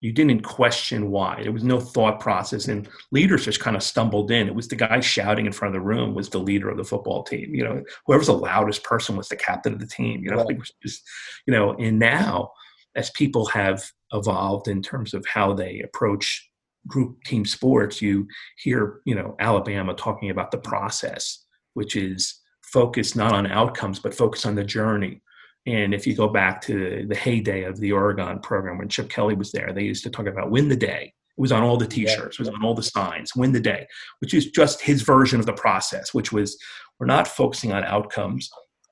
You 0.00 0.12
didn't 0.12 0.42
question 0.42 1.10
why. 1.10 1.42
There 1.42 1.52
was 1.52 1.64
no 1.64 1.80
thought 1.80 2.20
process 2.20 2.68
and 2.68 2.86
leaders 3.12 3.44
just 3.44 3.60
kind 3.60 3.76
of 3.76 3.82
stumbled 3.82 4.30
in. 4.30 4.46
It 4.46 4.54
was 4.54 4.68
the 4.68 4.76
guy 4.76 5.00
shouting 5.00 5.46
in 5.46 5.52
front 5.52 5.74
of 5.74 5.80
the 5.80 5.86
room 5.86 6.14
was 6.14 6.28
the 6.28 6.38
leader 6.38 6.68
of 6.68 6.76
the 6.76 6.84
football 6.84 7.22
team 7.22 7.54
you 7.54 7.64
know? 7.64 7.82
Whoever's 8.06 8.26
the 8.26 8.34
loudest 8.34 8.84
person 8.84 9.16
was 9.16 9.28
the 9.28 9.36
captain 9.36 9.72
of 9.72 9.80
the 9.80 9.86
team 9.86 10.22
you 10.22 10.30
know? 10.30 10.36
Right. 10.36 10.50
it 10.50 10.58
was 10.58 10.72
just 10.82 11.02
you 11.46 11.52
know 11.54 11.72
and 11.72 11.98
now 11.98 12.52
as 12.96 13.10
people 13.10 13.46
have 13.46 13.84
evolved 14.12 14.68
in 14.68 14.82
terms 14.82 15.14
of 15.14 15.24
how 15.26 15.52
they 15.52 15.80
approach 15.80 16.50
group 16.86 17.16
team 17.24 17.44
sports 17.44 18.00
you 18.00 18.26
hear 18.58 19.00
you 19.04 19.14
know 19.14 19.34
alabama 19.40 19.92
talking 19.94 20.30
about 20.30 20.50
the 20.50 20.58
process 20.58 21.44
which 21.74 21.96
is 21.96 22.40
focus 22.66 23.14
not 23.14 23.32
on 23.32 23.46
outcomes, 23.46 23.98
but 23.98 24.14
focus 24.14 24.44
on 24.44 24.54
the 24.54 24.64
journey. 24.64 25.22
And 25.66 25.94
if 25.94 26.06
you 26.06 26.14
go 26.14 26.28
back 26.28 26.60
to 26.62 27.06
the 27.08 27.14
heyday 27.14 27.64
of 27.64 27.78
the 27.80 27.92
Oregon 27.92 28.38
program 28.40 28.78
when 28.78 28.88
Chip 28.88 29.08
Kelly 29.08 29.34
was 29.34 29.52
there, 29.52 29.72
they 29.72 29.84
used 29.84 30.04
to 30.04 30.10
talk 30.10 30.26
about 30.26 30.50
win 30.50 30.68
the 30.68 30.76
day. 30.76 31.12
It 31.36 31.40
was 31.40 31.52
on 31.52 31.62
all 31.62 31.76
the 31.76 31.86
t-shirts, 31.86 32.36
it 32.36 32.38
was 32.38 32.48
on 32.48 32.64
all 32.64 32.74
the 32.74 32.82
signs, 32.82 33.36
win 33.36 33.52
the 33.52 33.60
day, 33.60 33.86
which 34.20 34.32
is 34.32 34.50
just 34.50 34.80
his 34.80 35.02
version 35.02 35.38
of 35.38 35.46
the 35.46 35.52
process, 35.52 36.14
which 36.14 36.32
was 36.32 36.56
we're 36.98 37.06
not 37.06 37.28
focusing 37.28 37.72
on 37.72 37.84
outcomes. 37.84 38.48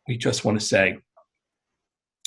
We 0.09 0.19
just 0.19 0.45
want 0.45 0.61
to 0.61 0.67
say, 0.67 0.99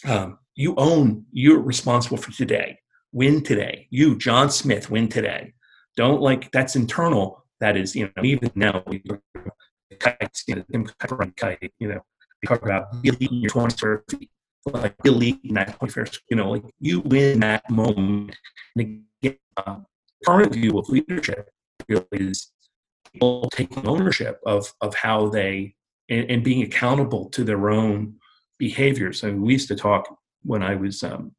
um, 0.05 0.39
you 0.57 0.73
own, 0.75 1.23
you're 1.31 1.59
responsible 1.59 2.17
for 2.17 2.31
today. 2.31 2.79
win 3.13 3.41
today. 3.41 3.87
You, 3.89 4.17
John 4.17 4.49
Smith, 4.49 4.89
win 4.89 5.07
today. 5.07 5.53
Don't 5.95 6.19
like 6.19 6.51
that's 6.51 6.75
internal. 6.75 7.45
That 7.59 7.77
is, 7.77 7.95
you 7.95 8.09
know, 8.15 8.23
even 8.23 8.51
now, 8.55 8.83
you 8.87 9.01
know, 9.07 9.19
we 12.41 12.47
talk 12.47 12.61
about 12.63 12.87
really 13.03 13.27
your 13.31 13.49
20 13.49 13.75
square 13.75 14.03
feet, 14.09 14.29
like 14.65 14.95
really 15.03 15.39
in 15.43 15.53
that 15.55 15.79
21st, 15.79 16.19
you 16.29 16.37
know, 16.37 16.51
like 16.51 16.63
you 16.79 16.99
win 17.01 17.39
that 17.39 17.69
moment. 17.69 18.35
And 18.75 19.03
again, 19.21 19.37
uh, 19.57 19.77
current 20.25 20.53
view 20.53 20.77
of 20.77 20.89
leadership 20.89 21.49
is 22.11 22.51
people 23.13 23.47
taking 23.53 23.87
ownership 23.87 24.39
of 24.45 24.73
of 24.81 24.95
how 24.95 25.29
they 25.29 25.75
and, 26.09 26.29
and 26.29 26.43
being 26.43 26.63
accountable 26.63 27.29
to 27.29 27.43
their 27.43 27.69
own 27.69 28.15
behaviors. 28.57 29.23
I 29.23 29.27
mean, 29.27 29.43
we 29.43 29.53
used 29.53 29.67
to 29.69 29.75
talk 29.75 30.17
when 30.47 30.63
I 30.63 30.75
was 30.75 31.03
um, 31.03 31.33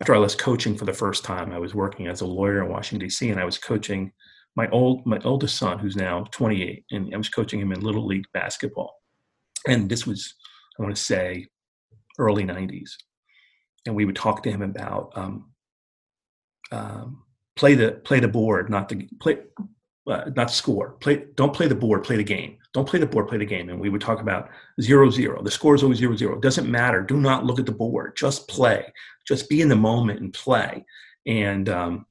after 0.00 0.14
I 0.14 0.18
was 0.18 0.34
coaching 0.34 0.76
for 0.76 0.84
the 0.84 0.92
first 0.92 1.24
time. 1.24 1.52
I 1.52 1.58
was 1.58 1.74
working 1.74 2.06
as 2.06 2.20
a 2.20 2.26
lawyer 2.26 2.62
in 2.62 2.70
Washington 2.70 3.06
D.C. 3.06 3.30
and 3.30 3.40
I 3.40 3.44
was 3.44 3.58
coaching 3.58 4.12
my 4.56 4.68
old 4.68 5.06
my 5.06 5.18
oldest 5.24 5.56
son, 5.56 5.78
who's 5.78 5.96
now 5.96 6.24
28, 6.30 6.84
and 6.90 7.14
I 7.14 7.16
was 7.16 7.28
coaching 7.28 7.60
him 7.60 7.72
in 7.72 7.80
little 7.80 8.06
league 8.06 8.26
basketball. 8.34 8.94
And 9.66 9.88
this 9.88 10.06
was, 10.06 10.34
I 10.78 10.82
want 10.82 10.94
to 10.94 11.02
say, 11.02 11.46
early 12.18 12.44
90s. 12.44 12.90
And 13.86 13.94
we 13.94 14.04
would 14.04 14.16
talk 14.16 14.42
to 14.42 14.50
him 14.50 14.62
about 14.62 15.12
um, 15.14 15.50
um, 16.72 17.22
play 17.56 17.74
the 17.74 17.92
play 17.92 18.20
the 18.20 18.28
board, 18.28 18.68
not 18.68 18.88
the 18.90 19.08
play, 19.20 19.38
uh, 20.06 20.30
not 20.36 20.50
score. 20.50 20.92
Play 21.00 21.24
don't 21.36 21.54
play 21.54 21.68
the 21.68 21.74
board, 21.74 22.04
play 22.04 22.16
the 22.16 22.24
game. 22.24 22.58
Don't 22.72 22.88
play 22.88 23.00
the 23.00 23.06
board, 23.06 23.28
play 23.28 23.38
the 23.38 23.44
game. 23.44 23.68
And 23.68 23.80
we 23.80 23.88
would 23.88 24.00
talk 24.00 24.20
about 24.20 24.50
zero 24.80 25.10
zero. 25.10 25.42
The 25.42 25.50
score 25.50 25.74
is 25.74 25.82
always 25.82 25.98
zero 25.98 26.16
zero. 26.16 26.36
It 26.36 26.42
doesn't 26.42 26.70
matter. 26.70 27.02
Do 27.02 27.16
not 27.16 27.44
look 27.44 27.58
at 27.58 27.66
the 27.66 27.72
board. 27.72 28.16
Just 28.16 28.48
play. 28.48 28.92
Just 29.26 29.48
be 29.48 29.60
in 29.60 29.68
the 29.68 29.76
moment 29.76 30.20
and 30.20 30.32
play. 30.32 30.84
And 31.26 31.68
um, 31.68 32.06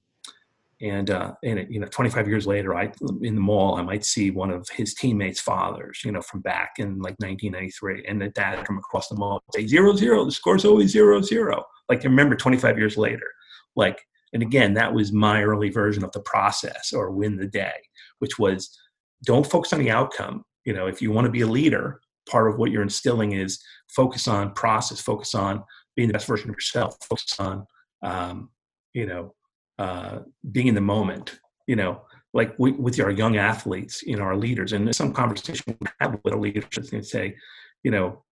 and 0.82 1.10
uh, 1.10 1.34
and 1.44 1.66
you 1.70 1.80
know, 1.80 1.88
25 1.88 2.28
years 2.28 2.48
later, 2.48 2.76
I 2.76 2.92
in 3.22 3.36
the 3.36 3.42
mall, 3.42 3.76
I 3.76 3.82
might 3.82 4.06
see 4.06 4.32
one 4.32 4.50
of 4.50 4.68
his 4.70 4.94
teammates' 4.94 5.40
fathers, 5.40 6.02
you 6.06 6.12
know, 6.12 6.22
from 6.22 6.42
back 6.42 6.74
in 6.78 7.00
like 7.00 7.16
1993, 7.20 8.06
and 8.08 8.22
the 8.22 8.30
dad 8.30 8.66
come 8.66 8.78
across 8.78 9.10
the 9.10 9.16
mall 9.16 9.44
say 9.54 9.68
zero 9.68 9.96
zero. 9.96 10.24
The 10.26 10.32
score's 10.32 10.66
always 10.66 10.92
zero 10.92 11.22
zero. 11.22 11.66
Like 11.90 12.04
remember, 12.04 12.36
25 12.36 12.78
years 12.78 12.98
later, 12.98 13.28
like 13.76 14.06
and 14.32 14.42
again, 14.42 14.74
that 14.76 14.94
was 14.94 15.12
my 15.12 15.44
early 15.44 15.70
version 15.70 16.04
of 16.04 16.12
the 16.12 16.22
process 16.22 16.94
or 16.94 17.12
win 17.12 17.36
the 17.36 17.48
day, 17.48 17.76
which 18.20 18.40
was 18.40 18.78
don't 19.24 19.50
focus 19.50 19.74
on 19.74 19.80
the 19.80 19.92
outcome. 19.92 20.46
You 20.66 20.74
know, 20.74 20.88
if 20.88 21.02
you 21.02 21.12
want 21.12 21.26
to 21.26 21.32
be 21.32 21.42
a 21.42 21.48
leader, 21.48 22.02
part 22.30 22.50
of 22.50 22.58
what 22.58 22.72
you're 22.72 22.84
instilling 22.84 23.34
is 23.34 23.60
focus 23.88 24.28
on 24.28 24.54
process, 24.54 25.02
focus 25.02 25.34
on 25.36 25.64
being 25.96 26.08
the 26.08 26.14
best 26.14 26.28
version 26.28 26.50
of 26.50 26.56
yourself, 26.56 26.98
focus 27.02 27.40
on, 27.40 27.66
um, 28.04 28.50
you 28.94 29.06
know, 29.06 29.34
uh, 29.78 30.20
being 30.52 30.68
in 30.68 30.76
the 30.76 30.82
moment. 30.82 31.40
You 31.68 31.76
know, 31.76 32.02
like 32.34 32.56
we, 32.58 32.72
with 32.72 33.00
our 33.00 33.12
young 33.12 33.38
athletes, 33.38 34.04
you 34.04 34.16
know, 34.16 34.24
our 34.24 34.36
leaders, 34.36 34.74
and 34.74 34.94
some 34.96 35.14
conversation 35.14 35.78
we 35.80 35.88
have 36.00 36.20
with 36.24 36.34
our 36.34 36.40
leaders 36.40 36.94
and 36.94 37.06
say, 37.06 37.36
you 37.84 37.92
know, 37.92 38.24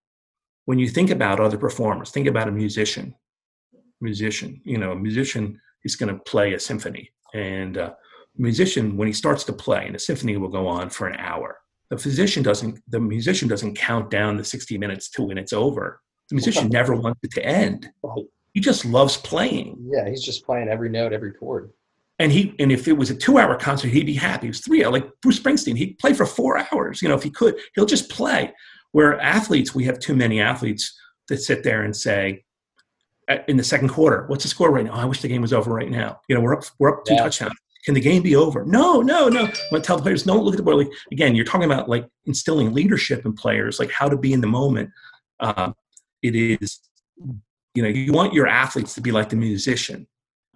when 0.66 0.80
you 0.80 0.90
think 0.90 1.10
about 1.12 1.40
other 1.40 1.58
performers, 1.58 2.12
think 2.12 2.28
about 2.28 2.48
a 2.48 2.52
musician. 2.52 3.16
Musician, 4.02 4.62
you 4.64 4.78
know, 4.78 4.92
a 4.92 4.96
musician 4.96 5.60
is 5.84 5.96
going 5.96 6.14
to 6.14 6.22
play 6.24 6.54
a 6.54 6.60
symphony, 6.60 7.10
and 7.34 7.78
uh, 7.78 7.94
musician 8.36 8.96
when 8.98 9.08
he 9.08 9.14
starts 9.14 9.44
to 9.46 9.54
play, 9.54 9.86
and 9.86 9.96
the 9.96 10.00
symphony 10.00 10.38
will 10.38 10.50
go 10.50 10.68
on 10.68 10.90
for 10.90 11.08
an 11.08 11.20
hour. 11.20 11.58
The 11.90 11.98
physician 11.98 12.44
doesn't, 12.44 12.80
the 12.88 13.00
musician 13.00 13.48
doesn't 13.48 13.76
count 13.76 14.10
down 14.10 14.38
the 14.38 14.44
60 14.44 14.78
minutes 14.78 15.10
to 15.12 15.24
when 15.24 15.38
it's 15.38 15.54
over. 15.54 16.02
The 16.30 16.36
musician 16.36 16.70
never 16.70 16.96
wants 16.96 17.20
it 17.24 17.32
to 17.34 17.46
end. 17.46 17.90
He 18.54 18.60
just 18.60 18.86
loves 18.86 19.18
playing. 19.18 19.78
Yeah, 19.90 20.10
he's 20.10 20.24
just 20.24 20.46
playing 20.46 20.68
every 20.68 20.90
note, 20.90 21.14
every 21.14 21.32
chord. 21.32 21.72
And 22.20 22.32
he, 22.32 22.56
and 22.60 22.72
if 22.72 22.88
it 22.88 22.94
was 22.94 23.12
a 23.12 23.16
two-hour 23.16 23.58
concert, 23.58 23.90
he'd 23.90 24.06
be 24.06 24.16
happy. 24.16 24.48
It 24.48 24.50
was 24.50 24.62
three 24.62 24.84
hours, 24.84 24.94
like 24.94 25.10
Bruce 25.22 25.40
Springsteen. 25.40 25.78
He'd 25.78 26.00
play 26.00 26.14
for 26.14 26.26
four 26.26 26.58
hours. 26.58 27.02
You 27.02 27.10
know, 27.10 27.16
if 27.16 27.24
he 27.24 27.30
could, 27.30 27.56
he'll 27.76 27.86
just 27.86 28.10
play. 28.10 28.54
Where 28.92 29.20
athletes, 29.22 29.76
we 29.76 29.84
have 29.86 30.00
too 30.00 30.16
many 30.16 30.42
athletes 30.42 31.00
that 31.28 31.38
sit 31.38 31.64
there 31.64 31.84
and 31.84 31.96
say, 31.96 32.44
uh, 33.30 33.38
in 33.48 33.58
the 33.58 33.64
second 33.64 33.90
quarter, 33.90 34.26
what's 34.28 34.44
the 34.44 34.50
score 34.50 34.72
right 34.72 34.86
now? 34.86 34.94
Oh, 34.94 35.00
I 35.00 35.06
wish 35.06 35.22
the 35.22 35.28
game 35.28 35.42
was 35.42 35.54
over 35.54 35.72
right 35.72 35.90
now. 35.90 36.20
You 36.28 36.36
know, 36.36 36.42
we're 36.42 36.56
up, 36.56 36.64
we're 36.80 36.98
up 36.98 37.06
two 37.06 37.14
yeah. 37.14 37.24
touchdowns. 37.24 37.54
Can 37.88 37.94
the 37.94 38.02
game 38.02 38.22
be 38.22 38.36
over? 38.36 38.66
No, 38.66 39.00
no, 39.00 39.30
no. 39.30 39.46
I'm 39.46 39.52
going 39.70 39.82
to 39.82 39.88
tell 39.88 39.96
the 39.96 40.04
players, 40.04 40.24
don't 40.24 40.44
look 40.44 40.56
at 40.56 40.58
the 40.58 40.64
board. 40.64 40.76
Like, 40.76 40.92
again, 41.10 41.36
you're 41.36 41.46
talking 41.46 41.72
about 41.72 41.88
like 41.88 42.06
instilling 42.26 42.74
leadership 42.74 43.26
in 43.26 43.32
players, 43.32 43.80
like 43.80 43.92
how 43.92 44.10
to 44.10 44.18
be 44.18 44.34
in 44.34 44.42
the 44.42 44.48
moment. 44.48 44.90
Um, 45.40 45.74
it 46.22 46.36
is, 46.36 46.82
you 47.76 47.82
know, 47.82 47.88
you 47.88 48.12
want 48.12 48.34
your 48.34 48.46
athletes 48.46 48.94
to 48.96 49.02
be 49.02 49.14
like 49.14 49.30
the 49.30 49.38
musician. 49.38 50.06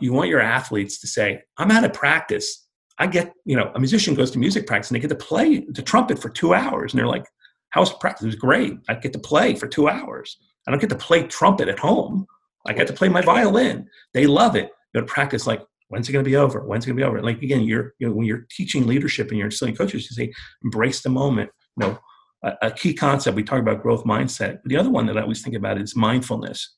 You 0.02 0.12
want 0.12 0.28
your 0.28 0.42
athletes 0.42 1.00
to 1.00 1.08
say, 1.08 1.42
I'm 1.58 1.72
out 1.72 1.86
of 1.86 1.94
practice. 1.94 2.68
I 2.98 3.08
get, 3.08 3.32
you 3.46 3.56
know, 3.56 3.72
a 3.76 3.80
musician 3.80 4.14
goes 4.14 4.32
to 4.32 4.38
music 4.38 4.68
practice 4.68 4.92
and 4.92 4.98
they 4.98 5.00
get 5.00 5.18
to 5.18 5.26
play 5.26 5.60
the 5.70 5.82
trumpet 5.82 6.20
for 6.20 6.28
two 6.28 6.54
hours. 6.54 6.92
And 6.92 7.00
they're 7.00 7.08
like, 7.08 7.24
how's 7.70 7.94
practice? 7.94 8.24
It 8.24 8.26
was 8.26 8.36
great. 8.36 8.74
I 8.90 8.96
get 8.96 9.14
to 9.14 9.20
play 9.20 9.56
for 9.56 9.70
two 9.70 9.88
hours. 9.88 10.36
I 10.68 10.72
don't 10.72 10.82
get 10.82 10.90
to 10.90 10.98
play 10.98 11.24
trumpet 11.28 11.70
at 11.70 11.80
home. 11.80 12.28
I 12.68 12.74
get 12.74 12.88
to 12.88 12.94
play 12.94 13.08
my 13.08 13.22
violin. 13.22 13.88
They 14.14 14.28
love 14.28 14.58
it. 14.58 14.72
But 14.94 15.08
practice 15.08 15.48
like, 15.48 15.62
when's 15.92 16.08
it 16.08 16.14
going 16.14 16.24
to 16.24 16.30
be 16.30 16.38
over? 16.38 16.62
When's 16.62 16.86
it 16.86 16.88
going 16.88 16.98
to 16.98 17.02
be 17.02 17.08
over? 17.08 17.22
Like 17.22 17.42
again, 17.42 17.62
you're 17.62 17.94
you 18.00 18.08
know, 18.08 18.14
when 18.14 18.26
you're 18.26 18.48
teaching 18.50 18.88
leadership 18.88 19.30
and 19.30 19.38
you're 19.38 19.48
instilling 19.48 19.76
coaches, 19.76 20.10
you 20.10 20.16
say 20.16 20.34
embrace 20.64 21.02
the 21.02 21.10
moment. 21.10 21.52
You 21.78 21.88
know, 21.88 22.00
a, 22.44 22.68
a, 22.68 22.72
key 22.72 22.94
concept 22.94 23.36
we 23.36 23.44
talk 23.44 23.60
about 23.60 23.82
growth 23.82 24.06
mindset. 24.06 24.60
The 24.66 24.78
other 24.78 24.90
one 24.90 25.06
that 25.08 25.18
I 25.18 25.22
always 25.22 25.42
think 25.44 25.56
about 25.56 25.80
is 25.80 25.96
mindfulness. 25.96 26.78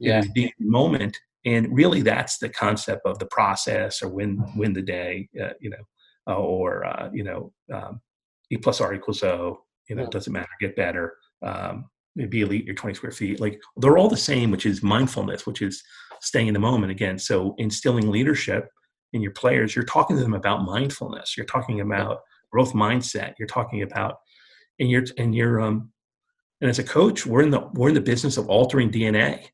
Yeah, 0.00 0.22
being 0.34 0.50
moment, 0.58 1.16
and 1.44 1.68
really 1.70 2.00
that's 2.00 2.38
the 2.38 2.48
concept 2.48 3.02
of 3.04 3.18
the 3.18 3.26
process 3.26 4.02
or 4.02 4.08
win 4.08 4.42
win 4.56 4.72
the 4.72 4.82
day. 4.82 5.28
Uh, 5.40 5.50
you 5.60 5.70
know, 5.70 5.84
uh, 6.26 6.36
or 6.36 6.86
uh, 6.86 7.10
you 7.12 7.22
know, 7.22 7.52
um, 7.72 8.00
E 8.50 8.56
plus 8.56 8.80
R 8.80 8.94
equals 8.94 9.22
O. 9.22 9.60
You 9.88 9.96
know, 9.96 10.02
yeah. 10.02 10.08
it 10.08 10.12
doesn't 10.12 10.32
matter. 10.32 10.48
Get 10.58 10.74
better. 10.74 11.14
Um, 11.42 11.90
be 12.28 12.42
elite 12.42 12.64
your 12.64 12.76
20 12.76 12.94
square 12.94 13.10
feet 13.10 13.40
like 13.40 13.60
they're 13.78 13.98
all 13.98 14.08
the 14.08 14.16
same 14.16 14.52
which 14.52 14.66
is 14.66 14.84
mindfulness 14.84 15.46
which 15.46 15.60
is 15.60 15.82
staying 16.24 16.48
in 16.48 16.54
the 16.54 16.60
moment. 16.60 16.92
Again 16.92 17.18
so 17.18 17.54
instilling 17.58 18.10
leadership 18.10 18.68
in 19.12 19.22
your 19.22 19.32
players 19.32 19.76
you're 19.76 19.84
talking 19.84 20.16
to 20.16 20.22
them 20.22 20.34
about 20.34 20.64
mindfulness. 20.64 21.36
You're 21.36 21.46
talking 21.46 21.80
about 21.80 22.20
growth 22.50 22.72
mindset. 22.72 23.34
You're 23.38 23.48
talking 23.48 23.82
about 23.82 24.16
and 24.78 24.90
you're 24.90 25.04
and 25.18 25.34
you're 25.34 25.60
um 25.60 25.90
and 26.60 26.70
as 26.70 26.78
a 26.78 26.84
coach 26.84 27.26
we're 27.26 27.42
in 27.42 27.50
the 27.50 27.60
we're 27.74 27.88
in 27.88 27.94
the 27.94 28.00
business 28.00 28.36
of 28.36 28.48
altering 28.48 28.90
dna 28.90 29.46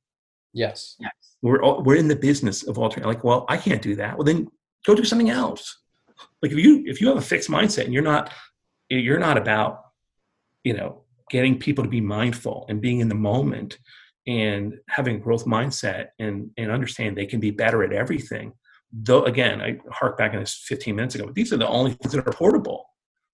yes. 1.01 1.19
We're 1.43 1.63
all, 1.63 1.83
we're 1.83 1.97
in 1.97 2.09
the 2.09 2.17
business 2.17 2.63
of 2.63 2.79
altering 2.79 3.07
like 3.07 3.25
well 3.25 3.47
i 3.49 3.57
can't 3.57 3.83
do 3.83 3.97
that. 3.97 4.17
Well 4.17 4.25
then 4.25 4.49
go 4.87 4.95
do 4.95 5.05
something 5.05 5.31
else. 5.31 5.79
Like 6.43 6.53
if 6.53 6.59
you 6.59 6.85
if 6.87 7.01
you 7.01 7.09
have 7.09 7.17
a 7.17 7.23
fixed 7.23 7.51
mindset 7.51 7.85
and 7.85 7.95
you're 7.95 8.03
not 8.03 8.33
you're 8.89 9.19
not 9.19 9.39
about 9.39 9.83
you 10.65 10.75
know 10.75 11.03
getting 11.31 11.59
people 11.59 11.85
to 11.85 11.91
be 11.91 12.01
mindful 12.01 12.67
and 12.69 12.81
being 12.81 13.01
in 13.01 13.09
the 13.09 13.15
moment 13.15 13.79
and 14.27 14.75
having 14.89 15.17
a 15.17 15.19
growth 15.19 15.45
mindset 15.45 16.09
and, 16.19 16.51
and 16.57 16.71
understand 16.71 17.17
they 17.17 17.27
can 17.27 17.41
be 17.41 17.51
better 17.51 17.83
at 17.83 17.93
everything. 17.93 18.53
Though 18.93 19.25
again, 19.25 19.61
I 19.61 19.79
hark 19.91 20.19
back 20.19 20.35
on 20.35 20.41
this 20.41 20.55
15 20.67 20.97
minutes 20.97 21.15
ago, 21.15 21.27
but 21.27 21.35
these 21.35 21.53
are 21.53 21.57
the 21.57 21.69
only 21.69 21.93
things 21.93 22.13
that 22.13 22.27
are 22.27 22.33
portable. 22.33 22.87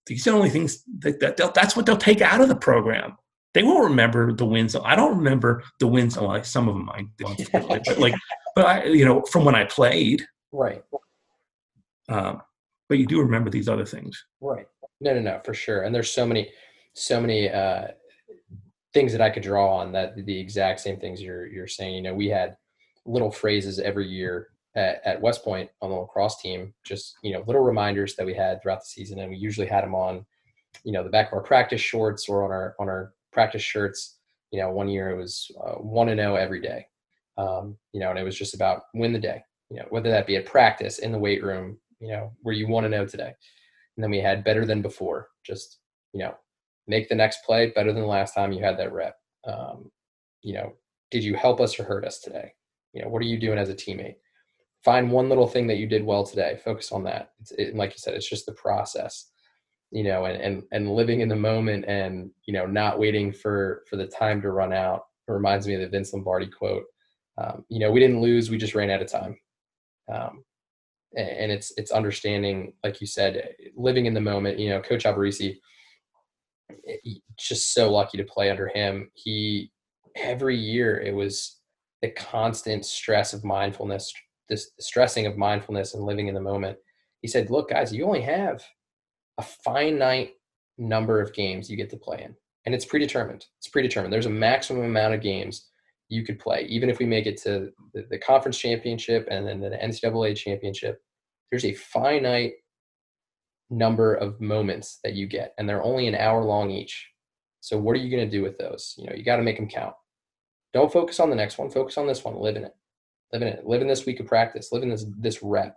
These 0.07 0.27
are 0.27 0.33
the 0.33 0.37
only 0.37 0.51
things 0.51 0.85
that, 1.01 1.19
that 1.21 1.55
that's 1.55 1.75
what 1.75 1.87
they'll 1.87 1.97
take 1.97 2.21
out 2.21 2.41
of 2.41 2.49
the 2.49 2.57
program. 2.57 3.17
They 3.55 3.63
won't 3.63 3.89
remember 3.89 4.33
the 4.33 4.45
wins. 4.45 4.77
I 4.77 4.95
don't 4.95 5.17
remember 5.17 5.65
the 5.81 5.87
wins. 5.87 6.17
Well, 6.17 6.29
like 6.29 6.45
some 6.45 6.69
of 6.69 6.75
them 6.75 6.91
I 6.91 7.07
don't, 7.17 7.53
but 7.53 7.99
like, 7.99 8.15
but 8.55 8.67
I, 8.67 8.85
you 8.85 9.05
know, 9.05 9.23
from 9.23 9.45
when 9.45 9.55
I 9.55 9.65
played, 9.65 10.23
right. 10.53 10.83
Um, 12.09 12.43
but 12.89 12.99
you 12.99 13.07
do 13.07 13.21
remember 13.21 13.51
these 13.51 13.69
other 13.69 13.87
things, 13.87 14.25
right? 14.41 14.67
No, 15.01 15.15
no, 15.15 15.21
no, 15.21 15.41
for 15.45 15.55
sure. 15.55 15.83
And 15.83 15.95
there's 15.95 16.11
so 16.11 16.27
many 16.27 16.51
so 16.95 17.21
many 17.21 17.51
uh, 17.51 17.89
things 18.97 19.13
that 19.13 19.21
I 19.21 19.29
could 19.29 19.43
draw 19.43 19.77
on 19.77 19.93
that 19.93 20.17
the 20.25 20.41
exact 20.41 20.81
same 20.81 20.99
things 20.99 21.21
you're 21.21 21.47
you're 21.47 21.67
saying. 21.67 21.97
You 21.97 22.03
know, 22.03 22.15
we 22.15 22.29
had 22.29 22.57
little 23.05 23.31
phrases 23.31 23.79
every 23.79 24.09
year 24.09 24.49
at, 24.75 25.03
at 25.05 25.21
West 25.21 25.45
Point 25.45 25.69
on 25.83 25.91
the 25.91 25.97
lacrosse 25.97 26.41
team, 26.41 26.73
just 26.83 27.17
you 27.23 27.35
know, 27.35 27.45
little 27.47 27.61
reminders 27.61 28.17
that 28.17 28.25
we 28.25 28.33
had 28.33 28.63
throughout 28.63 28.81
the 28.81 28.87
season, 28.87 29.19
and 29.19 29.31
we 29.31 29.37
usually 29.37 29.67
had 29.67 29.85
them 29.85 29.95
on, 29.95 30.25
you 30.83 30.93
know, 30.93 31.05
the 31.05 31.11
back 31.11 31.27
of 31.27 31.35
our 31.35 31.43
practice 31.43 31.81
shorts 31.81 32.27
or 32.27 32.43
on 32.43 32.51
our 32.51 32.75
on 32.81 32.89
our 32.89 33.13
practice 33.33 33.63
shirts. 33.63 34.17
You 34.51 34.61
know, 34.61 34.71
one 34.71 34.89
year 34.89 35.11
it 35.11 35.17
was 35.17 35.51
one 35.77 36.09
and 36.09 36.19
zero 36.19 36.33
oh 36.33 36.37
every 36.37 36.63
day. 36.63 36.87
Um, 37.37 37.77
you 37.93 38.01
know, 38.01 38.09
and 38.09 38.19
it 38.19 38.25
was 38.25 38.39
just 38.39 38.55
about 38.55 38.85
win 38.95 39.13
the 39.13 39.19
day. 39.19 39.45
You 39.69 39.77
know, 39.77 39.87
whether 39.91 40.09
that 40.09 40.27
be 40.27 40.37
at 40.37 40.47
practice, 40.47 41.01
in 41.01 41.13
the 41.13 41.19
weight 41.19 41.45
room, 41.45 41.77
you 42.01 42.09
know, 42.09 42.33
where 42.41 42.55
you 42.55 42.67
want 42.67 42.85
to 42.85 42.89
know 42.89 43.05
today. 43.05 43.35
And 43.97 44.03
then 44.03 44.11
we 44.11 44.21
had 44.21 44.43
better 44.43 44.65
than 44.65 44.81
before, 44.81 45.29
just 45.45 45.81
you 46.15 46.21
know, 46.21 46.35
make 46.87 47.09
the 47.09 47.15
next 47.15 47.45
play 47.45 47.71
better 47.71 47.93
than 47.93 48.03
the 48.03 48.09
last 48.09 48.35
time 48.35 48.53
you 48.53 48.63
had 48.63 48.79
that 48.79 48.93
rep. 48.93 49.17
Um, 49.47 49.91
you 50.43 50.55
know, 50.55 50.73
did 51.11 51.25
you 51.25 51.35
help 51.35 51.61
us 51.61 51.79
or 51.79 51.85
hurt 51.85 52.05
us 52.05 52.21
today? 52.21 52.53
You 52.93 53.03
know, 53.03 53.09
what 53.09 53.23
are 53.23 53.27
you 53.27 53.39
doing 53.39 53.59
as 53.59 53.69
a 53.69 53.75
teammate? 53.75 54.17
Find 54.85 55.11
one 55.11 55.29
little 55.29 55.49
thing 55.49 55.67
that 55.67 55.79
you 55.79 55.87
did 55.87 56.05
well 56.05 56.25
today. 56.25 56.59
Focus 56.65 56.93
on 56.93 57.05
that. 57.05 57.33
It's, 57.41 57.53
it, 57.53 57.75
like 57.75 57.91
you 57.91 57.99
said, 57.99 58.15
it's 58.15 58.29
just 58.29 58.47
the 58.47 58.53
process. 58.53 59.31
You 59.93 60.03
know, 60.03 60.25
and, 60.25 60.43
and 60.43 60.63
and 60.73 60.95
living 60.95 61.21
in 61.21 61.29
the 61.29 61.37
moment, 61.37 61.85
and 61.87 62.31
you 62.45 62.53
know, 62.53 62.67
not 62.67 62.99
waiting 62.99 63.33
for 63.33 63.85
for 63.89 63.97
the 63.97 64.07
time 64.07 64.43
to 64.43 64.51
run 64.51 64.73
out. 64.73 65.03
It 65.29 65.33
reminds 65.33 65.67
me 65.67 65.75
of 65.75 65.81
the 65.81 65.89
Vince 65.89 66.13
Lombardi 66.13 66.49
quote. 66.49 66.85
Um, 67.39 67.65
you 67.69 67.79
know, 67.79 67.93
we 67.93 68.01
didn't 68.01 68.21
lose; 68.21 68.51
we 68.51 68.59
just 68.59 68.75
ran 68.75 68.91
out 68.91 69.03
of 69.03 69.11
time. 69.11 69.39
Um, 70.13 70.45
and 71.17 71.51
it's 71.51 71.73
it's 71.77 71.93
understanding, 71.93 72.73
like 72.85 73.01
you 73.01 73.07
said, 73.07 73.55
living 73.77 74.07
in 74.07 74.15
the 74.15 74.21
moment. 74.21 74.59
You 74.59 74.71
know, 74.71 74.81
Coach 74.81 75.05
Alberici, 75.05 75.59
just 77.39 77.75
so 77.75 77.91
lucky 77.91 78.19
to 78.19 78.25
play 78.25 78.51
under 78.51 78.69
him. 78.69 79.11
He 79.15 79.71
every 80.17 80.57
year 80.57 81.01
it 81.01 81.15
was 81.15 81.61
the 82.03 82.11
constant 82.11 82.85
stress 82.85 83.33
of 83.33 83.45
mindfulness, 83.45 84.13
this 84.49 84.71
stressing 84.81 85.27
of 85.27 85.37
mindfulness 85.37 85.95
and 85.95 86.05
living 86.05 86.29
in 86.29 86.35
the 86.35 86.41
moment. 86.41 86.79
He 87.23 87.29
said, 87.29 87.51
"Look, 87.51 87.71
guys, 87.71 87.93
you 87.93 88.05
only 88.05 88.23
have 88.23 88.65
a 89.39 89.43
finite 89.43 90.35
number 90.79 91.21
of 91.21 91.33
games 91.33 91.71
you 91.71 91.77
get 91.77 91.91
to 91.91 91.97
play 91.97 92.23
in, 92.23 92.35
and 92.65 92.75
it's 92.75 92.85
predetermined. 92.85 93.47
It's 93.59 93.69
predetermined. 93.69 94.13
There's 94.13 94.27
a 94.27 94.31
maximum 94.31 94.85
amount 94.85 95.15
of 95.15 95.21
games 95.21 95.69
you 96.09 96.25
could 96.25 96.39
play, 96.39 96.63
even 96.69 96.89
if 96.89 96.99
we 96.99 97.07
make 97.07 97.27
it 97.27 97.37
to 97.43 97.73
the, 97.93 98.07
the 98.11 98.19
conference 98.19 98.59
championship 98.59 99.27
and 99.31 99.47
then 99.47 99.61
the 99.61 99.71
NCAA 99.71 100.37
championship. 100.37 101.01
There's 101.51 101.65
a 101.65 101.75
finite 101.75 102.55
number 103.71 104.15
of 104.15 104.41
moments 104.41 104.99
that 105.03 105.15
you 105.15 105.27
get, 105.27 105.55
and 105.59 105.69
they're 105.69 105.83
only 105.83 106.07
an 106.07 106.15
hour 106.15 106.45
long 106.45 106.71
each. 106.71 107.09
So 107.61 107.79
what 107.79 107.97
are 107.97 108.01
you 108.01 108.11
going 108.15 108.29
to 108.29 108.37
do 108.37 108.43
with 108.43 108.59
those? 108.59 108.95
You 108.97 109.07
know, 109.07 109.13
you 109.15 109.25
got 109.25 109.37
to 109.37 109.43
make 109.43 109.57
them 109.57 109.69
count. 109.69 109.95
Don't 110.73 110.93
focus 110.93 111.21
on 111.21 111.31
the 111.31 111.37
next 111.37 111.59
one. 111.59 111.71
Focus 111.71 111.99
on 111.99 112.07
this 112.07 112.25
one. 112.25 112.37
Live 112.37 112.57
in 112.57 112.65
it. 112.65 112.75
Live 113.33 113.43
in 113.43 113.49
it. 113.49 113.67
Live 113.67 113.83
in 113.83 113.89
this 113.89 114.07
week 114.07 114.21
of 114.21 114.27
practice. 114.27 114.71
Live 114.73 114.83
in 114.83 114.91
this 114.91 115.05
this 115.19 115.43
rep, 115.43 115.77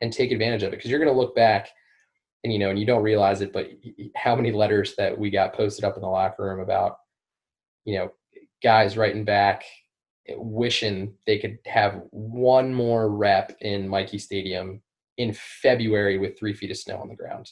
and 0.00 0.12
take 0.12 0.30
advantage 0.30 0.62
of 0.62 0.72
it 0.72 0.76
because 0.76 0.90
you're 0.90 1.00
going 1.00 1.12
to 1.12 1.18
look 1.18 1.34
back, 1.34 1.68
and 2.44 2.52
you 2.52 2.58
know, 2.58 2.70
and 2.70 2.78
you 2.78 2.86
don't 2.86 3.02
realize 3.02 3.40
it, 3.40 3.52
but 3.52 3.70
how 4.14 4.36
many 4.36 4.52
letters 4.52 4.94
that 4.96 5.18
we 5.18 5.30
got 5.30 5.54
posted 5.54 5.84
up 5.84 5.96
in 5.96 6.02
the 6.02 6.08
locker 6.08 6.44
room 6.44 6.60
about, 6.60 6.98
you 7.84 7.98
know, 7.98 8.12
guys 8.62 8.96
writing 8.96 9.24
back, 9.24 9.64
eh, 10.28 10.34
wishing 10.36 11.14
they 11.26 11.38
could 11.38 11.58
have 11.66 12.02
one 12.10 12.72
more 12.72 13.10
rep 13.10 13.56
in 13.60 13.88
Michie 13.88 14.18
Stadium 14.18 14.80
in 15.18 15.32
February 15.32 16.18
with 16.18 16.38
three 16.38 16.52
feet 16.52 16.70
of 16.70 16.76
snow 16.76 16.98
on 16.98 17.08
the 17.08 17.14
ground 17.14 17.50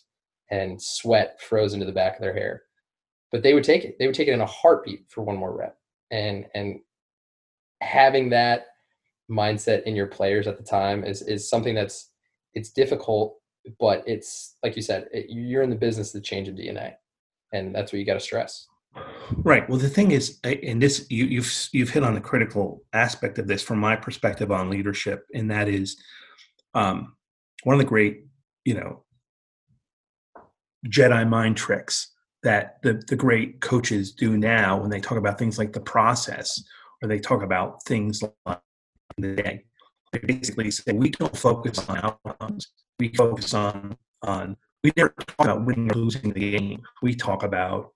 and 0.51 0.81
sweat 0.81 1.41
frozen 1.41 1.81
to 1.81 1.87
the 1.87 1.93
back 1.93 2.15
of 2.15 2.21
their 2.21 2.35
hair. 2.35 2.63
But 3.33 3.43
they 3.43 3.55
would 3.55 3.65
take 3.65 3.85
it. 3.85 3.97
They 3.99 4.07
would 4.07 4.15
take 4.15 4.29
it 4.29 4.35
in 4.35 4.41
a 4.41 4.47
heartbeat 4.47 5.07
for 5.09 5.23
one 5.23 5.37
more 5.37 5.57
rep. 5.57 5.77
And 6.11 6.47
and 6.55 6.81
having 7.81 8.31
that 8.31 8.67
mindset 9.31 9.83
in 9.85 9.97
your 9.97 10.07
players 10.07 10.47
at 10.47 10.59
the 10.59 10.65
time 10.65 11.05
is 11.05 11.23
is 11.23 11.49
something 11.49 11.75
that's 11.75 12.11
it's 12.53 12.71
difficult, 12.71 13.37
but 13.81 14.05
it's 14.07 14.57
like 14.63 14.77
you 14.77 14.83
said, 14.83 15.09
it, 15.13 15.27
you're 15.29 15.63
in 15.63 15.71
the 15.71 15.77
business 15.77 16.15
of 16.15 16.23
changing 16.23 16.57
DNA, 16.57 16.95
and 17.53 17.75
that's 17.75 17.93
what 17.93 17.99
you 17.99 18.07
got 18.07 18.15
to 18.15 18.21
stress. 18.21 18.67
Right. 19.39 19.69
Well, 19.69 19.79
the 19.79 19.89
thing 19.89 20.13
is, 20.13 20.39
and 20.45 20.81
this 20.81 21.07
you, 21.11 21.25
you've 21.25 21.69
you've 21.73 21.91
hit 21.91 22.05
on 22.05 22.17
a 22.17 22.21
critical 22.21 22.85
aspect 22.93 23.39
of 23.39 23.49
this 23.49 23.63
from 23.63 23.79
my 23.79 23.97
perspective 23.97 24.53
on 24.53 24.71
leadership, 24.71 25.27
and 25.35 25.51
that 25.51 25.69
is, 25.69 25.97
um, 26.75 27.14
one 27.65 27.75
of 27.75 27.79
the 27.79 27.89
great, 27.89 28.25
you 28.65 28.75
know, 28.75 29.03
Jedi 30.87 31.29
mind 31.29 31.57
tricks 31.57 32.13
that 32.43 32.77
the, 32.83 33.03
the 33.09 33.17
great 33.17 33.61
coaches 33.61 34.13
do 34.13 34.37
now 34.37 34.79
when 34.79 34.91
they 34.91 35.01
talk 35.01 35.19
about 35.19 35.39
things 35.39 35.59
like 35.59 35.73
the 35.73 35.81
process 35.81 36.63
or 37.03 37.09
they 37.09 37.19
talk 37.19 37.43
about 37.43 37.83
things 37.85 38.23
like 38.23 38.61
the 39.17 39.35
day. 39.35 39.65
They 40.13 40.19
basically 40.21 40.71
say 40.71 40.93
we 40.93 41.11
don't 41.11 41.37
focus 41.37 41.89
on 41.89 41.99
outcomes. 41.99 42.69
We 42.99 43.09
focus 43.09 43.55
on 43.55 43.97
on 44.23 44.57
we 44.83 44.93
never 44.97 45.15
talk 45.19 45.47
about 45.47 45.65
winning 45.65 45.91
or 45.91 45.95
losing 45.95 46.33
the 46.33 46.51
game. 46.53 46.83
We 47.03 47.15
talk 47.15 47.43
about 47.43 47.93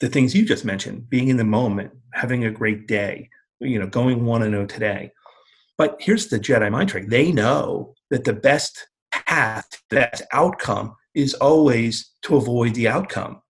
the 0.00 0.08
things 0.08 0.34
you 0.34 0.44
just 0.44 0.64
mentioned, 0.64 1.08
being 1.08 1.28
in 1.28 1.36
the 1.36 1.44
moment, 1.44 1.92
having 2.12 2.44
a 2.44 2.50
great 2.50 2.86
day, 2.86 3.30
you 3.60 3.78
know, 3.78 3.86
going 3.86 4.24
one 4.24 4.42
and 4.42 4.52
zero 4.52 4.64
oh 4.64 4.66
today. 4.66 5.10
But 5.78 5.96
here's 6.00 6.26
the 6.26 6.38
Jedi 6.38 6.70
mind 6.70 6.90
trick: 6.90 7.08
they 7.08 7.32
know 7.32 7.94
that 8.10 8.24
the 8.24 8.34
best 8.34 8.88
path, 9.12 9.66
the 9.88 9.96
best 9.96 10.22
outcome 10.32 10.94
is 11.14 11.34
always 11.34 12.12
to 12.22 12.36
avoid 12.36 12.74
the 12.74 12.88
outcome, 12.88 13.40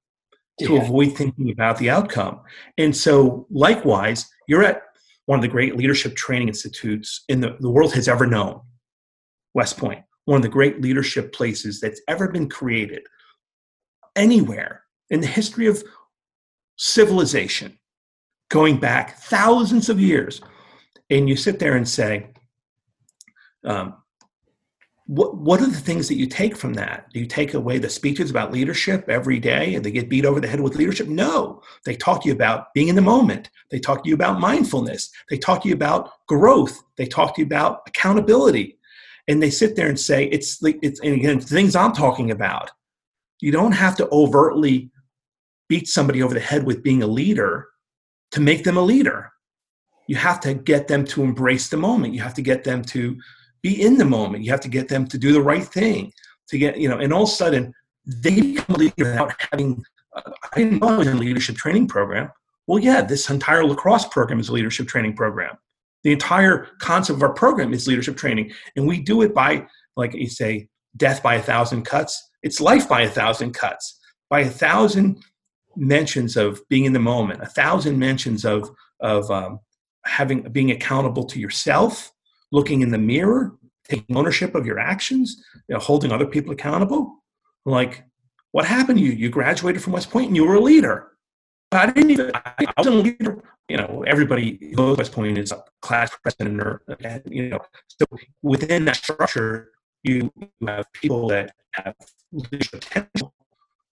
to 0.61 0.75
yeah. 0.75 0.83
avoid 0.83 1.17
thinking 1.17 1.51
about 1.51 1.79
the 1.79 1.91
outcome. 1.91 2.41
And 2.77 2.97
so, 2.97 3.47
likewise, 3.51 4.29
you're 4.47 4.65
at 4.65 4.83
one 5.27 5.39
of 5.39 5.43
the 5.43 5.49
great 5.49 5.77
leadership 5.77 6.17
training 6.17 6.49
institutes 6.49 7.25
in 7.29 7.41
the, 7.41 7.57
the 7.61 7.71
world 7.71 7.93
has 7.95 8.09
ever 8.09 8.27
known, 8.27 8.61
West 9.55 9.77
Point, 9.77 10.03
one 10.25 10.37
of 10.37 10.43
the 10.43 10.49
great 10.49 10.81
leadership 10.81 11.33
places 11.33 11.81
that's 11.81 12.01
ever 12.09 12.29
been 12.29 12.49
created 12.49 13.03
anywhere 14.17 14.85
in 15.11 15.21
the 15.21 15.27
history 15.27 15.67
of 15.67 15.83
civilization, 16.77 17.79
going 18.51 18.79
back 18.79 19.19
thousands 19.19 19.89
of 19.89 20.01
years. 20.01 20.41
And 21.11 21.29
you 21.29 21.37
sit 21.37 21.59
there 21.59 21.77
and 21.77 21.89
say, 21.89 22.29
um, 23.65 23.95
what 25.09 25.39
what 25.39 25.63
are 25.63 25.67
the 25.67 25.81
things 25.81 26.07
that 26.09 26.17
you 26.17 26.27
take 26.27 26.55
from 26.55 26.75
that? 26.75 27.11
Do 27.13 27.19
you 27.19 27.27
take 27.27 27.55
away 27.55 27.79
the 27.79 27.89
speeches 27.89 28.31
about 28.31 28.53
leadership 28.53 29.09
every 29.09 29.39
day 29.39 29.75
and 29.75 29.83
they 29.83 29.91
get 29.91 30.11
beat 30.11 30.27
over 30.27 30.39
the 30.39 30.47
head 30.47 30.61
with 30.61 30.77
leadership? 30.77 31.09
No. 31.09 31.63
They 31.87 31.97
talk 31.97 32.23
to 32.23 32.29
you 32.29 32.35
about 32.35 32.75
being 32.75 32.89
in 32.89 32.95
the 32.95 33.01
moment. 33.01 33.49
They 33.71 33.79
talk 33.79 34.05
to 34.05 34.09
you 34.09 34.15
about 34.15 34.39
mindfulness. 34.39 35.11
They 35.31 35.39
talk 35.39 35.63
to 35.63 35.69
you 35.69 35.75
about 35.75 36.11
growth. 36.27 36.83
They 36.97 37.07
talk 37.07 37.35
to 37.35 37.41
you 37.41 37.47
about 37.47 37.83
accountability. 37.87 38.77
And 39.29 39.43
they 39.43 39.51
sit 39.51 39.77
there 39.77 39.89
and 39.89 39.99
say, 39.99 40.27
it's 40.27 40.63
it's 40.63 41.01
and 41.01 41.15
again, 41.15 41.41
things 41.41 41.75
I'm 41.75 41.93
talking 41.93 42.31
about. 42.31 42.71
You 43.41 43.51
don't 43.51 43.73
have 43.73 43.97
to 43.97 44.09
overtly 44.11 44.91
beat 45.69 45.89
somebody 45.89 46.23
over 46.23 46.35
the 46.35 46.41
head 46.41 46.65
with 46.65 46.83
being 46.83 47.03
a 47.03 47.07
leader 47.07 47.69
to 48.33 48.41
make 48.41 48.65
them 48.65 48.77
a 48.77 48.83
leader. 48.83 49.33
You 50.09 50.17
have 50.17 50.41
to 50.41 50.55
get 50.55 50.89
them 50.89 51.05
to 51.07 51.23
embrace 51.23 51.69
the 51.69 51.77
moment. 51.77 52.15
You 52.15 52.21
have 52.23 52.35
to 52.35 52.43
get 52.43 52.65
them 52.65 52.83
to 52.87 53.17
be 53.63 53.81
in 53.81 53.99
the 53.99 54.05
moment. 54.05 54.43
You 54.43 54.51
have 54.51 54.61
to 54.61 54.69
get 54.69 54.89
them 54.89 55.07
to 55.07 55.19
do 55.19 55.33
the 55.33 55.43
right 55.43 55.65
thing. 55.65 56.13
To 56.49 56.59
get 56.59 56.79
you 56.79 56.89
know, 56.89 56.99
and 56.99 57.13
all 57.13 57.25
of 57.25 57.29
a 57.29 57.33
sudden 57.33 57.75
they 58.07 58.41
become 58.41 58.75
a 58.75 58.79
leader 58.79 58.95
without 58.99 59.35
having. 59.51 59.85
Uh, 60.17 60.31
I 60.53 60.59
didn't 60.59 60.81
know 60.81 60.89
I 60.89 60.97
was 60.99 61.07
in 61.07 61.17
a 61.17 61.21
leadership 61.21 61.57
training 61.57 61.87
program. 61.87 62.31
Well, 62.67 62.79
yeah, 62.79 63.03
this 63.03 63.31
entire 63.31 63.65
lacrosse 63.65 64.07
program 64.07 64.41
is 64.41 64.49
a 64.49 64.53
leadership 64.53 64.89
training 64.89 65.15
program. 65.15 65.57
The 66.05 66.13
entire 66.13 66.69
concept 66.81 67.17
of 67.17 67.23
our 67.23 67.33
program 67.33 67.73
is 67.75 67.87
leadership 67.87 68.17
training, 68.17 68.53
and 68.77 68.87
we 68.87 69.01
do 69.01 69.23
it 69.23 69.35
by, 69.35 69.67
like 69.97 70.15
you 70.15 70.29
say, 70.29 70.69
death 70.97 71.23
by 71.23 71.35
a 71.35 71.43
thousand 71.43 71.85
cuts. 71.85 72.31
It's 72.43 72.61
life 72.61 72.89
by 72.89 73.03
a 73.03 73.11
thousand 73.11 73.53
cuts. 73.53 73.99
By 74.31 74.41
a 74.41 74.51
thousand 74.51 75.23
mentions 75.77 76.37
of 76.37 76.61
being 76.69 76.85
in 76.85 76.93
the 76.93 76.99
moment, 76.99 77.43
a 77.43 77.47
thousand 77.47 77.99
mentions 77.99 78.45
of 78.45 78.71
of 79.01 79.31
um, 79.31 79.61
having 80.09 80.43
being 80.51 80.71
accountable 80.71 81.25
to 81.25 81.39
yourself, 81.39 82.13
looking 82.51 82.81
in 82.81 82.91
the 82.91 82.99
mirror, 82.99 83.57
taking 83.89 84.17
ownership 84.17 84.55
of 84.55 84.67
your 84.67 84.79
actions, 84.79 85.43
you 85.69 85.75
know, 85.75 85.81
holding 85.81 86.13
other 86.13 86.27
people 86.27 86.53
accountable. 86.53 87.23
Like, 87.65 88.05
what 88.53 88.65
happened 88.65 89.01
you? 89.01 89.13
You 89.13 89.29
graduated 89.29 89.83
from 89.83 89.93
West 89.93 90.11
Point 90.11 90.29
and 90.29 90.37
you 90.37 90.45
were 90.47 90.55
a 90.55 90.61
leader. 90.61 91.13
But 91.71 91.81
I 91.89 91.93
didn't 91.93 92.11
even, 92.13 92.31
I 92.35 92.67
wasn't 92.77 92.97
a 92.97 92.99
leader. 93.01 93.43
You 93.69 93.77
know, 93.77 94.05
everybody 94.07 94.53
goes 94.75 94.97
West 94.97 95.13
Point 95.13 95.37
is 95.37 95.53
a 95.53 95.63
class 95.83 96.11
president 96.23 96.61
or, 96.61 96.83
you 97.27 97.51
know, 97.51 97.61
so 97.89 98.07
within 98.43 98.87
that 98.87 98.97
structure, 98.97 99.73
you, 100.03 100.33
you 100.37 100.67
have 100.67 100.91
people 100.95 101.29
that 101.29 101.55
have 101.73 101.95
leadership 102.33 102.81
potential, 102.81 103.35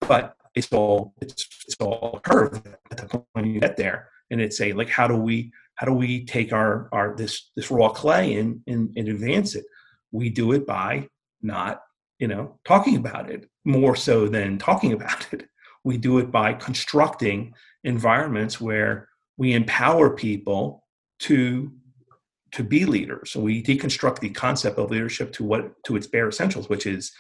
but 0.01 0.36
it's 0.53 0.72
all, 0.72 1.16
it's, 1.20 1.47
it's 1.66 1.76
all 1.80 2.14
a 2.18 2.20
curve 2.20 2.61
at 2.91 2.97
the 2.97 3.07
point 3.07 3.47
you 3.47 3.59
get 3.59 3.76
there. 3.78 4.09
And 4.30 4.39
it's 4.39 4.61
a, 4.61 4.74
like, 4.74 4.89
how 4.89 5.07
do 5.07 5.16
we, 5.16 5.51
how 5.76 5.86
do 5.86 5.93
we 5.93 6.26
take 6.26 6.53
our, 6.53 6.89
our 6.91 7.15
this 7.15 7.51
this 7.55 7.71
raw 7.71 7.89
clay 7.89 8.36
and, 8.36 8.61
and, 8.67 8.91
and 8.95 9.07
advance 9.07 9.55
it? 9.55 9.65
We 10.11 10.30
do 10.30 10.51
it 10.51 10.65
by 10.65 11.09
not, 11.41 11.82
you 12.19 12.28
know, 12.28 12.59
talking 12.65 12.95
about 12.95 13.30
it 13.30 13.49
more 13.65 13.95
so 13.95 14.28
than 14.28 14.57
talking 14.57 14.93
about 14.97 15.32
it. 15.34 15.47
We 15.84 15.97
do 15.97 16.19
it 16.19 16.32
by 16.32 16.53
constructing 16.53 17.53
environments 17.84 18.61
where 18.61 19.09
we 19.38 19.53
empower 19.53 20.15
people 20.15 20.84
to 21.19 21.71
to 22.51 22.63
be 22.63 22.86
leaders. 22.86 23.32
So 23.32 23.39
we 23.39 23.63
deconstruct 23.63 24.19
the 24.19 24.30
concept 24.30 24.78
of 24.78 24.91
leadership 24.91 25.34
to 25.34 25.43
what 25.43 25.84
to 25.86 25.95
its 25.95 26.07
bare 26.07 26.30
essentials, 26.30 26.69
which 26.69 26.86
is 26.86 27.11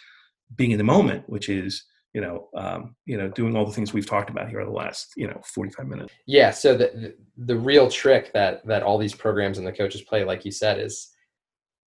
being 0.55 0.71
in 0.71 0.77
the 0.77 0.83
moment, 0.83 1.27
which 1.27 1.49
is 1.49 1.83
you 2.13 2.21
know, 2.21 2.47
um, 2.55 2.95
you 3.05 3.17
know, 3.17 3.27
doing 3.29 3.55
all 3.55 3.65
the 3.65 3.71
things 3.71 3.91
we've 3.91 4.07
talked 4.07 4.29
about 4.29 4.47
here 4.47 4.63
the 4.63 4.71
last, 4.71 5.13
you 5.17 5.27
know, 5.27 5.41
45 5.45 5.87
minutes. 5.87 6.13
Yeah. 6.27 6.51
So 6.51 6.77
the, 6.77 6.91
the, 6.93 7.15
the 7.45 7.57
real 7.57 7.89
trick 7.89 8.31
that, 8.33 8.65
that 8.67 8.83
all 8.83 8.99
these 8.99 9.15
programs 9.15 9.57
and 9.57 9.65
the 9.65 9.71
coaches 9.71 10.01
play, 10.01 10.23
like 10.23 10.45
you 10.45 10.51
said, 10.51 10.79
is 10.79 11.09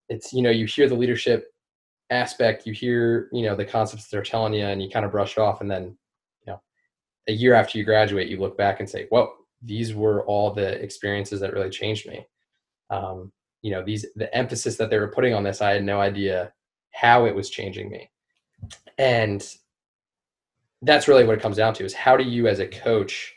it's, 0.08 0.32
you 0.32 0.42
know, 0.42 0.50
you 0.50 0.66
hear 0.66 0.88
the 0.88 0.96
leadership 0.96 1.52
aspect, 2.10 2.66
you 2.66 2.72
hear, 2.72 3.28
you 3.32 3.42
know, 3.42 3.54
the 3.54 3.64
concepts 3.64 4.08
they're 4.08 4.22
telling 4.22 4.52
you 4.52 4.64
and 4.64 4.82
you 4.82 4.90
kind 4.90 5.06
of 5.06 5.12
brush 5.12 5.36
it 5.36 5.40
off. 5.40 5.60
And 5.60 5.70
then, 5.70 5.96
you 6.44 6.52
know, 6.52 6.60
a 7.28 7.32
year 7.32 7.54
after 7.54 7.78
you 7.78 7.84
graduate, 7.84 8.28
you 8.28 8.38
look 8.38 8.58
back 8.58 8.80
and 8.80 8.90
say, 8.90 9.06
well, 9.12 9.32
these 9.62 9.94
were 9.94 10.26
all 10.26 10.52
the 10.52 10.80
experiences 10.82 11.38
that 11.40 11.52
really 11.52 11.70
changed 11.70 12.08
me. 12.08 12.26
Um, 12.90 13.32
you 13.62 13.70
know, 13.70 13.84
these, 13.84 14.06
the 14.16 14.34
emphasis 14.36 14.76
that 14.76 14.90
they 14.90 14.98
were 14.98 15.08
putting 15.08 15.34
on 15.34 15.44
this, 15.44 15.60
I 15.60 15.72
had 15.72 15.84
no 15.84 16.00
idea 16.00 16.52
how 16.90 17.26
it 17.26 17.34
was 17.34 17.48
changing 17.48 17.90
me. 17.90 18.10
And 18.98 19.46
that's 20.82 21.08
really 21.08 21.24
what 21.24 21.36
it 21.36 21.42
comes 21.42 21.56
down 21.56 21.74
to 21.74 21.84
is 21.84 21.94
how 21.94 22.16
do 22.16 22.24
you 22.24 22.46
as 22.48 22.58
a 22.58 22.66
coach 22.66 23.34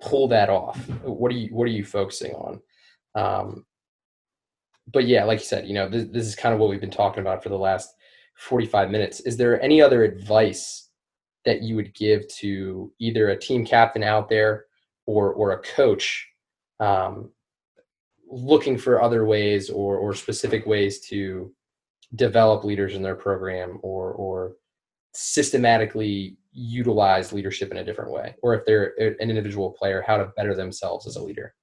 pull 0.00 0.28
that 0.28 0.48
off 0.48 0.78
what 1.02 1.30
are 1.32 1.36
you 1.36 1.48
what 1.54 1.64
are 1.64 1.72
you 1.72 1.84
focusing 1.84 2.32
on 2.34 2.60
um, 3.14 3.64
but 4.90 5.06
yeah, 5.06 5.24
like 5.24 5.38
you 5.38 5.44
said, 5.44 5.66
you 5.66 5.74
know, 5.74 5.88
this, 5.88 6.04
this 6.10 6.26
is 6.26 6.34
kind 6.34 6.54
of 6.54 6.60
what 6.60 6.70
we've 6.70 6.80
been 6.80 6.90
talking 6.90 7.20
about 7.20 7.42
for 7.42 7.48
the 7.48 7.58
last 7.58 7.94
45 8.36 8.90
minutes. 8.90 9.20
Is 9.20 9.36
there 9.36 9.60
any 9.62 9.80
other 9.80 10.04
advice 10.04 10.88
that 11.44 11.62
you 11.62 11.76
would 11.76 11.94
give 11.94 12.26
to 12.28 12.92
either 12.98 13.28
a 13.28 13.38
team 13.38 13.64
captain 13.64 14.02
out 14.02 14.28
there 14.28 14.66
or 15.06 15.32
or 15.32 15.52
a 15.52 15.62
coach 15.62 16.28
um, 16.80 17.30
looking 18.30 18.78
for 18.78 19.02
other 19.02 19.24
ways 19.24 19.68
or 19.68 19.96
or 19.96 20.14
specific 20.14 20.66
ways 20.66 21.00
to 21.00 21.52
develop 22.14 22.62
leaders 22.62 22.94
in 22.94 23.02
their 23.02 23.16
program 23.16 23.78
or 23.82 24.12
or 24.12 24.52
systematically 25.14 26.36
utilize 26.52 27.32
leadership 27.32 27.70
in 27.70 27.78
a 27.78 27.84
different 27.84 28.10
way 28.10 28.34
or 28.42 28.54
if 28.54 28.64
they're 28.66 28.94
an 28.98 29.30
individual 29.30 29.70
player 29.70 30.04
how 30.06 30.16
to 30.16 30.32
better 30.36 30.54
themselves 30.54 31.06
as 31.06 31.16
a 31.16 31.22
leader? 31.22 31.54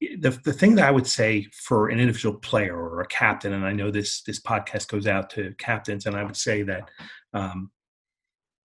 The, 0.00 0.38
the 0.44 0.52
thing 0.52 0.76
that 0.76 0.86
i 0.86 0.90
would 0.90 1.06
say 1.06 1.48
for 1.52 1.88
an 1.88 1.98
individual 1.98 2.38
player 2.38 2.76
or 2.76 3.00
a 3.00 3.06
captain 3.08 3.52
and 3.52 3.66
i 3.66 3.72
know 3.72 3.90
this 3.90 4.22
this 4.22 4.40
podcast 4.40 4.86
goes 4.86 5.08
out 5.08 5.30
to 5.30 5.52
captains 5.58 6.06
and 6.06 6.14
i 6.14 6.22
would 6.22 6.36
say 6.36 6.62
that 6.62 6.90
um, 7.32 7.72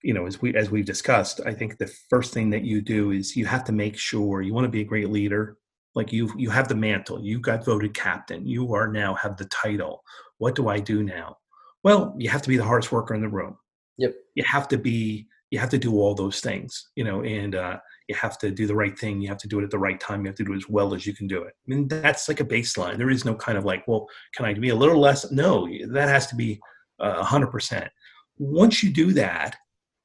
you 0.03 0.13
know 0.13 0.27
as 0.27 0.41
we 0.41 0.55
as 0.55 0.69
we've 0.69 0.85
discussed 0.85 1.41
i 1.45 1.53
think 1.53 1.77
the 1.77 1.91
first 2.09 2.33
thing 2.33 2.49
that 2.51 2.63
you 2.63 2.81
do 2.81 3.11
is 3.11 3.35
you 3.35 3.45
have 3.45 3.63
to 3.65 3.71
make 3.71 3.97
sure 3.97 4.41
you 4.41 4.53
want 4.53 4.65
to 4.65 4.69
be 4.71 4.81
a 4.81 4.85
great 4.85 5.09
leader. 5.09 5.57
Like 5.95 6.13
you 6.13 6.31
you 6.37 6.49
have 6.51 6.67
the 6.67 6.75
mantle. 6.75 7.19
You 7.19 7.39
got 7.39 7.65
voted 7.65 7.93
captain. 7.93 8.45
You 8.45 8.73
are 8.75 8.87
now 8.87 9.15
have 9.15 9.37
the 9.37 9.45
title. 9.45 10.03
What 10.37 10.55
do 10.55 10.69
i 10.69 10.79
do 10.79 11.03
now? 11.03 11.37
Well 11.83 12.15
you 12.17 12.29
have 12.29 12.43
to 12.43 12.49
be 12.49 12.57
the 12.57 12.63
hardest 12.63 12.91
worker 12.91 13.15
in 13.15 13.21
the 13.21 13.27
room 13.27 13.57
yep. 13.99 14.15
You 14.35 14.43
have 14.45 14.67
to 14.69 14.77
be 14.77 15.27
you 15.51 15.57
have 15.57 15.69
to 15.69 15.79
do 15.79 15.93
all 15.99 16.13
those 16.13 16.41
things 16.41 16.89
you 16.95 17.03
know 17.03 17.23
and 17.23 17.55
uh, 17.55 17.77
you 18.07 18.15
have 18.15 18.37
to 18.37 18.51
do 18.51 18.67
the 18.67 18.75
right 18.75 18.97
thing 18.97 19.19
you 19.19 19.27
have 19.27 19.37
to 19.37 19.47
do 19.47 19.59
it 19.59 19.63
at 19.63 19.71
the 19.71 19.79
right 19.79 19.99
time 19.99 20.21
you 20.21 20.27
have 20.27 20.35
to 20.35 20.43
do 20.43 20.53
it 20.53 20.57
as 20.57 20.69
well 20.69 20.93
as 20.93 21.05
you 21.05 21.13
can 21.13 21.27
do 21.27 21.43
it. 21.43 21.53
I 21.53 21.65
mean 21.67 21.87
that's 21.87 22.27
like 22.27 22.39
a 22.39 22.45
baseline. 22.45 22.97
There 22.97 23.09
is 23.09 23.25
no 23.25 23.35
kind 23.35 23.57
of 23.57 23.65
like 23.65 23.87
well 23.87 24.07
can 24.35 24.45
i 24.45 24.53
be 24.53 24.69
a 24.69 24.75
little 24.75 24.99
less? 24.99 25.29
No 25.31 25.67
that 25.89 26.09
has 26.09 26.27
to 26.27 26.35
be 26.35 26.59
uh, 26.99 27.23
100% 27.23 27.87
once 28.37 28.83
you 28.83 28.91
do 28.91 29.13
that 29.13 29.55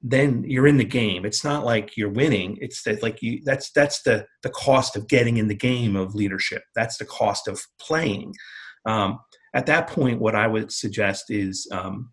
then 0.06 0.44
you're 0.46 0.66
in 0.66 0.76
the 0.76 0.84
game. 0.84 1.24
It's 1.24 1.42
not 1.42 1.64
like 1.64 1.96
you're 1.96 2.10
winning. 2.10 2.58
It's 2.60 2.82
that 2.82 3.02
like 3.02 3.22
you 3.22 3.40
that's 3.42 3.70
that's 3.72 4.02
the 4.02 4.26
the 4.42 4.50
cost 4.50 4.96
of 4.96 5.08
getting 5.08 5.38
in 5.38 5.48
the 5.48 5.54
game 5.54 5.96
of 5.96 6.14
leadership. 6.14 6.62
That's 6.76 6.98
the 6.98 7.06
cost 7.06 7.48
of 7.48 7.58
playing. 7.80 8.34
Um, 8.84 9.18
at 9.54 9.66
that 9.66 9.86
point 9.86 10.20
what 10.20 10.34
i 10.34 10.46
would 10.46 10.70
suggest 10.70 11.30
is 11.30 11.66
um, 11.72 12.10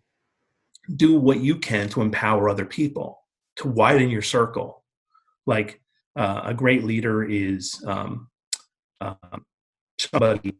do 0.96 1.18
what 1.18 1.40
you 1.40 1.56
can 1.56 1.88
to 1.88 2.00
empower 2.00 2.48
other 2.48 2.64
people 2.64 3.22
to 3.56 3.68
widen 3.68 4.10
your 4.10 4.22
circle 4.22 4.82
like 5.46 5.80
uh, 6.16 6.42
a 6.44 6.54
great 6.54 6.84
leader 6.84 7.24
is 7.24 7.82
um, 7.86 8.28
uh, 9.00 9.14
somebody 9.98 10.54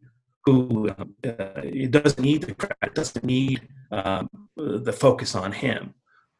who 0.45 0.89
uh, 0.89 1.05
it 1.23 1.91
doesn't 1.91 2.23
need 2.23 2.41
the 2.41 2.89
doesn't 2.93 3.23
need 3.23 3.61
um, 3.91 4.29
the 4.55 4.93
focus 4.93 5.35
on 5.35 5.51
him 5.51 5.93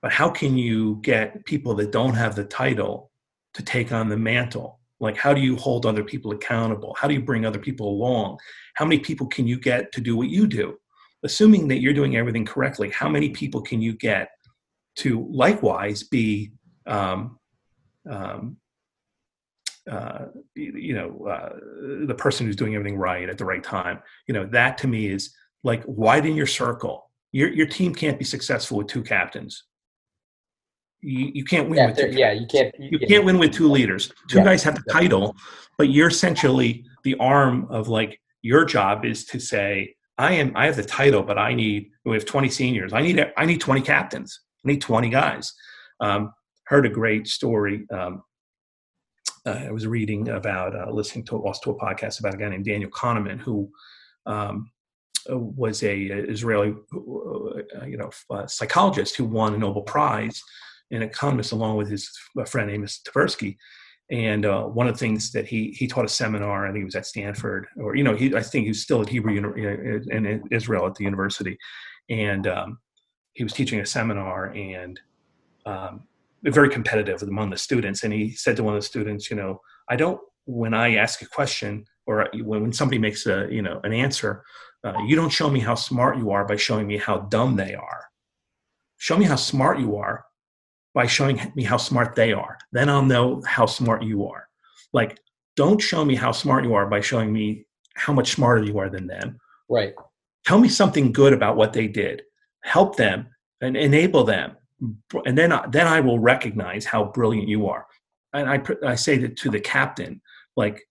but 0.04 0.12
how 0.12 0.30
can 0.30 0.58
you 0.58 1.00
get 1.02 1.46
people 1.46 1.74
that 1.76 1.94
don't 1.94 2.14
have 2.14 2.36
the 2.36 2.44
title 2.44 3.10
to 3.54 3.64
take 3.64 3.94
on 3.94 4.10
the 4.10 4.18
mantle? 4.18 4.82
Like, 5.00 5.16
how 5.16 5.34
do 5.34 5.40
you 5.40 5.56
hold 5.56 5.86
other 5.86 6.04
people 6.04 6.34
accountable? 6.34 6.94
How 7.00 7.08
do 7.08 7.14
you 7.14 7.22
bring 7.22 7.46
other 7.46 7.58
people 7.58 7.88
along? 7.88 8.38
How 8.76 8.84
many 8.84 9.00
people 9.00 9.28
can 9.28 9.48
you 9.48 9.58
get 9.58 9.94
to 9.94 10.02
do 10.02 10.18
what 10.18 10.28
you 10.28 10.46
do? 10.46 10.78
Assuming 11.24 11.68
that 11.70 11.80
you're 11.80 11.94
doing 11.94 12.16
everything 12.16 12.46
correctly, 12.46 12.90
how 12.90 13.10
many 13.10 13.30
people 13.30 13.62
can 13.62 13.82
you 13.82 13.94
get 13.94 14.30
to 14.98 15.28
likewise 15.32 16.04
be, 16.04 16.52
um, 16.86 17.40
um, 18.10 18.58
uh, 19.90 20.26
you 20.56 20.94
know, 20.94 21.26
uh, 21.28 22.06
the 22.06 22.16
person 22.16 22.46
who's 22.46 22.56
doing 22.56 22.76
everything 22.76 22.98
right 22.98 23.30
at 23.30 23.38
the 23.38 23.46
right 23.46 23.64
time? 23.64 24.02
You 24.28 24.34
know, 24.34 24.46
that 24.48 24.78
to 24.80 24.88
me 24.88 25.08
is 25.08 25.34
like 25.64 25.84
widen 25.86 26.36
your 26.36 26.48
circle. 26.48 27.10
Your, 27.32 27.52
your 27.52 27.68
team 27.68 27.96
can't 27.96 28.20
be 28.20 28.26
successful 28.26 28.78
with 28.78 28.88
two 28.88 29.02
captains 29.02 29.64
you, 31.04 31.32
you 31.34 31.44
can't 31.44 31.70
win 31.70 31.78
yeah, 31.78 31.88
with 31.88 31.98
two 31.98 32.10
yeah 32.12 32.32
you 32.32 32.48
can't 32.48 32.74
you, 32.80 32.98
you 33.00 33.08
can't 33.08 33.26
win 33.26 33.38
with 33.38 33.52
two 33.52 33.70
leaders 33.70 34.12
two 34.30 34.38
yeah. 34.38 34.44
guys 34.44 34.64
have 34.64 34.76
the 34.76 34.92
title 34.92 35.36
but 35.78 35.90
you're 35.90 36.08
essentially 36.08 36.86
the 37.04 37.16
arm 37.16 37.68
of 37.70 37.88
like 37.88 38.20
your 38.42 38.66
job 38.66 39.06
is 39.06 39.26
to 39.26 39.40
say 39.40 39.94
i 40.18 40.34
am 40.34 40.52
i 40.56 40.66
have 40.66 40.76
the 40.76 40.84
title 40.84 41.24
but 41.24 41.38
i 41.38 41.54
need 41.54 41.90
we 42.06 42.16
have 42.16 42.26
20 42.26 42.50
seniors. 42.50 42.94
I 42.94 43.02
need 43.02 43.26
i 43.38 43.46
need 43.46 43.62
20 43.62 43.82
captains. 43.82 44.40
I 44.66 44.70
need 44.70 44.82
20 44.82 45.10
guys. 45.10 45.54
Um, 46.00 46.34
heard 46.66 46.86
a 46.86 46.90
great 46.90 47.28
story 47.28 47.86
um, 47.92 48.24
uh, 49.46 49.66
i 49.68 49.72
was 49.72 49.88
reading 49.88 50.30
about 50.30 50.76
uh, 50.76 50.92
listening 50.92 51.26
to 51.26 51.38
also 51.38 51.60
to 51.64 51.78
a 51.78 51.80
podcast 51.80 52.20
about 52.20 52.34
a 52.34 52.38
guy 52.38 52.50
named 52.50 52.66
daniel 52.66 52.92
kahneman 52.92 53.40
who 53.40 53.70
um, 54.26 54.72
was 55.30 55.84
a 55.84 56.04
Israeli, 56.04 56.74
uh, 56.94 57.86
you 57.86 57.98
know, 57.98 58.10
psychologist 58.48 59.16
who 59.16 59.24
won 59.24 59.54
a 59.54 59.58
Nobel 59.58 59.84
Prize 59.84 60.42
an 60.92 61.02
economist 61.02 61.52
along 61.52 61.78
with 61.78 61.90
his 61.90 62.10
friend 62.48 62.70
Amos 62.70 63.02
Tversky. 63.08 63.58
And 64.14 64.46
uh, 64.46 64.66
one 64.66 64.88
of 64.88 64.94
the 64.94 65.00
things 65.00 65.32
that 65.32 65.48
he 65.48 65.72
he 65.72 65.88
taught 65.88 66.06
a 66.06 66.10
seminar, 66.10 66.68
I 66.68 66.70
think 66.70 66.82
he 66.82 66.86
was 66.86 66.96
at 66.96 67.08
Stanford, 67.08 67.66
or 67.78 67.96
you 67.96 68.04
know, 68.04 68.16
he 68.16 68.36
I 68.36 68.44
think 68.44 68.64
he 68.64 68.70
was 68.70 68.84
still 68.84 69.02
at 69.02 69.10
Hebrew 69.10 69.34
University 69.34 70.16
in 70.16 70.44
Israel 70.52 70.86
at 70.86 70.94
the 70.94 71.04
university, 71.04 71.58
and 72.12 72.46
um, 72.46 72.78
he 73.34 73.44
was 73.44 73.54
teaching 73.54 73.80
a 73.80 73.86
seminar 73.88 74.52
and 74.52 75.00
um, 75.66 76.04
very 76.44 76.70
competitive 76.70 77.24
among 77.24 77.50
the 77.50 77.58
students. 77.58 78.04
And 78.04 78.14
he 78.14 78.30
said 78.30 78.56
to 78.58 78.64
one 78.64 78.76
of 78.76 78.82
the 78.82 78.86
students, 78.86 79.32
you 79.32 79.36
know, 79.36 79.60
I 79.90 79.96
don't 79.96 80.22
when 80.46 80.76
I 80.76 80.96
ask 80.98 81.24
a 81.24 81.26
question 81.26 81.84
or 82.06 82.28
when 82.36 82.72
somebody 82.72 83.00
makes 83.00 83.26
a 83.26 83.48
you 83.50 83.64
know 83.64 83.82
an 83.84 83.94
answer, 83.94 84.44
uh, 84.84 84.94
you 85.08 85.16
don't 85.16 85.32
show 85.32 85.50
me 85.50 85.60
how 85.60 85.74
smart 85.74 86.20
you 86.20 86.30
are 86.30 86.46
by 86.46 86.56
showing 86.56 86.86
me 86.86 86.98
how 86.98 87.18
dumb 87.18 87.56
they 87.56 87.74
are. 87.74 88.06
Show 88.98 89.18
me 89.18 89.26
how 89.26 89.38
smart 89.38 89.80
you 89.80 89.96
are 89.96 90.24
by 90.94 91.08
showing 91.08 91.52
me 91.56 91.64
how 91.64 91.78
smart 91.78 92.16
they 92.16 92.34
are. 92.34 92.58
Then 92.72 92.90
I'll 92.90 93.06
know 93.06 93.42
how 93.46 93.66
smart 93.66 94.04
you 94.04 94.28
are. 94.28 94.48
Like, 94.94 95.20
don't 95.56 95.82
show 95.82 96.06
me 96.06 96.16
how 96.16 96.32
smart 96.32 96.64
you 96.64 96.74
are 96.76 96.86
by 96.86 97.02
showing 97.02 97.34
me 97.34 97.66
how 97.96 98.14
much 98.14 98.32
smarter 98.32 98.64
you 98.64 98.78
are 98.80 98.90
than 98.90 99.08
them. 99.08 99.40
Right. 99.70 99.94
Tell 100.46 100.60
me 100.60 100.70
something 100.70 101.12
good 101.12 101.34
about 101.34 101.58
what 101.58 101.74
they 101.74 101.88
did. 101.88 102.24
Help 102.64 102.96
them 102.96 103.28
and 103.62 103.78
enable 103.78 104.24
them. 104.24 104.58
And 105.26 105.38
then, 105.38 105.54
then 105.70 105.88
I 105.88 106.00
will 106.00 106.20
recognize 106.20 106.86
how 106.86 107.06
brilliant 107.06 107.48
you 107.48 107.68
are. 107.68 107.86
And 108.34 108.50
I, 108.50 108.62
I 108.86 108.96
say 108.96 109.18
that 109.20 109.38
to 109.38 109.50
the 109.50 109.60
captain, 109.60 110.22
like, 110.56 110.82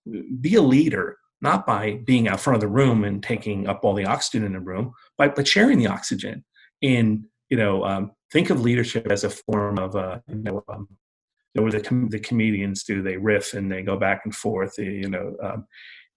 be 0.41 0.55
a 0.55 0.63
leader, 0.63 1.19
not 1.41 1.67
by 1.67 2.01
being 2.05 2.29
out 2.29 2.41
front 2.41 2.55
of 2.55 2.61
the 2.61 2.69
room 2.69 3.05
and 3.05 3.23
taking 3.23 3.67
up 3.67 3.85
all 3.85 3.95
the 3.95 4.07
oxygen 4.07 4.47
in 4.47 4.53
the 4.53 4.61
room, 4.61 4.95
but, 5.19 5.35
but 5.35 5.47
sharing 5.49 5.79
the 5.79 5.89
oxygen 5.89 6.45
in, 6.81 7.27
you 7.53 7.59
know, 7.59 7.85
um, 7.85 8.13
think 8.33 8.49
of 8.49 8.63
leadership 8.63 9.09
as 9.13 9.25
a 9.25 9.29
form 9.29 9.79
of 9.79 9.95
uh, 9.95 10.21
you 10.27 10.37
know 10.37 10.65
um, 10.71 10.89
you 11.53 11.61
know, 11.61 11.65
what 11.65 11.73
the, 11.73 11.83
com- 11.83 12.09
the 12.09 12.19
comedians 12.19 12.83
do 12.83 13.03
they 13.03 13.19
riff 13.19 13.53
and 13.53 13.71
they 13.71 13.83
go 13.83 13.95
back 13.95 14.23
and 14.25 14.35
forth 14.35 14.73
you 14.79 15.11
know 15.11 15.37
um, 15.43 15.67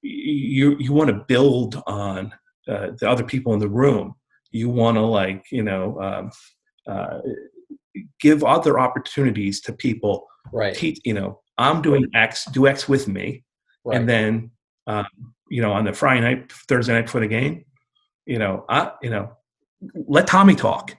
you 0.02 0.78
you 0.80 0.94
want 0.94 1.10
to 1.10 1.26
build 1.28 1.84
on 1.88 2.32
uh, 2.70 2.92
the 3.00 3.10
other 3.10 3.26
people 3.26 3.54
in 3.54 3.60
the 3.60 3.68
room. 3.68 4.16
You 4.52 4.70
want 4.70 4.96
to 4.96 5.02
like 5.02 5.44
you 5.52 5.62
know 5.62 6.02
um, 6.02 6.32
uh, 6.88 7.20
give 8.22 8.46
other 8.46 8.80
opportunities 8.80 9.60
to 9.64 9.74
people. 9.74 10.26
Right. 10.54 10.74
Teach 10.74 11.02
you 11.04 11.16
know 11.16 11.42
i'm 11.58 11.82
doing 11.82 12.10
x 12.14 12.46
do 12.54 12.66
x 12.66 12.88
with 12.88 13.10
me. 13.10 13.44
Right. 13.84 13.98
and 13.98 14.08
then 14.08 14.52
um, 14.88 15.08
you 15.50 15.62
know 15.62 15.74
on 15.74 15.84
the 15.84 15.92
friday 15.92 16.22
night 16.22 16.52
thursday 16.70 16.94
night 16.94 17.08
before 17.08 17.22
the 17.22 17.28
game 17.28 17.66
you 18.26 18.40
know 18.40 18.64
i 18.70 18.92
you 19.02 19.10
know 19.10 19.32
let 20.08 20.28
tommy 20.28 20.56
talk 20.56 20.96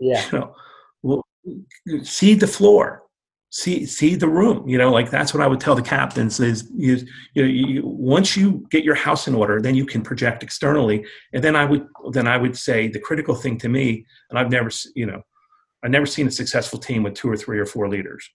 yeah. 0.00 0.24
you 0.32 0.38
know, 0.38 0.54
well, 1.02 1.26
see 2.02 2.34
the 2.34 2.46
floor, 2.46 3.02
see 3.50 3.86
see 3.86 4.14
the 4.14 4.28
room. 4.28 4.68
You 4.68 4.78
know, 4.78 4.90
like 4.90 5.10
that's 5.10 5.32
what 5.32 5.42
I 5.42 5.46
would 5.46 5.60
tell 5.60 5.74
the 5.74 5.82
captains 5.82 6.40
is 6.40 6.70
you, 6.74 6.98
you, 7.34 7.42
know, 7.42 7.48
you 7.48 7.82
once 7.86 8.36
you 8.36 8.66
get 8.70 8.84
your 8.84 8.94
house 8.94 9.28
in 9.28 9.34
order, 9.34 9.60
then 9.60 9.74
you 9.74 9.86
can 9.86 10.02
project 10.02 10.42
externally. 10.42 11.04
And 11.32 11.42
then 11.42 11.56
I 11.56 11.64
would 11.64 11.86
then 12.12 12.26
I 12.26 12.36
would 12.36 12.56
say 12.56 12.88
the 12.88 13.00
critical 13.00 13.34
thing 13.34 13.58
to 13.58 13.68
me, 13.68 14.06
and 14.30 14.38
I've 14.38 14.50
never 14.50 14.70
you 14.94 15.06
know, 15.06 15.22
I've 15.82 15.90
never 15.90 16.06
seen 16.06 16.26
a 16.26 16.32
successful 16.32 16.78
team 16.78 17.02
with 17.02 17.14
two 17.14 17.30
or 17.30 17.36
three 17.36 17.58
or 17.58 17.66
four 17.66 17.88
leaders. 17.88 18.28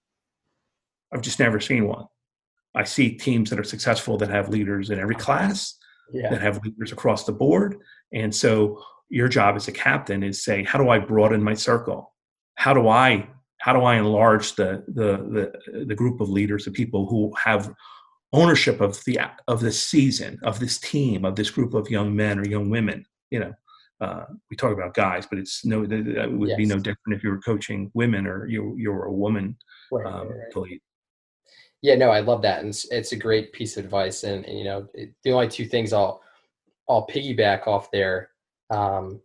I've 1.13 1.21
just 1.21 1.39
never 1.39 1.59
seen 1.59 1.87
one. 1.87 2.05
I 2.75 2.83
see 2.83 3.11
teams 3.11 3.49
that 3.49 3.59
are 3.59 3.63
successful 3.63 4.17
that 4.17 4.29
have 4.29 4.49
leaders 4.49 4.89
in 4.89 4.99
every 4.99 5.15
class, 5.15 5.77
yeah. 6.11 6.29
that 6.29 6.41
have 6.41 6.63
leaders 6.63 6.91
across 6.91 7.23
the 7.25 7.31
board. 7.31 7.77
And 8.13 8.33
so 8.33 8.83
your 9.13 9.27
job 9.27 9.55
as 9.55 9.67
a 9.67 9.71
captain 9.71 10.23
is 10.23 10.43
say 10.43 10.63
how 10.63 10.79
do 10.79 10.89
i 10.89 10.97
broaden 10.97 11.41
my 11.41 11.53
circle 11.53 12.13
how 12.55 12.73
do 12.73 12.87
i 12.87 13.27
how 13.59 13.71
do 13.71 13.81
i 13.81 13.95
enlarge 13.95 14.55
the 14.55 14.83
the 14.87 15.51
the, 15.71 15.85
the 15.85 15.95
group 15.95 16.19
of 16.19 16.29
leaders 16.29 16.65
the 16.65 16.71
people 16.71 17.05
who 17.05 17.31
have 17.41 17.73
ownership 18.33 18.81
of 18.81 19.01
the 19.05 19.19
of 19.47 19.59
this 19.59 19.81
season 19.83 20.39
of 20.43 20.59
this 20.59 20.79
team 20.79 21.25
of 21.25 21.35
this 21.35 21.51
group 21.51 21.73
of 21.73 21.89
young 21.89 22.15
men 22.15 22.39
or 22.39 22.45
young 22.45 22.69
women 22.69 23.05
you 23.29 23.39
know 23.39 23.53
uh, 24.01 24.25
we 24.49 24.57
talk 24.57 24.73
about 24.73 24.95
guys 24.95 25.25
but 25.29 25.37
it's 25.37 25.63
no 25.63 25.83
it 25.83 26.31
would 26.31 26.49
yes. 26.49 26.57
be 26.57 26.65
no 26.65 26.77
different 26.77 27.15
if 27.15 27.23
you 27.23 27.29
were 27.29 27.39
coaching 27.41 27.91
women 27.93 28.25
or 28.25 28.47
you 28.47 28.75
you 28.77 28.91
were 28.91 29.05
a 29.05 29.13
woman 29.13 29.55
right, 29.91 30.05
um, 30.05 30.27
right, 30.27 30.81
yeah 31.81 31.95
no 31.95 32.09
i 32.09 32.19
love 32.19 32.41
that 32.41 32.59
and 32.59 32.69
it's, 32.69 32.85
it's 32.91 33.11
a 33.11 33.15
great 33.15 33.53
piece 33.53 33.77
of 33.77 33.85
advice 33.85 34.23
and, 34.23 34.43
and 34.45 34.57
you 34.57 34.65
know 34.65 34.87
it, 34.95 35.13
the 35.23 35.31
only 35.31 35.47
two 35.47 35.65
things 35.65 35.93
i'll 35.93 36.23
I'll 36.89 37.07
piggyback 37.07 37.67
off 37.67 37.91
there. 37.91 38.29
Um, 38.73 39.21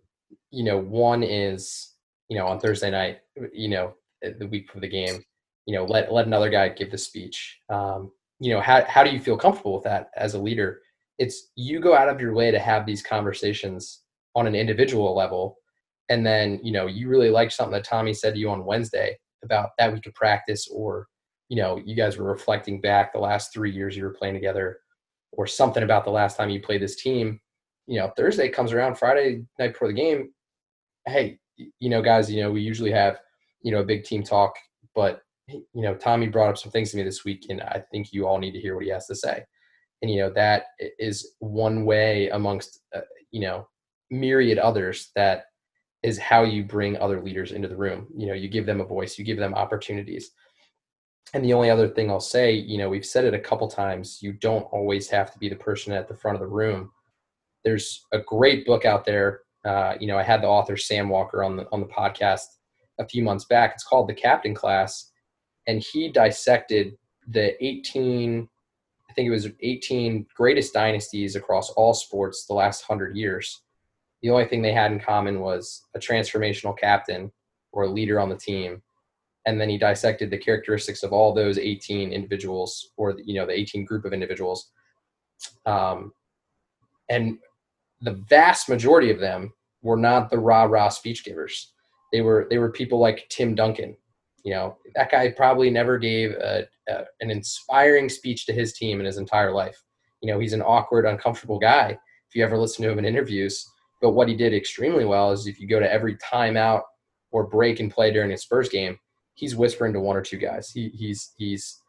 you 0.50 0.64
know, 0.64 0.78
one 0.78 1.22
is 1.22 1.94
you 2.28 2.36
know 2.36 2.46
on 2.46 2.60
Thursday 2.60 2.90
night, 2.90 3.18
you 3.52 3.68
know, 3.68 3.94
the 4.22 4.46
week 4.46 4.74
of 4.74 4.80
the 4.80 4.88
game, 4.88 5.22
you 5.66 5.74
know, 5.74 5.84
let 5.84 6.12
let 6.12 6.26
another 6.26 6.50
guy 6.50 6.68
give 6.68 6.90
the 6.90 6.98
speech. 6.98 7.58
Um, 7.68 8.12
you 8.40 8.52
know, 8.52 8.60
how 8.60 8.84
how 8.84 9.02
do 9.02 9.10
you 9.10 9.20
feel 9.20 9.36
comfortable 9.36 9.74
with 9.74 9.84
that 9.84 10.10
as 10.16 10.34
a 10.34 10.38
leader? 10.38 10.82
It's 11.18 11.50
you 11.56 11.80
go 11.80 11.94
out 11.94 12.08
of 12.08 12.20
your 12.20 12.34
way 12.34 12.50
to 12.50 12.58
have 12.58 12.86
these 12.86 13.02
conversations 13.02 14.02
on 14.34 14.46
an 14.46 14.54
individual 14.54 15.16
level, 15.16 15.56
and 16.08 16.26
then 16.26 16.60
you 16.62 16.72
know 16.72 16.86
you 16.86 17.08
really 17.08 17.30
like 17.30 17.50
something 17.50 17.72
that 17.72 17.84
Tommy 17.84 18.14
said 18.14 18.34
to 18.34 18.40
you 18.40 18.50
on 18.50 18.64
Wednesday 18.64 19.16
about 19.44 19.70
that 19.78 19.92
week 19.92 20.06
of 20.06 20.14
practice, 20.14 20.68
or 20.72 21.06
you 21.48 21.56
know 21.56 21.80
you 21.84 21.96
guys 21.96 22.18
were 22.18 22.30
reflecting 22.30 22.80
back 22.80 23.12
the 23.12 23.18
last 23.18 23.52
three 23.52 23.70
years 23.70 23.96
you 23.96 24.04
were 24.04 24.14
playing 24.18 24.34
together, 24.34 24.78
or 25.32 25.46
something 25.46 25.82
about 25.82 26.04
the 26.04 26.10
last 26.10 26.36
time 26.36 26.50
you 26.50 26.60
played 26.60 26.82
this 26.82 26.96
team. 26.96 27.40
You 27.88 27.98
know, 27.98 28.12
Thursday 28.16 28.48
comes 28.48 28.72
around, 28.72 28.96
Friday 28.96 29.44
night 29.58 29.72
before 29.72 29.88
the 29.88 29.94
game. 29.94 30.30
Hey, 31.06 31.38
you 31.56 31.88
know, 31.88 32.02
guys, 32.02 32.30
you 32.30 32.42
know, 32.42 32.52
we 32.52 32.60
usually 32.60 32.92
have 32.92 33.18
you 33.62 33.72
know 33.72 33.80
a 33.80 33.84
big 33.84 34.04
team 34.04 34.22
talk, 34.22 34.54
but 34.94 35.22
you 35.48 35.64
know, 35.74 35.94
Tommy 35.94 36.28
brought 36.28 36.50
up 36.50 36.58
some 36.58 36.70
things 36.70 36.90
to 36.90 36.98
me 36.98 37.02
this 37.02 37.24
week, 37.24 37.46
and 37.48 37.62
I 37.62 37.82
think 37.90 38.12
you 38.12 38.26
all 38.26 38.38
need 38.38 38.52
to 38.52 38.60
hear 38.60 38.74
what 38.74 38.84
he 38.84 38.90
has 38.90 39.06
to 39.06 39.14
say. 39.16 39.42
And 40.02 40.10
you 40.10 40.20
know, 40.20 40.30
that 40.34 40.66
is 40.98 41.34
one 41.40 41.84
way 41.84 42.28
amongst 42.28 42.80
uh, 42.94 43.00
you 43.30 43.40
know 43.40 43.66
myriad 44.10 44.58
others 44.58 45.10
that 45.16 45.44
is 46.02 46.18
how 46.18 46.44
you 46.44 46.62
bring 46.62 46.96
other 46.96 47.20
leaders 47.20 47.52
into 47.52 47.68
the 47.68 47.76
room. 47.76 48.06
You 48.16 48.28
know, 48.28 48.34
you 48.34 48.48
give 48.48 48.66
them 48.66 48.80
a 48.80 48.84
voice, 48.84 49.18
you 49.18 49.24
give 49.24 49.38
them 49.38 49.54
opportunities. 49.54 50.30
And 51.34 51.44
the 51.44 51.52
only 51.52 51.70
other 51.70 51.88
thing 51.88 52.10
I'll 52.10 52.20
say, 52.20 52.52
you 52.52 52.78
know, 52.78 52.88
we've 52.88 53.04
said 53.04 53.24
it 53.24 53.34
a 53.34 53.38
couple 53.38 53.68
times, 53.68 54.18
you 54.22 54.32
don't 54.32 54.62
always 54.72 55.08
have 55.10 55.32
to 55.32 55.38
be 55.38 55.48
the 55.48 55.56
person 55.56 55.92
at 55.92 56.08
the 56.08 56.14
front 56.14 56.36
of 56.36 56.40
the 56.40 56.46
room. 56.46 56.90
There's 57.64 58.06
a 58.12 58.18
great 58.18 58.66
book 58.66 58.84
out 58.84 59.04
there. 59.04 59.40
Uh, 59.64 59.94
you 60.00 60.06
know, 60.06 60.18
I 60.18 60.22
had 60.22 60.42
the 60.42 60.46
author 60.46 60.76
Sam 60.76 61.08
Walker 61.08 61.42
on 61.42 61.56
the 61.56 61.66
on 61.72 61.80
the 61.80 61.86
podcast 61.86 62.44
a 62.98 63.06
few 63.06 63.22
months 63.22 63.44
back. 63.44 63.72
It's 63.74 63.84
called 63.84 64.08
The 64.08 64.14
Captain 64.14 64.54
Class, 64.54 65.10
and 65.66 65.82
he 65.82 66.10
dissected 66.10 66.96
the 67.26 67.62
18, 67.64 68.48
I 69.08 69.12
think 69.12 69.26
it 69.26 69.30
was 69.30 69.48
18 69.60 70.26
greatest 70.34 70.72
dynasties 70.72 71.36
across 71.36 71.70
all 71.70 71.92
sports 71.92 72.46
the 72.46 72.54
last 72.54 72.82
hundred 72.82 73.16
years 73.16 73.62
the 74.22 74.30
only 74.30 74.46
thing 74.46 74.62
they 74.62 74.72
had 74.72 74.92
in 74.92 75.00
common 75.00 75.40
was 75.40 75.84
a 75.94 75.98
transformational 75.98 76.76
captain 76.76 77.30
or 77.72 77.84
a 77.84 77.88
leader 77.88 78.18
on 78.20 78.28
the 78.28 78.36
team 78.36 78.82
and 79.46 79.60
then 79.60 79.68
he 79.68 79.78
dissected 79.78 80.30
the 80.30 80.38
characteristics 80.38 81.02
of 81.02 81.12
all 81.12 81.32
those 81.32 81.58
18 81.58 82.12
individuals 82.12 82.90
or 82.96 83.16
you 83.24 83.34
know 83.34 83.46
the 83.46 83.58
18 83.58 83.84
group 83.84 84.04
of 84.04 84.12
individuals 84.12 84.70
um, 85.66 86.12
and 87.08 87.38
the 88.02 88.22
vast 88.28 88.68
majority 88.68 89.10
of 89.10 89.20
them 89.20 89.52
were 89.82 89.96
not 89.96 90.30
the 90.30 90.38
rah 90.38 90.64
rah 90.64 90.88
speech 90.88 91.24
givers 91.24 91.72
they 92.12 92.20
were 92.20 92.46
they 92.50 92.58
were 92.58 92.70
people 92.70 92.98
like 92.98 93.26
tim 93.28 93.54
duncan 93.54 93.96
you 94.44 94.52
know 94.52 94.76
that 94.94 95.10
guy 95.10 95.30
probably 95.30 95.70
never 95.70 95.98
gave 95.98 96.32
a, 96.32 96.66
a, 96.88 97.04
an 97.20 97.30
inspiring 97.30 98.08
speech 98.08 98.46
to 98.46 98.52
his 98.52 98.72
team 98.72 99.00
in 99.00 99.06
his 99.06 99.18
entire 99.18 99.52
life 99.52 99.82
you 100.20 100.32
know 100.32 100.38
he's 100.38 100.52
an 100.52 100.62
awkward 100.62 101.06
uncomfortable 101.06 101.58
guy 101.58 101.96
if 102.28 102.34
you 102.34 102.44
ever 102.44 102.58
listen 102.58 102.84
to 102.84 102.90
him 102.90 102.98
in 102.98 103.04
interviews 103.04 103.66
but 104.00 104.12
what 104.12 104.28
he 104.28 104.36
did 104.36 104.54
extremely 104.54 105.04
well 105.04 105.32
is 105.32 105.46
if 105.46 105.60
you 105.60 105.66
go 105.66 105.80
to 105.80 105.92
every 105.92 106.16
timeout 106.16 106.82
or 107.30 107.46
break 107.46 107.80
and 107.80 107.90
play 107.90 108.10
during 108.12 108.32
a 108.32 108.36
Spurs 108.36 108.68
game, 108.68 108.98
he's 109.34 109.56
whispering 109.56 109.92
to 109.92 110.00
one 110.00 110.16
or 110.16 110.22
two 110.22 110.38
guys. 110.38 110.70
He, 110.70 110.88
he's 110.90 111.32
he's 111.36 111.80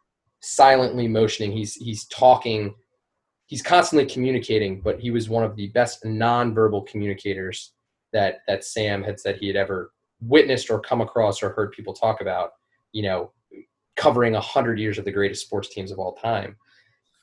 silently 0.42 1.08
motioning. 1.08 1.52
He's 1.52 1.76
he's 1.76 2.06
talking. 2.06 2.74
He's 3.50 3.64
constantly 3.64 4.06
communicating. 4.06 4.80
But 4.80 5.00
he 5.00 5.10
was 5.10 5.28
one 5.28 5.44
of 5.44 5.56
the 5.56 5.68
best 5.70 6.04
nonverbal 6.04 6.88
communicators 6.88 7.74
that 8.14 8.40
that 8.48 8.64
Sam 8.64 9.04
had 9.04 9.20
said 9.20 9.38
he 9.38 9.48
had 9.48 9.56
ever 9.56 9.92
witnessed 10.22 10.70
or 10.70 10.80
come 10.80 11.02
across 11.02 11.42
or 11.42 11.50
heard 11.50 11.72
people 11.72 11.94
talk 11.94 12.22
about. 12.22 12.52
You 12.92 13.04
know, 13.04 13.32
covering 13.96 14.36
a 14.36 14.42
hundred 14.42 14.80
years 14.80 14.98
of 14.98 15.06
the 15.06 15.12
greatest 15.12 15.46
sports 15.46 15.70
teams 15.70 15.92
of 15.92 16.00
all 16.00 16.14
time, 16.14 16.56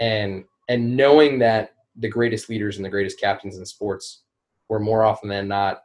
and 0.01 0.45
and 0.69 0.97
knowing 0.97 1.39
that 1.39 1.75
the 1.97 2.09
greatest 2.09 2.51
leaders 2.51 2.77
and 2.77 2.85
the 2.85 2.91
greatest 2.91 3.21
captains 3.21 3.57
in 3.57 3.65
sports 3.65 4.23
were 4.69 4.81
more 4.81 5.05
often 5.05 5.29
than 5.29 5.49
not 5.49 5.85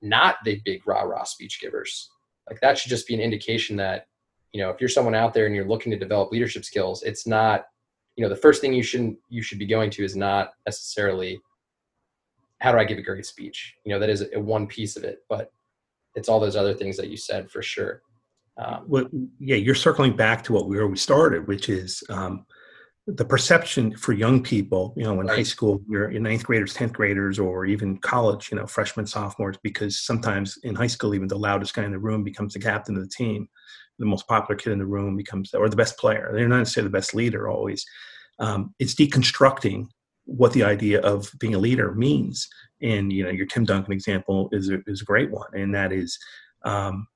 not 0.00 0.36
the 0.44 0.60
big 0.64 0.86
rah 0.86 1.02
rah 1.02 1.24
speech 1.24 1.60
givers. 1.60 2.10
Like 2.48 2.60
that 2.60 2.78
should 2.78 2.90
just 2.90 3.06
be 3.06 3.14
an 3.14 3.20
indication 3.20 3.76
that, 3.76 4.08
you 4.52 4.60
know, 4.60 4.70
if 4.70 4.80
you're 4.80 4.88
someone 4.88 5.14
out 5.14 5.32
there 5.32 5.46
and 5.46 5.54
you're 5.54 5.68
looking 5.68 5.92
to 5.92 5.98
develop 5.98 6.32
leadership 6.32 6.64
skills, 6.64 7.02
it's 7.02 7.26
not, 7.26 7.66
you 8.16 8.22
know, 8.22 8.28
the 8.28 8.36
first 8.36 8.60
thing 8.60 8.72
you 8.72 8.82
shouldn't 8.82 9.18
you 9.28 9.42
should 9.42 9.58
be 9.58 9.66
going 9.66 9.90
to 9.90 10.04
is 10.04 10.16
not 10.16 10.52
necessarily 10.66 11.40
how 12.60 12.70
do 12.70 12.78
I 12.78 12.84
give 12.84 12.98
a 12.98 13.02
great 13.02 13.26
speech? 13.26 13.74
You 13.84 13.92
know, 13.92 13.98
that 13.98 14.10
is 14.10 14.24
a, 14.32 14.40
one 14.40 14.66
piece 14.66 14.96
of 14.96 15.02
it, 15.02 15.24
but 15.28 15.50
it's 16.14 16.28
all 16.28 16.38
those 16.38 16.56
other 16.56 16.74
things 16.74 16.96
that 16.96 17.08
you 17.08 17.16
said 17.16 17.50
for 17.50 17.62
sure. 17.62 18.02
Um, 18.58 18.84
well, 18.86 19.08
yeah, 19.40 19.56
you're 19.56 19.74
circling 19.74 20.14
back 20.14 20.44
to 20.44 20.52
what 20.52 20.68
we 20.68 20.76
where 20.76 20.86
we 20.86 20.96
started, 20.96 21.48
which 21.48 21.68
is 21.68 22.04
um, 22.10 22.44
the 23.06 23.24
perception 23.24 23.96
for 23.96 24.12
young 24.12 24.42
people, 24.42 24.94
you 24.96 25.02
know, 25.02 25.20
in 25.20 25.26
right. 25.26 25.38
high 25.38 25.42
school, 25.42 25.82
you're 25.88 26.10
in 26.10 26.22
ninth 26.22 26.44
graders, 26.44 26.74
10th 26.74 26.92
graders, 26.92 27.38
or 27.38 27.64
even 27.64 27.96
college, 27.98 28.50
you 28.52 28.58
know, 28.58 28.66
freshmen, 28.66 29.06
sophomores, 29.06 29.56
because 29.62 30.00
sometimes 30.00 30.58
in 30.62 30.74
high 30.74 30.86
school, 30.86 31.14
even 31.14 31.26
the 31.26 31.38
loudest 31.38 31.74
guy 31.74 31.84
in 31.84 31.90
the 31.90 31.98
room 31.98 32.22
becomes 32.22 32.52
the 32.52 32.60
captain 32.60 32.96
of 32.96 33.02
the 33.02 33.08
team. 33.08 33.48
The 34.02 34.06
most 34.06 34.26
popular 34.26 34.58
kid 34.58 34.72
in 34.72 34.78
the 34.78 34.86
room 34.86 35.16
becomes, 35.16 35.54
or 35.54 35.68
the 35.68 35.76
best 35.76 35.96
player. 35.96 36.30
They're 36.32 36.48
not 36.48 36.58
necessarily 36.58 36.88
the 36.88 36.98
best 36.98 37.14
leader 37.14 37.48
always. 37.48 37.86
Um, 38.38 38.74
it's 38.78 38.94
deconstructing 38.94 39.86
what 40.24 40.52
the 40.52 40.64
idea 40.64 41.00
of 41.02 41.30
being 41.38 41.54
a 41.54 41.58
leader 41.58 41.94
means. 41.94 42.48
And, 42.80 43.12
you 43.12 43.22
know, 43.22 43.30
your 43.30 43.46
Tim 43.46 43.64
Duncan 43.64 43.92
example 43.92 44.48
is 44.52 44.70
a, 44.70 44.80
is 44.86 45.02
a 45.02 45.04
great 45.04 45.30
one. 45.30 45.48
And 45.52 45.74
that 45.74 45.92
is, 45.92 46.18
um, 46.64 47.06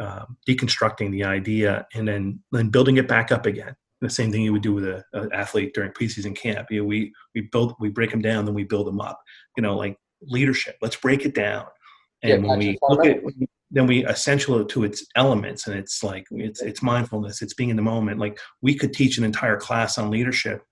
uh, 0.00 0.26
deconstructing 0.48 1.10
the 1.10 1.24
idea 1.24 1.86
and 1.94 2.06
then 2.06 2.38
then 2.52 2.68
building 2.68 2.98
it 2.98 3.08
back 3.08 3.32
up 3.32 3.46
again 3.46 3.74
the 4.00 4.10
same 4.10 4.30
thing 4.30 4.42
you 4.42 4.52
would 4.52 4.62
do 4.62 4.74
with 4.74 4.84
a, 4.84 5.02
an 5.14 5.32
athlete 5.32 5.74
during 5.74 5.90
preseason 5.92 6.36
camp. 6.36 6.70
You 6.70 6.80
know, 6.80 6.86
we 6.86 7.12
we 7.34 7.42
build 7.52 7.74
we 7.80 7.88
break 7.88 8.10
them 8.10 8.20
down, 8.20 8.44
then 8.44 8.54
we 8.54 8.64
build 8.64 8.86
them 8.86 9.00
up. 9.00 9.20
You 9.56 9.62
know, 9.62 9.76
like 9.76 9.96
leadership. 10.22 10.76
Let's 10.82 10.96
break 10.96 11.24
it 11.24 11.34
down. 11.34 11.66
And 12.22 12.44
yeah, 12.44 12.48
when 12.48 12.58
we 12.58 12.78
look 12.88 13.06
at 13.06 13.22
then 13.70 13.86
we 13.86 14.04
essential 14.04 14.64
to 14.64 14.84
its 14.84 15.04
elements, 15.16 15.66
and 15.66 15.76
it's 15.76 16.02
like 16.02 16.26
it's 16.30 16.62
it's 16.62 16.82
mindfulness, 16.82 17.42
it's 17.42 17.54
being 17.54 17.70
in 17.70 17.76
the 17.76 17.82
moment. 17.82 18.20
Like 18.20 18.38
we 18.62 18.74
could 18.74 18.92
teach 18.92 19.18
an 19.18 19.24
entire 19.24 19.56
class 19.56 19.98
on 19.98 20.10
leadership 20.10 20.62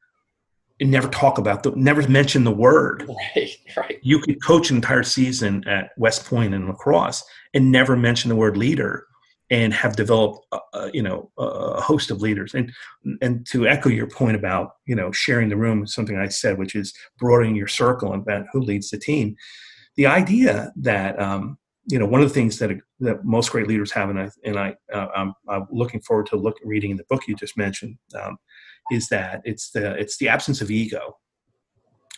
and 0.81 0.91
never 0.91 1.09
talk 1.09 1.39
about 1.39 1.63
the 1.63 1.73
never 1.73 2.07
mention 2.09 2.45
the 2.45 2.53
word. 2.53 3.09
Right, 3.37 3.57
right. 3.77 3.99
You 4.03 4.21
could 4.21 4.43
coach 4.43 4.71
an 4.71 4.77
entire 4.77 5.03
season 5.03 5.67
at 5.67 5.91
West 5.97 6.25
Point 6.27 6.55
and 6.55 6.69
lacrosse 6.69 7.25
and 7.53 7.73
never 7.73 7.97
mention 7.97 8.29
the 8.29 8.37
word 8.37 8.57
leader 8.57 9.07
and 9.51 9.75
have 9.75 9.97
developed, 9.97 10.47
uh, 10.53 10.91
you 10.93 11.03
know, 11.03 11.31
a 11.39 11.81
host 11.81 12.11
of 12.11 12.21
leaders. 12.21 12.55
And 12.55 12.73
and 13.21 13.47
to 13.49 13.67
echo 13.67 13.89
your 13.89 14.07
point 14.07 14.37
about 14.37 14.73
you 14.87 14.95
know 14.95 15.11
sharing 15.11 15.49
the 15.49 15.57
room, 15.57 15.87
something 15.87 16.17
I 16.17 16.29
said, 16.29 16.59
which 16.59 16.75
is 16.75 16.93
broadening 17.19 17.57
your 17.57 17.67
circle 17.67 18.13
and 18.13 18.23
about 18.23 18.47
who 18.53 18.61
leads 18.61 18.91
the 18.91 18.99
team. 18.99 19.37
The 19.97 20.07
idea 20.07 20.73
that 20.77 21.21
um, 21.21 21.59
you 21.87 21.99
know 21.99 22.07
one 22.07 22.23
of 22.23 22.29
the 22.29 22.35
things 22.35 22.59
that 22.59 22.71
that 23.01 23.25
most 23.25 23.51
great 23.51 23.67
leaders 23.67 23.93
have, 23.93 24.11
and 24.11 24.21
I 24.21 24.31
and 24.45 24.59
I 24.59 24.75
uh, 24.93 25.09
I'm, 25.15 25.35
I'm, 25.49 25.67
looking 25.71 26.01
forward 26.01 26.27
to 26.27 26.37
look 26.37 26.57
reading 26.65 26.97
the 26.97 27.05
book 27.09 27.23
you 27.29 27.35
just 27.35 27.57
mentioned, 27.57 27.97
um, 28.21 28.37
is 28.91 29.09
that 29.09 29.43
it's 29.45 29.71
the 29.71 29.95
it's 29.95 30.17
the 30.19 30.29
absence 30.29 30.61
of 30.61 30.71
ego. 30.71 31.17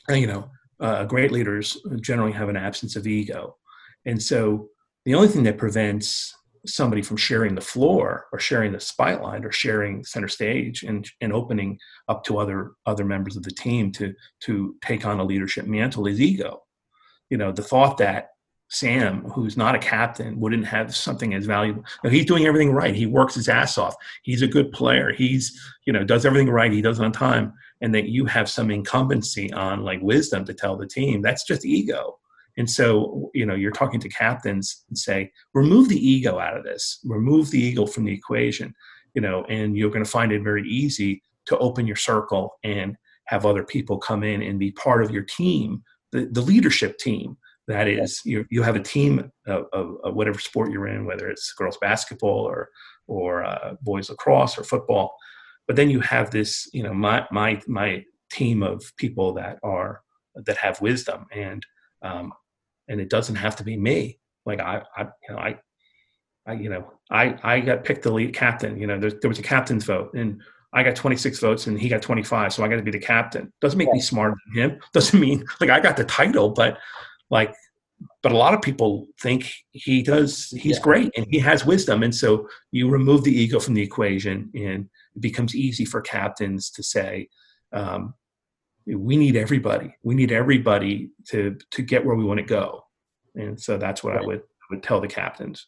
And, 0.08 0.20
you 0.20 0.28
know, 0.28 0.48
uh, 0.78 1.04
great 1.04 1.32
leaders 1.32 1.76
generally 2.00 2.32
have 2.32 2.48
an 2.48 2.56
absence 2.56 2.94
of 2.94 3.06
ego, 3.06 3.56
and 4.04 4.22
so 4.22 4.68
the 5.04 5.14
only 5.14 5.28
thing 5.28 5.42
that 5.44 5.58
prevents 5.58 6.32
somebody 6.66 7.02
from 7.02 7.16
sharing 7.16 7.54
the 7.54 7.60
floor 7.60 8.26
or 8.32 8.38
sharing 8.38 8.72
the 8.72 8.80
spotlight 8.80 9.44
or 9.44 9.52
sharing 9.52 10.04
center 10.04 10.28
stage 10.28 10.82
and, 10.82 11.08
and 11.20 11.32
opening 11.32 11.78
up 12.08 12.24
to 12.24 12.38
other 12.38 12.72
other 12.86 13.04
members 13.04 13.36
of 13.36 13.42
the 13.44 13.50
team 13.52 13.92
to 13.92 14.12
to 14.40 14.74
take 14.84 15.06
on 15.06 15.20
a 15.20 15.24
leadership 15.24 15.66
mantle 15.66 16.06
is 16.06 16.20
ego 16.20 16.60
you 17.30 17.36
know 17.36 17.52
the 17.52 17.62
thought 17.62 17.98
that 17.98 18.30
sam 18.68 19.22
who's 19.30 19.56
not 19.56 19.76
a 19.76 19.78
captain 19.78 20.40
wouldn't 20.40 20.66
have 20.66 20.94
something 20.94 21.34
as 21.34 21.46
valuable. 21.46 21.84
Now, 22.02 22.10
he's 22.10 22.26
doing 22.26 22.46
everything 22.46 22.72
right. 22.72 22.94
He 22.94 23.06
works 23.06 23.34
his 23.34 23.48
ass 23.48 23.78
off. 23.78 23.94
He's 24.22 24.42
a 24.42 24.48
good 24.48 24.72
player. 24.72 25.12
He's 25.12 25.58
you 25.86 25.92
know 25.92 26.04
does 26.04 26.26
everything 26.26 26.50
right. 26.50 26.72
He 26.72 26.82
does 26.82 26.98
it 26.98 27.04
on 27.04 27.12
time. 27.12 27.52
And 27.80 27.94
that 27.94 28.08
you 28.08 28.24
have 28.24 28.48
some 28.48 28.70
incumbency 28.70 29.52
on 29.52 29.82
like 29.82 30.00
wisdom 30.00 30.44
to 30.46 30.54
tell 30.54 30.76
the 30.76 30.86
team. 30.86 31.20
That's 31.20 31.44
just 31.44 31.64
ego. 31.64 32.18
And 32.56 32.70
so, 32.70 33.30
you 33.34 33.44
know, 33.44 33.54
you're 33.54 33.70
talking 33.70 34.00
to 34.00 34.08
captains 34.08 34.84
and 34.88 34.96
say, 34.96 35.30
remove 35.52 35.88
the 35.88 36.08
ego 36.08 36.38
out 36.38 36.56
of 36.56 36.64
this, 36.64 37.00
remove 37.04 37.50
the 37.50 37.60
ego 37.60 37.86
from 37.86 38.04
the 38.04 38.14
equation, 38.14 38.74
you 39.14 39.20
know, 39.20 39.44
and 39.48 39.76
you're 39.76 39.90
going 39.90 40.04
to 40.04 40.10
find 40.10 40.32
it 40.32 40.42
very 40.42 40.66
easy 40.66 41.22
to 41.46 41.58
open 41.58 41.86
your 41.86 41.96
circle 41.96 42.54
and 42.64 42.96
have 43.26 43.44
other 43.44 43.64
people 43.64 43.98
come 43.98 44.22
in 44.22 44.42
and 44.42 44.58
be 44.58 44.72
part 44.72 45.04
of 45.04 45.10
your 45.10 45.22
team, 45.22 45.82
the, 46.12 46.28
the 46.32 46.40
leadership 46.40 46.98
team. 46.98 47.36
That 47.68 47.88
is, 47.88 48.20
you, 48.24 48.44
you 48.50 48.62
have 48.62 48.76
a 48.76 48.82
team 48.82 49.30
of, 49.46 49.66
of, 49.72 49.96
of 50.04 50.14
whatever 50.14 50.38
sport 50.38 50.70
you're 50.70 50.86
in, 50.86 51.04
whether 51.04 51.28
it's 51.28 51.52
girls 51.52 51.78
basketball 51.78 52.46
or, 52.46 52.68
or 53.08 53.44
uh, 53.44 53.74
boys 53.82 54.08
lacrosse 54.08 54.56
or 54.56 54.64
football. 54.64 55.14
But 55.66 55.74
then 55.74 55.90
you 55.90 56.00
have 56.00 56.30
this, 56.30 56.68
you 56.72 56.84
know, 56.84 56.94
my, 56.94 57.26
my, 57.32 57.60
my 57.66 58.04
team 58.30 58.62
of 58.62 58.92
people 58.96 59.32
that 59.34 59.58
are 59.62 60.02
that 60.44 60.56
have 60.58 60.80
wisdom 60.80 61.26
and 61.32 61.64
um, 62.02 62.32
and 62.88 63.00
it 63.00 63.08
doesn't 63.08 63.36
have 63.36 63.56
to 63.56 63.64
be 63.64 63.76
me 63.76 64.18
like 64.44 64.60
i 64.60 64.82
i 64.96 65.02
you 65.02 65.34
know 65.34 65.38
i 65.38 65.56
i 66.46 66.52
you 66.52 66.68
know 66.68 66.92
i 67.10 67.36
i 67.42 67.60
got 67.60 67.84
picked 67.84 68.02
the 68.02 68.12
lead 68.12 68.34
captain 68.34 68.78
you 68.78 68.86
know 68.86 68.98
there, 68.98 69.12
there 69.22 69.28
was 69.28 69.38
a 69.38 69.42
captain's 69.42 69.84
vote 69.84 70.12
and 70.14 70.40
I 70.72 70.82
got 70.82 70.96
26 70.96 71.38
votes 71.38 71.68
and 71.68 71.80
he 71.80 71.88
got 71.88 72.02
25, 72.02 72.52
so 72.52 72.62
I 72.62 72.68
got 72.68 72.76
to 72.76 72.82
be 72.82 72.90
the 72.90 72.98
captain. 72.98 73.50
Doesn't 73.62 73.78
make 73.78 73.90
me 73.92 74.00
smarter 74.00 74.36
than 74.44 74.62
him. 74.62 74.80
Doesn't 74.92 75.18
mean 75.18 75.46
like 75.58 75.70
I 75.70 75.80
got 75.80 75.96
the 75.96 76.04
title, 76.04 76.50
but 76.50 76.76
like, 77.30 77.54
but 78.22 78.32
a 78.32 78.36
lot 78.36 78.54
of 78.54 78.62
people 78.62 79.06
think 79.20 79.52
he 79.72 80.02
does. 80.02 80.48
He's 80.56 80.76
yeah. 80.76 80.82
great 80.82 81.12
and 81.16 81.26
he 81.30 81.38
has 81.38 81.64
wisdom, 81.64 82.02
and 82.02 82.14
so 82.14 82.48
you 82.72 82.88
remove 82.88 83.24
the 83.24 83.32
ego 83.32 83.58
from 83.58 83.74
the 83.74 83.82
equation, 83.82 84.50
and 84.54 84.88
it 85.14 85.20
becomes 85.20 85.54
easy 85.54 85.84
for 85.84 86.00
captains 86.00 86.70
to 86.70 86.82
say, 86.82 87.28
um, 87.72 88.14
"We 88.86 89.16
need 89.16 89.36
everybody. 89.36 89.94
We 90.02 90.14
need 90.14 90.32
everybody 90.32 91.10
to 91.28 91.56
to 91.70 91.82
get 91.82 92.04
where 92.04 92.16
we 92.16 92.24
want 92.24 92.38
to 92.38 92.46
go." 92.46 92.84
And 93.34 93.60
so 93.60 93.78
that's 93.78 94.02
what 94.04 94.14
right. 94.14 94.22
I 94.22 94.26
would 94.26 94.40
I 94.40 94.66
would 94.70 94.82
tell 94.82 95.00
the 95.00 95.08
captains. 95.08 95.66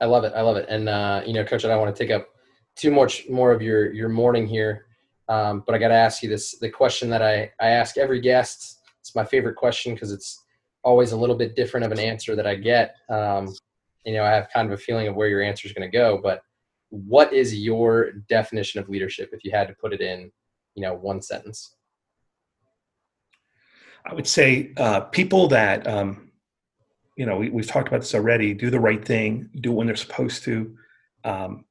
I 0.00 0.06
love 0.06 0.24
it. 0.24 0.32
I 0.34 0.40
love 0.40 0.56
it. 0.56 0.66
And 0.68 0.88
uh, 0.88 1.22
you 1.26 1.32
know, 1.32 1.44
coach, 1.44 1.64
I 1.64 1.68
don't 1.68 1.80
want 1.80 1.94
to 1.94 2.02
take 2.02 2.12
up 2.12 2.28
too 2.76 2.90
much 2.90 3.28
more 3.28 3.52
of 3.52 3.62
your 3.62 3.92
your 3.92 4.08
morning 4.08 4.46
here, 4.46 4.86
um, 5.28 5.62
but 5.66 5.74
I 5.74 5.78
got 5.78 5.88
to 5.88 5.94
ask 5.94 6.22
you 6.22 6.28
this: 6.28 6.58
the 6.58 6.70
question 6.70 7.10
that 7.10 7.22
I 7.22 7.52
I 7.60 7.68
ask 7.68 7.98
every 7.98 8.20
guest. 8.20 8.78
It's 9.00 9.14
my 9.14 9.24
favorite 9.24 9.56
question 9.56 9.94
because 9.94 10.12
it's 10.12 10.42
always 10.82 11.12
a 11.12 11.16
little 11.16 11.36
bit 11.36 11.56
different 11.56 11.86
of 11.86 11.92
an 11.92 11.98
answer 11.98 12.34
that 12.36 12.46
I 12.46 12.54
get. 12.54 12.96
Um, 13.08 13.54
you 14.04 14.14
know, 14.14 14.24
I 14.24 14.30
have 14.30 14.48
kind 14.52 14.66
of 14.66 14.78
a 14.78 14.82
feeling 14.82 15.08
of 15.08 15.14
where 15.14 15.28
your 15.28 15.42
answer 15.42 15.66
is 15.66 15.74
going 15.74 15.90
to 15.90 15.96
go, 15.96 16.18
but 16.22 16.42
what 16.88 17.32
is 17.32 17.54
your 17.54 18.12
definition 18.28 18.80
of 18.80 18.88
leadership 18.88 19.30
if 19.32 19.44
you 19.44 19.50
had 19.50 19.68
to 19.68 19.74
put 19.74 19.92
it 19.92 20.00
in, 20.00 20.30
you 20.74 20.82
know, 20.82 20.94
one 20.94 21.22
sentence? 21.22 21.76
I 24.04 24.14
would 24.14 24.26
say 24.26 24.72
uh, 24.76 25.00
people 25.00 25.48
that, 25.48 25.86
um, 25.86 26.30
you 27.16 27.26
know, 27.26 27.36
we, 27.36 27.50
have 27.50 27.66
talked 27.66 27.88
about 27.88 28.00
this 28.00 28.14
already, 28.14 28.54
do 28.54 28.70
the 28.70 28.80
right 28.80 29.04
thing, 29.04 29.50
do 29.60 29.72
it 29.72 29.74
when 29.74 29.86
they're 29.86 29.96
supposed 29.96 30.42
to, 30.44 30.76
um, 31.24 31.64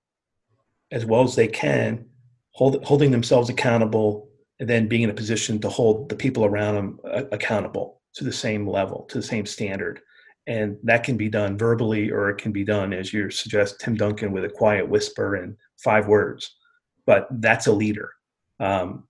as 0.92 1.06
well 1.06 1.24
as 1.24 1.36
they 1.36 1.48
can, 1.48 2.06
hold, 2.52 2.84
holding 2.84 3.10
themselves 3.10 3.50
accountable, 3.50 4.30
and 4.60 4.70
then 4.70 4.88
being 4.88 5.02
in 5.02 5.10
a 5.10 5.14
position 5.14 5.60
to 5.60 5.70
hold 5.70 6.10
the 6.10 6.16
people 6.16 6.46
around 6.46 6.76
them 6.76 7.00
uh, 7.12 7.24
accountable 7.32 7.99
to 8.20 8.26
the 8.26 8.32
same 8.34 8.68
level, 8.68 9.06
to 9.10 9.18
the 9.18 9.24
same 9.24 9.46
standard. 9.46 10.02
And 10.46 10.78
that 10.84 11.04
can 11.04 11.16
be 11.16 11.30
done 11.30 11.58
verbally, 11.58 12.12
or 12.12 12.30
it 12.30 12.38
can 12.38 12.52
be 12.52 12.66
done, 12.66 12.92
as 12.92 13.14
you 13.14 13.30
suggest, 13.30 13.80
Tim 13.80 13.96
Duncan, 13.96 14.34
with 14.34 14.44
a 14.44 14.50
quiet 14.50 14.88
whisper 14.88 15.36
and 15.36 15.56
five 15.78 16.08
words. 16.08 16.58
But 17.06 17.28
that's 17.40 17.68
a 17.68 17.72
leader, 17.72 18.12
um, 18.60 19.08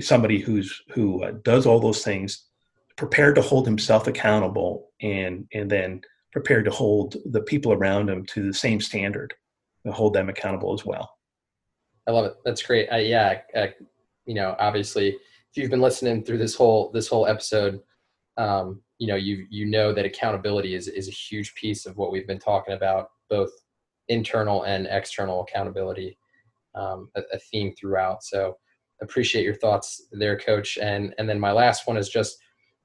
somebody 0.00 0.38
who's 0.40 0.82
who 0.90 1.24
uh, 1.24 1.32
does 1.42 1.64
all 1.64 1.80
those 1.80 2.04
things, 2.04 2.48
prepared 2.96 3.34
to 3.36 3.42
hold 3.42 3.66
himself 3.66 4.06
accountable, 4.08 4.90
and 5.00 5.46
and 5.54 5.70
then 5.70 6.02
prepared 6.32 6.66
to 6.66 6.70
hold 6.70 7.16
the 7.26 7.42
people 7.42 7.72
around 7.72 8.10
him 8.10 8.26
to 8.26 8.46
the 8.46 8.54
same 8.54 8.80
standard, 8.80 9.32
and 9.84 9.94
hold 9.94 10.12
them 10.12 10.28
accountable 10.28 10.74
as 10.74 10.84
well. 10.84 11.08
I 12.06 12.10
love 12.10 12.26
it. 12.26 12.34
That's 12.44 12.62
great. 12.62 12.88
Uh, 12.92 12.96
yeah, 12.96 13.40
uh, 13.56 13.68
you 14.26 14.34
know, 14.34 14.54
obviously, 14.58 15.08
if 15.08 15.56
you've 15.56 15.70
been 15.70 15.80
listening 15.80 16.24
through 16.24 16.38
this 16.38 16.54
whole 16.54 16.90
this 16.90 17.08
whole 17.08 17.26
episode, 17.26 17.80
um, 18.36 18.80
you 18.98 19.06
know, 19.06 19.16
you 19.16 19.46
you 19.50 19.66
know 19.66 19.92
that 19.92 20.04
accountability 20.04 20.74
is 20.74 20.88
is 20.88 21.08
a 21.08 21.12
huge 21.12 21.54
piece 21.54 21.86
of 21.86 21.96
what 21.96 22.12
we've 22.12 22.26
been 22.26 22.38
talking 22.38 22.74
about, 22.74 23.10
both 23.28 23.50
internal 24.08 24.64
and 24.64 24.86
external 24.90 25.42
accountability, 25.42 26.18
um, 26.74 27.08
a, 27.16 27.22
a 27.32 27.38
theme 27.38 27.74
throughout. 27.74 28.22
So, 28.22 28.56
appreciate 29.02 29.44
your 29.44 29.54
thoughts 29.54 30.02
there, 30.12 30.38
Coach. 30.38 30.78
And 30.80 31.14
and 31.18 31.28
then 31.28 31.40
my 31.40 31.52
last 31.52 31.86
one 31.86 31.96
is 31.96 32.08
just, 32.08 32.38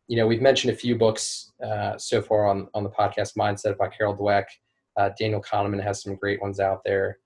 you 0.08 0.18
know, 0.18 0.28
we've 0.28 0.42
mentioned 0.42 0.74
a 0.74 0.78
few 0.78 0.98
books 0.98 1.52
uh, 1.64 1.98
so 1.98 2.22
far 2.22 2.48
on 2.48 2.68
on 2.74 2.84
the 2.84 2.90
podcast. 2.90 3.38
Mindset 3.38 3.78
by 3.78 3.88
Carol 3.90 4.16
Dweck. 4.16 4.46
Uh, 4.98 5.10
Daniel 5.20 5.42
Kahneman 5.42 5.84
has 5.84 6.02
some 6.02 6.16
great 6.16 6.42
ones 6.42 6.60
out 6.60 6.82
there. 6.86 7.18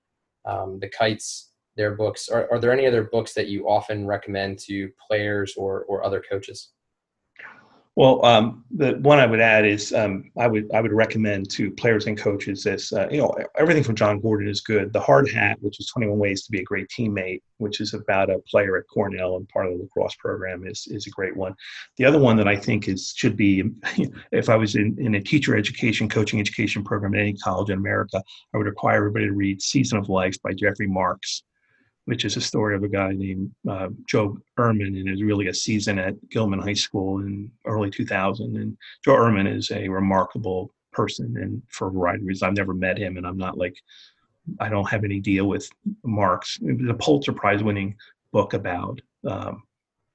Um, 0.44 0.78
the 0.80 0.88
Kights 0.88 1.50
their 1.76 1.94
books. 1.94 2.28
Are, 2.28 2.46
are 2.50 2.58
there 2.58 2.72
any 2.72 2.86
other 2.86 3.04
books 3.04 3.32
that 3.34 3.48
you 3.48 3.68
often 3.68 4.06
recommend 4.06 4.58
to 4.60 4.90
players 5.08 5.54
or, 5.56 5.84
or 5.84 6.04
other 6.04 6.22
coaches? 6.28 6.72
Well, 7.96 8.24
um, 8.24 8.64
the 8.70 8.92
one 9.02 9.18
I 9.18 9.26
would 9.26 9.40
add 9.40 9.66
is 9.66 9.92
um, 9.92 10.30
I 10.38 10.46
would 10.46 10.70
I 10.72 10.80
would 10.80 10.92
recommend 10.92 11.50
to 11.50 11.72
players 11.72 12.06
and 12.06 12.16
coaches 12.16 12.62
this. 12.62 12.92
Uh, 12.92 13.08
you 13.10 13.18
know, 13.18 13.34
everything 13.58 13.82
from 13.82 13.96
Jon 13.96 14.20
Gordon 14.20 14.48
is 14.48 14.60
good. 14.60 14.92
The 14.92 15.00
Hard 15.00 15.28
Hat, 15.28 15.58
which 15.60 15.80
is 15.80 15.88
21 15.88 16.16
Ways 16.16 16.44
to 16.44 16.52
Be 16.52 16.60
a 16.60 16.64
Great 16.64 16.86
Teammate, 16.88 17.42
which 17.58 17.80
is 17.80 17.92
about 17.92 18.30
a 18.30 18.38
player 18.48 18.76
at 18.76 18.84
Cornell 18.86 19.36
and 19.36 19.48
part 19.48 19.66
of 19.66 19.72
the 19.72 19.82
lacrosse 19.82 20.14
program, 20.14 20.66
is 20.66 20.86
is 20.88 21.08
a 21.08 21.10
great 21.10 21.36
one. 21.36 21.54
The 21.96 22.04
other 22.04 22.20
one 22.20 22.36
that 22.36 22.46
I 22.46 22.54
think 22.54 22.86
is 22.86 23.12
should 23.16 23.36
be, 23.36 23.64
if 24.30 24.48
I 24.48 24.54
was 24.54 24.76
in, 24.76 24.96
in 25.00 25.16
a 25.16 25.20
teacher 25.20 25.56
education, 25.56 26.08
coaching 26.08 26.38
education 26.38 26.84
program 26.84 27.14
at 27.14 27.20
any 27.20 27.34
college 27.34 27.70
in 27.70 27.78
America, 27.78 28.22
I 28.54 28.56
would 28.56 28.66
require 28.66 28.98
everybody 28.98 29.26
to 29.26 29.32
read 29.32 29.60
Season 29.60 29.98
of 29.98 30.08
Life 30.08 30.40
by 30.42 30.52
Jeffrey 30.52 30.86
Marx 30.86 31.42
which 32.06 32.24
is 32.24 32.36
a 32.36 32.40
story 32.40 32.74
of 32.74 32.82
a 32.82 32.88
guy 32.88 33.12
named 33.12 33.50
uh, 33.68 33.88
Joe 34.06 34.38
Ehrmann, 34.58 34.98
and 34.98 35.08
is 35.08 35.22
really 35.22 35.48
a 35.48 35.54
season 35.54 35.98
at 35.98 36.14
Gilman 36.30 36.60
High 36.60 36.74
School 36.74 37.18
in 37.20 37.50
early 37.66 37.90
2000. 37.90 38.56
And 38.56 38.76
Joe 39.04 39.14
Ehrmann 39.14 39.46
is 39.46 39.70
a 39.70 39.88
remarkable 39.88 40.72
person, 40.92 41.36
and 41.36 41.62
for 41.68 41.88
a 41.88 41.92
variety 41.92 42.22
of 42.22 42.28
reasons, 42.28 42.42
I've 42.42 42.56
never 42.56 42.74
met 42.74 42.98
him, 42.98 43.16
and 43.16 43.26
I'm 43.26 43.38
not 43.38 43.58
like 43.58 43.76
I 44.58 44.68
don't 44.68 44.88
have 44.88 45.04
any 45.04 45.20
deal 45.20 45.46
with 45.46 45.68
Marx. 46.04 46.58
It 46.62 46.80
was 46.80 46.88
a 46.88 46.94
Pulitzer 46.94 47.32
Prize 47.32 47.62
winning 47.62 47.96
book 48.32 48.54
about 48.54 49.00
um, 49.26 49.62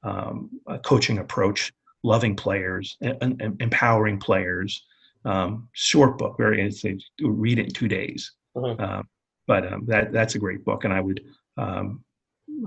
um, 0.03 0.49
a 0.67 0.79
coaching 0.79 1.19
approach, 1.19 1.73
loving 2.03 2.35
players, 2.35 2.97
and, 3.01 3.41
and 3.41 3.61
empowering 3.61 4.19
players. 4.19 4.83
Um, 5.23 5.69
short 5.73 6.17
book, 6.17 6.37
very. 6.37 6.61
It's, 6.61 6.83
read 7.21 7.59
it 7.59 7.65
in 7.65 7.71
two 7.71 7.87
days. 7.87 8.33
Uh-huh. 8.55 8.75
Uh, 8.79 9.03
but 9.47 9.71
um, 9.71 9.85
that 9.87 10.11
that's 10.11 10.35
a 10.35 10.39
great 10.39 10.63
book, 10.65 10.83
and 10.83 10.93
I 10.93 11.01
would 11.01 11.21
um, 11.57 12.03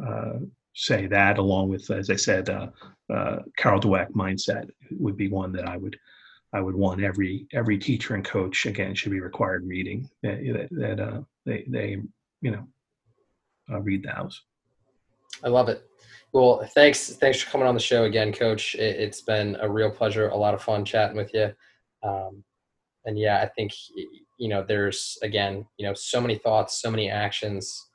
uh, 0.05 0.39
say 0.74 1.07
that 1.07 1.39
along 1.39 1.68
with, 1.68 1.91
as 1.91 2.11
I 2.11 2.16
said, 2.16 2.49
uh, 2.49 2.68
uh, 3.12 3.41
Carol 3.57 3.80
Dweck 3.80 4.12
mindset 4.12 4.70
would 4.93 5.16
be 5.16 5.28
one 5.28 5.53
that 5.53 5.68
I 5.68 5.76
would 5.76 5.99
I 6.53 6.61
would 6.61 6.74
want 6.74 7.03
every 7.03 7.47
every 7.53 7.78
teacher 7.78 8.14
and 8.14 8.24
coach 8.24 8.64
again 8.64 8.95
should 8.95 9.12
be 9.12 9.20
required 9.20 9.66
reading 9.66 10.09
that, 10.22 10.68
that 10.70 11.01
uh, 11.01 11.20
they 11.45 11.64
they 11.68 11.99
you 12.41 12.51
know 12.51 12.66
uh, 13.70 13.80
read 13.80 14.03
those. 14.03 14.43
I 15.45 15.49
love 15.49 15.68
it. 15.68 15.84
Well, 16.32 16.64
thanks 16.74 17.11
thanks 17.16 17.41
for 17.41 17.51
coming 17.51 17.66
on 17.66 17.74
the 17.74 17.80
show 17.80 18.05
again, 18.05 18.32
Coach. 18.32 18.74
It, 18.76 19.01
has 19.01 19.20
been 19.20 19.57
a 19.61 19.68
real 19.68 19.91
pleasure, 19.91 20.28
a 20.28 20.36
lot 20.36 20.55
of 20.55 20.62
fun 20.62 20.84
chatting 20.84 21.16
with 21.16 21.32
you. 21.34 21.53
Um, 22.03 22.45
and 23.05 23.18
yeah, 23.18 23.41
I 23.43 23.49
think 23.49 23.72
you 24.39 24.49
know 24.49 24.64
there's 24.66 25.18
again 25.22 25.66
you 25.76 25.86
know 25.86 25.95
so 25.95 26.20
many 26.20 26.36
thoughts, 26.36 26.80
so 26.80 26.91
many 26.91 27.11
actions 27.11 27.88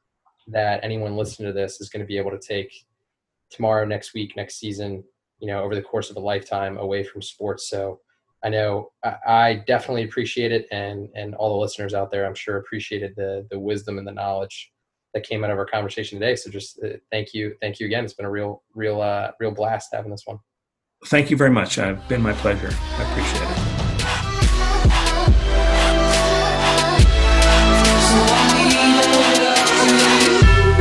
that 0.47 0.83
anyone 0.83 1.15
listening 1.15 1.47
to 1.47 1.53
this 1.53 1.79
is 1.81 1.89
going 1.89 2.01
to 2.01 2.07
be 2.07 2.17
able 2.17 2.31
to 2.31 2.39
take 2.39 2.71
tomorrow, 3.49 3.85
next 3.85 4.13
week, 4.13 4.35
next 4.35 4.59
season, 4.59 5.03
you 5.39 5.47
know, 5.47 5.63
over 5.63 5.75
the 5.75 5.81
course 5.81 6.09
of 6.09 6.17
a 6.17 6.19
lifetime 6.19 6.77
away 6.77 7.03
from 7.03 7.21
sports. 7.21 7.69
So 7.69 7.99
I 8.43 8.49
know 8.49 8.91
I, 9.25 9.63
definitely 9.67 10.03
appreciate 10.03 10.51
it, 10.51 10.67
and 10.71 11.07
and 11.15 11.33
all 11.35 11.49
the 11.49 11.61
listeners 11.61 11.93
out 11.93 12.11
there, 12.11 12.25
I'm 12.25 12.35
sure 12.35 12.57
appreciated 12.57 13.13
the 13.15 13.47
the 13.49 13.59
wisdom 13.59 13.97
and 13.97 14.07
the 14.07 14.11
knowledge 14.11 14.73
that 15.13 15.23
came 15.23 15.43
out 15.43 15.51
of 15.51 15.57
our 15.57 15.65
conversation 15.65 16.19
today. 16.19 16.35
So 16.35 16.49
just 16.49 16.79
uh, 16.83 16.97
thank 17.11 17.33
you, 17.33 17.55
thank 17.61 17.79
you 17.79 17.85
again. 17.85 18.03
It's 18.03 18.13
been 18.13 18.25
a 18.25 18.31
real, 18.31 18.63
real, 18.73 18.99
uh, 18.99 19.31
real 19.39 19.51
blast 19.51 19.89
having 19.93 20.11
this 20.11 20.23
one. 20.25 20.39
Thank 21.05 21.29
you 21.29 21.37
very 21.37 21.51
much. 21.51 21.77
It's 21.77 22.07
been 22.07 22.21
my 22.21 22.33
pleasure. 22.33 22.69
I 22.71 23.11
appreciate 23.11 23.42
it. 23.42 23.42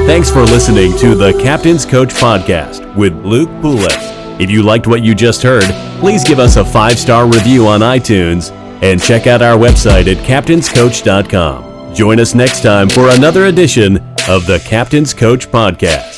Thanks 0.07 0.31
for 0.31 0.43
listening 0.43 0.97
to 0.99 1.15
the 1.15 1.33
Captain's 1.35 1.87
Coach 1.87 2.11
Podcast 2.11 2.95
with 2.97 3.15
Luke 3.25 3.49
Poulos. 3.63 4.41
If 4.41 4.51
you 4.51 4.63
liked 4.63 4.87
what 4.87 5.03
you 5.03 5.15
just 5.15 5.43
heard, 5.43 5.65
please 6.01 6.23
give 6.25 6.39
us 6.39 6.57
a 6.57 6.65
five 6.65 6.99
star 6.99 7.27
review 7.27 7.67
on 7.67 7.81
iTunes 7.81 8.51
and 8.83 9.01
check 9.03 9.27
out 9.27 9.41
our 9.43 9.57
website 9.57 10.13
at 10.15 10.19
captainscoach.com. 10.27 11.95
Join 11.95 12.21
us 12.21 12.35
next 12.35 12.63
time 12.63 12.89
for 12.89 13.09
another 13.11 13.47
edition 13.47 13.97
of 14.29 14.45
the 14.47 14.61
Captain's 14.67 15.15
Coach 15.15 15.49
Podcast. 15.49 16.12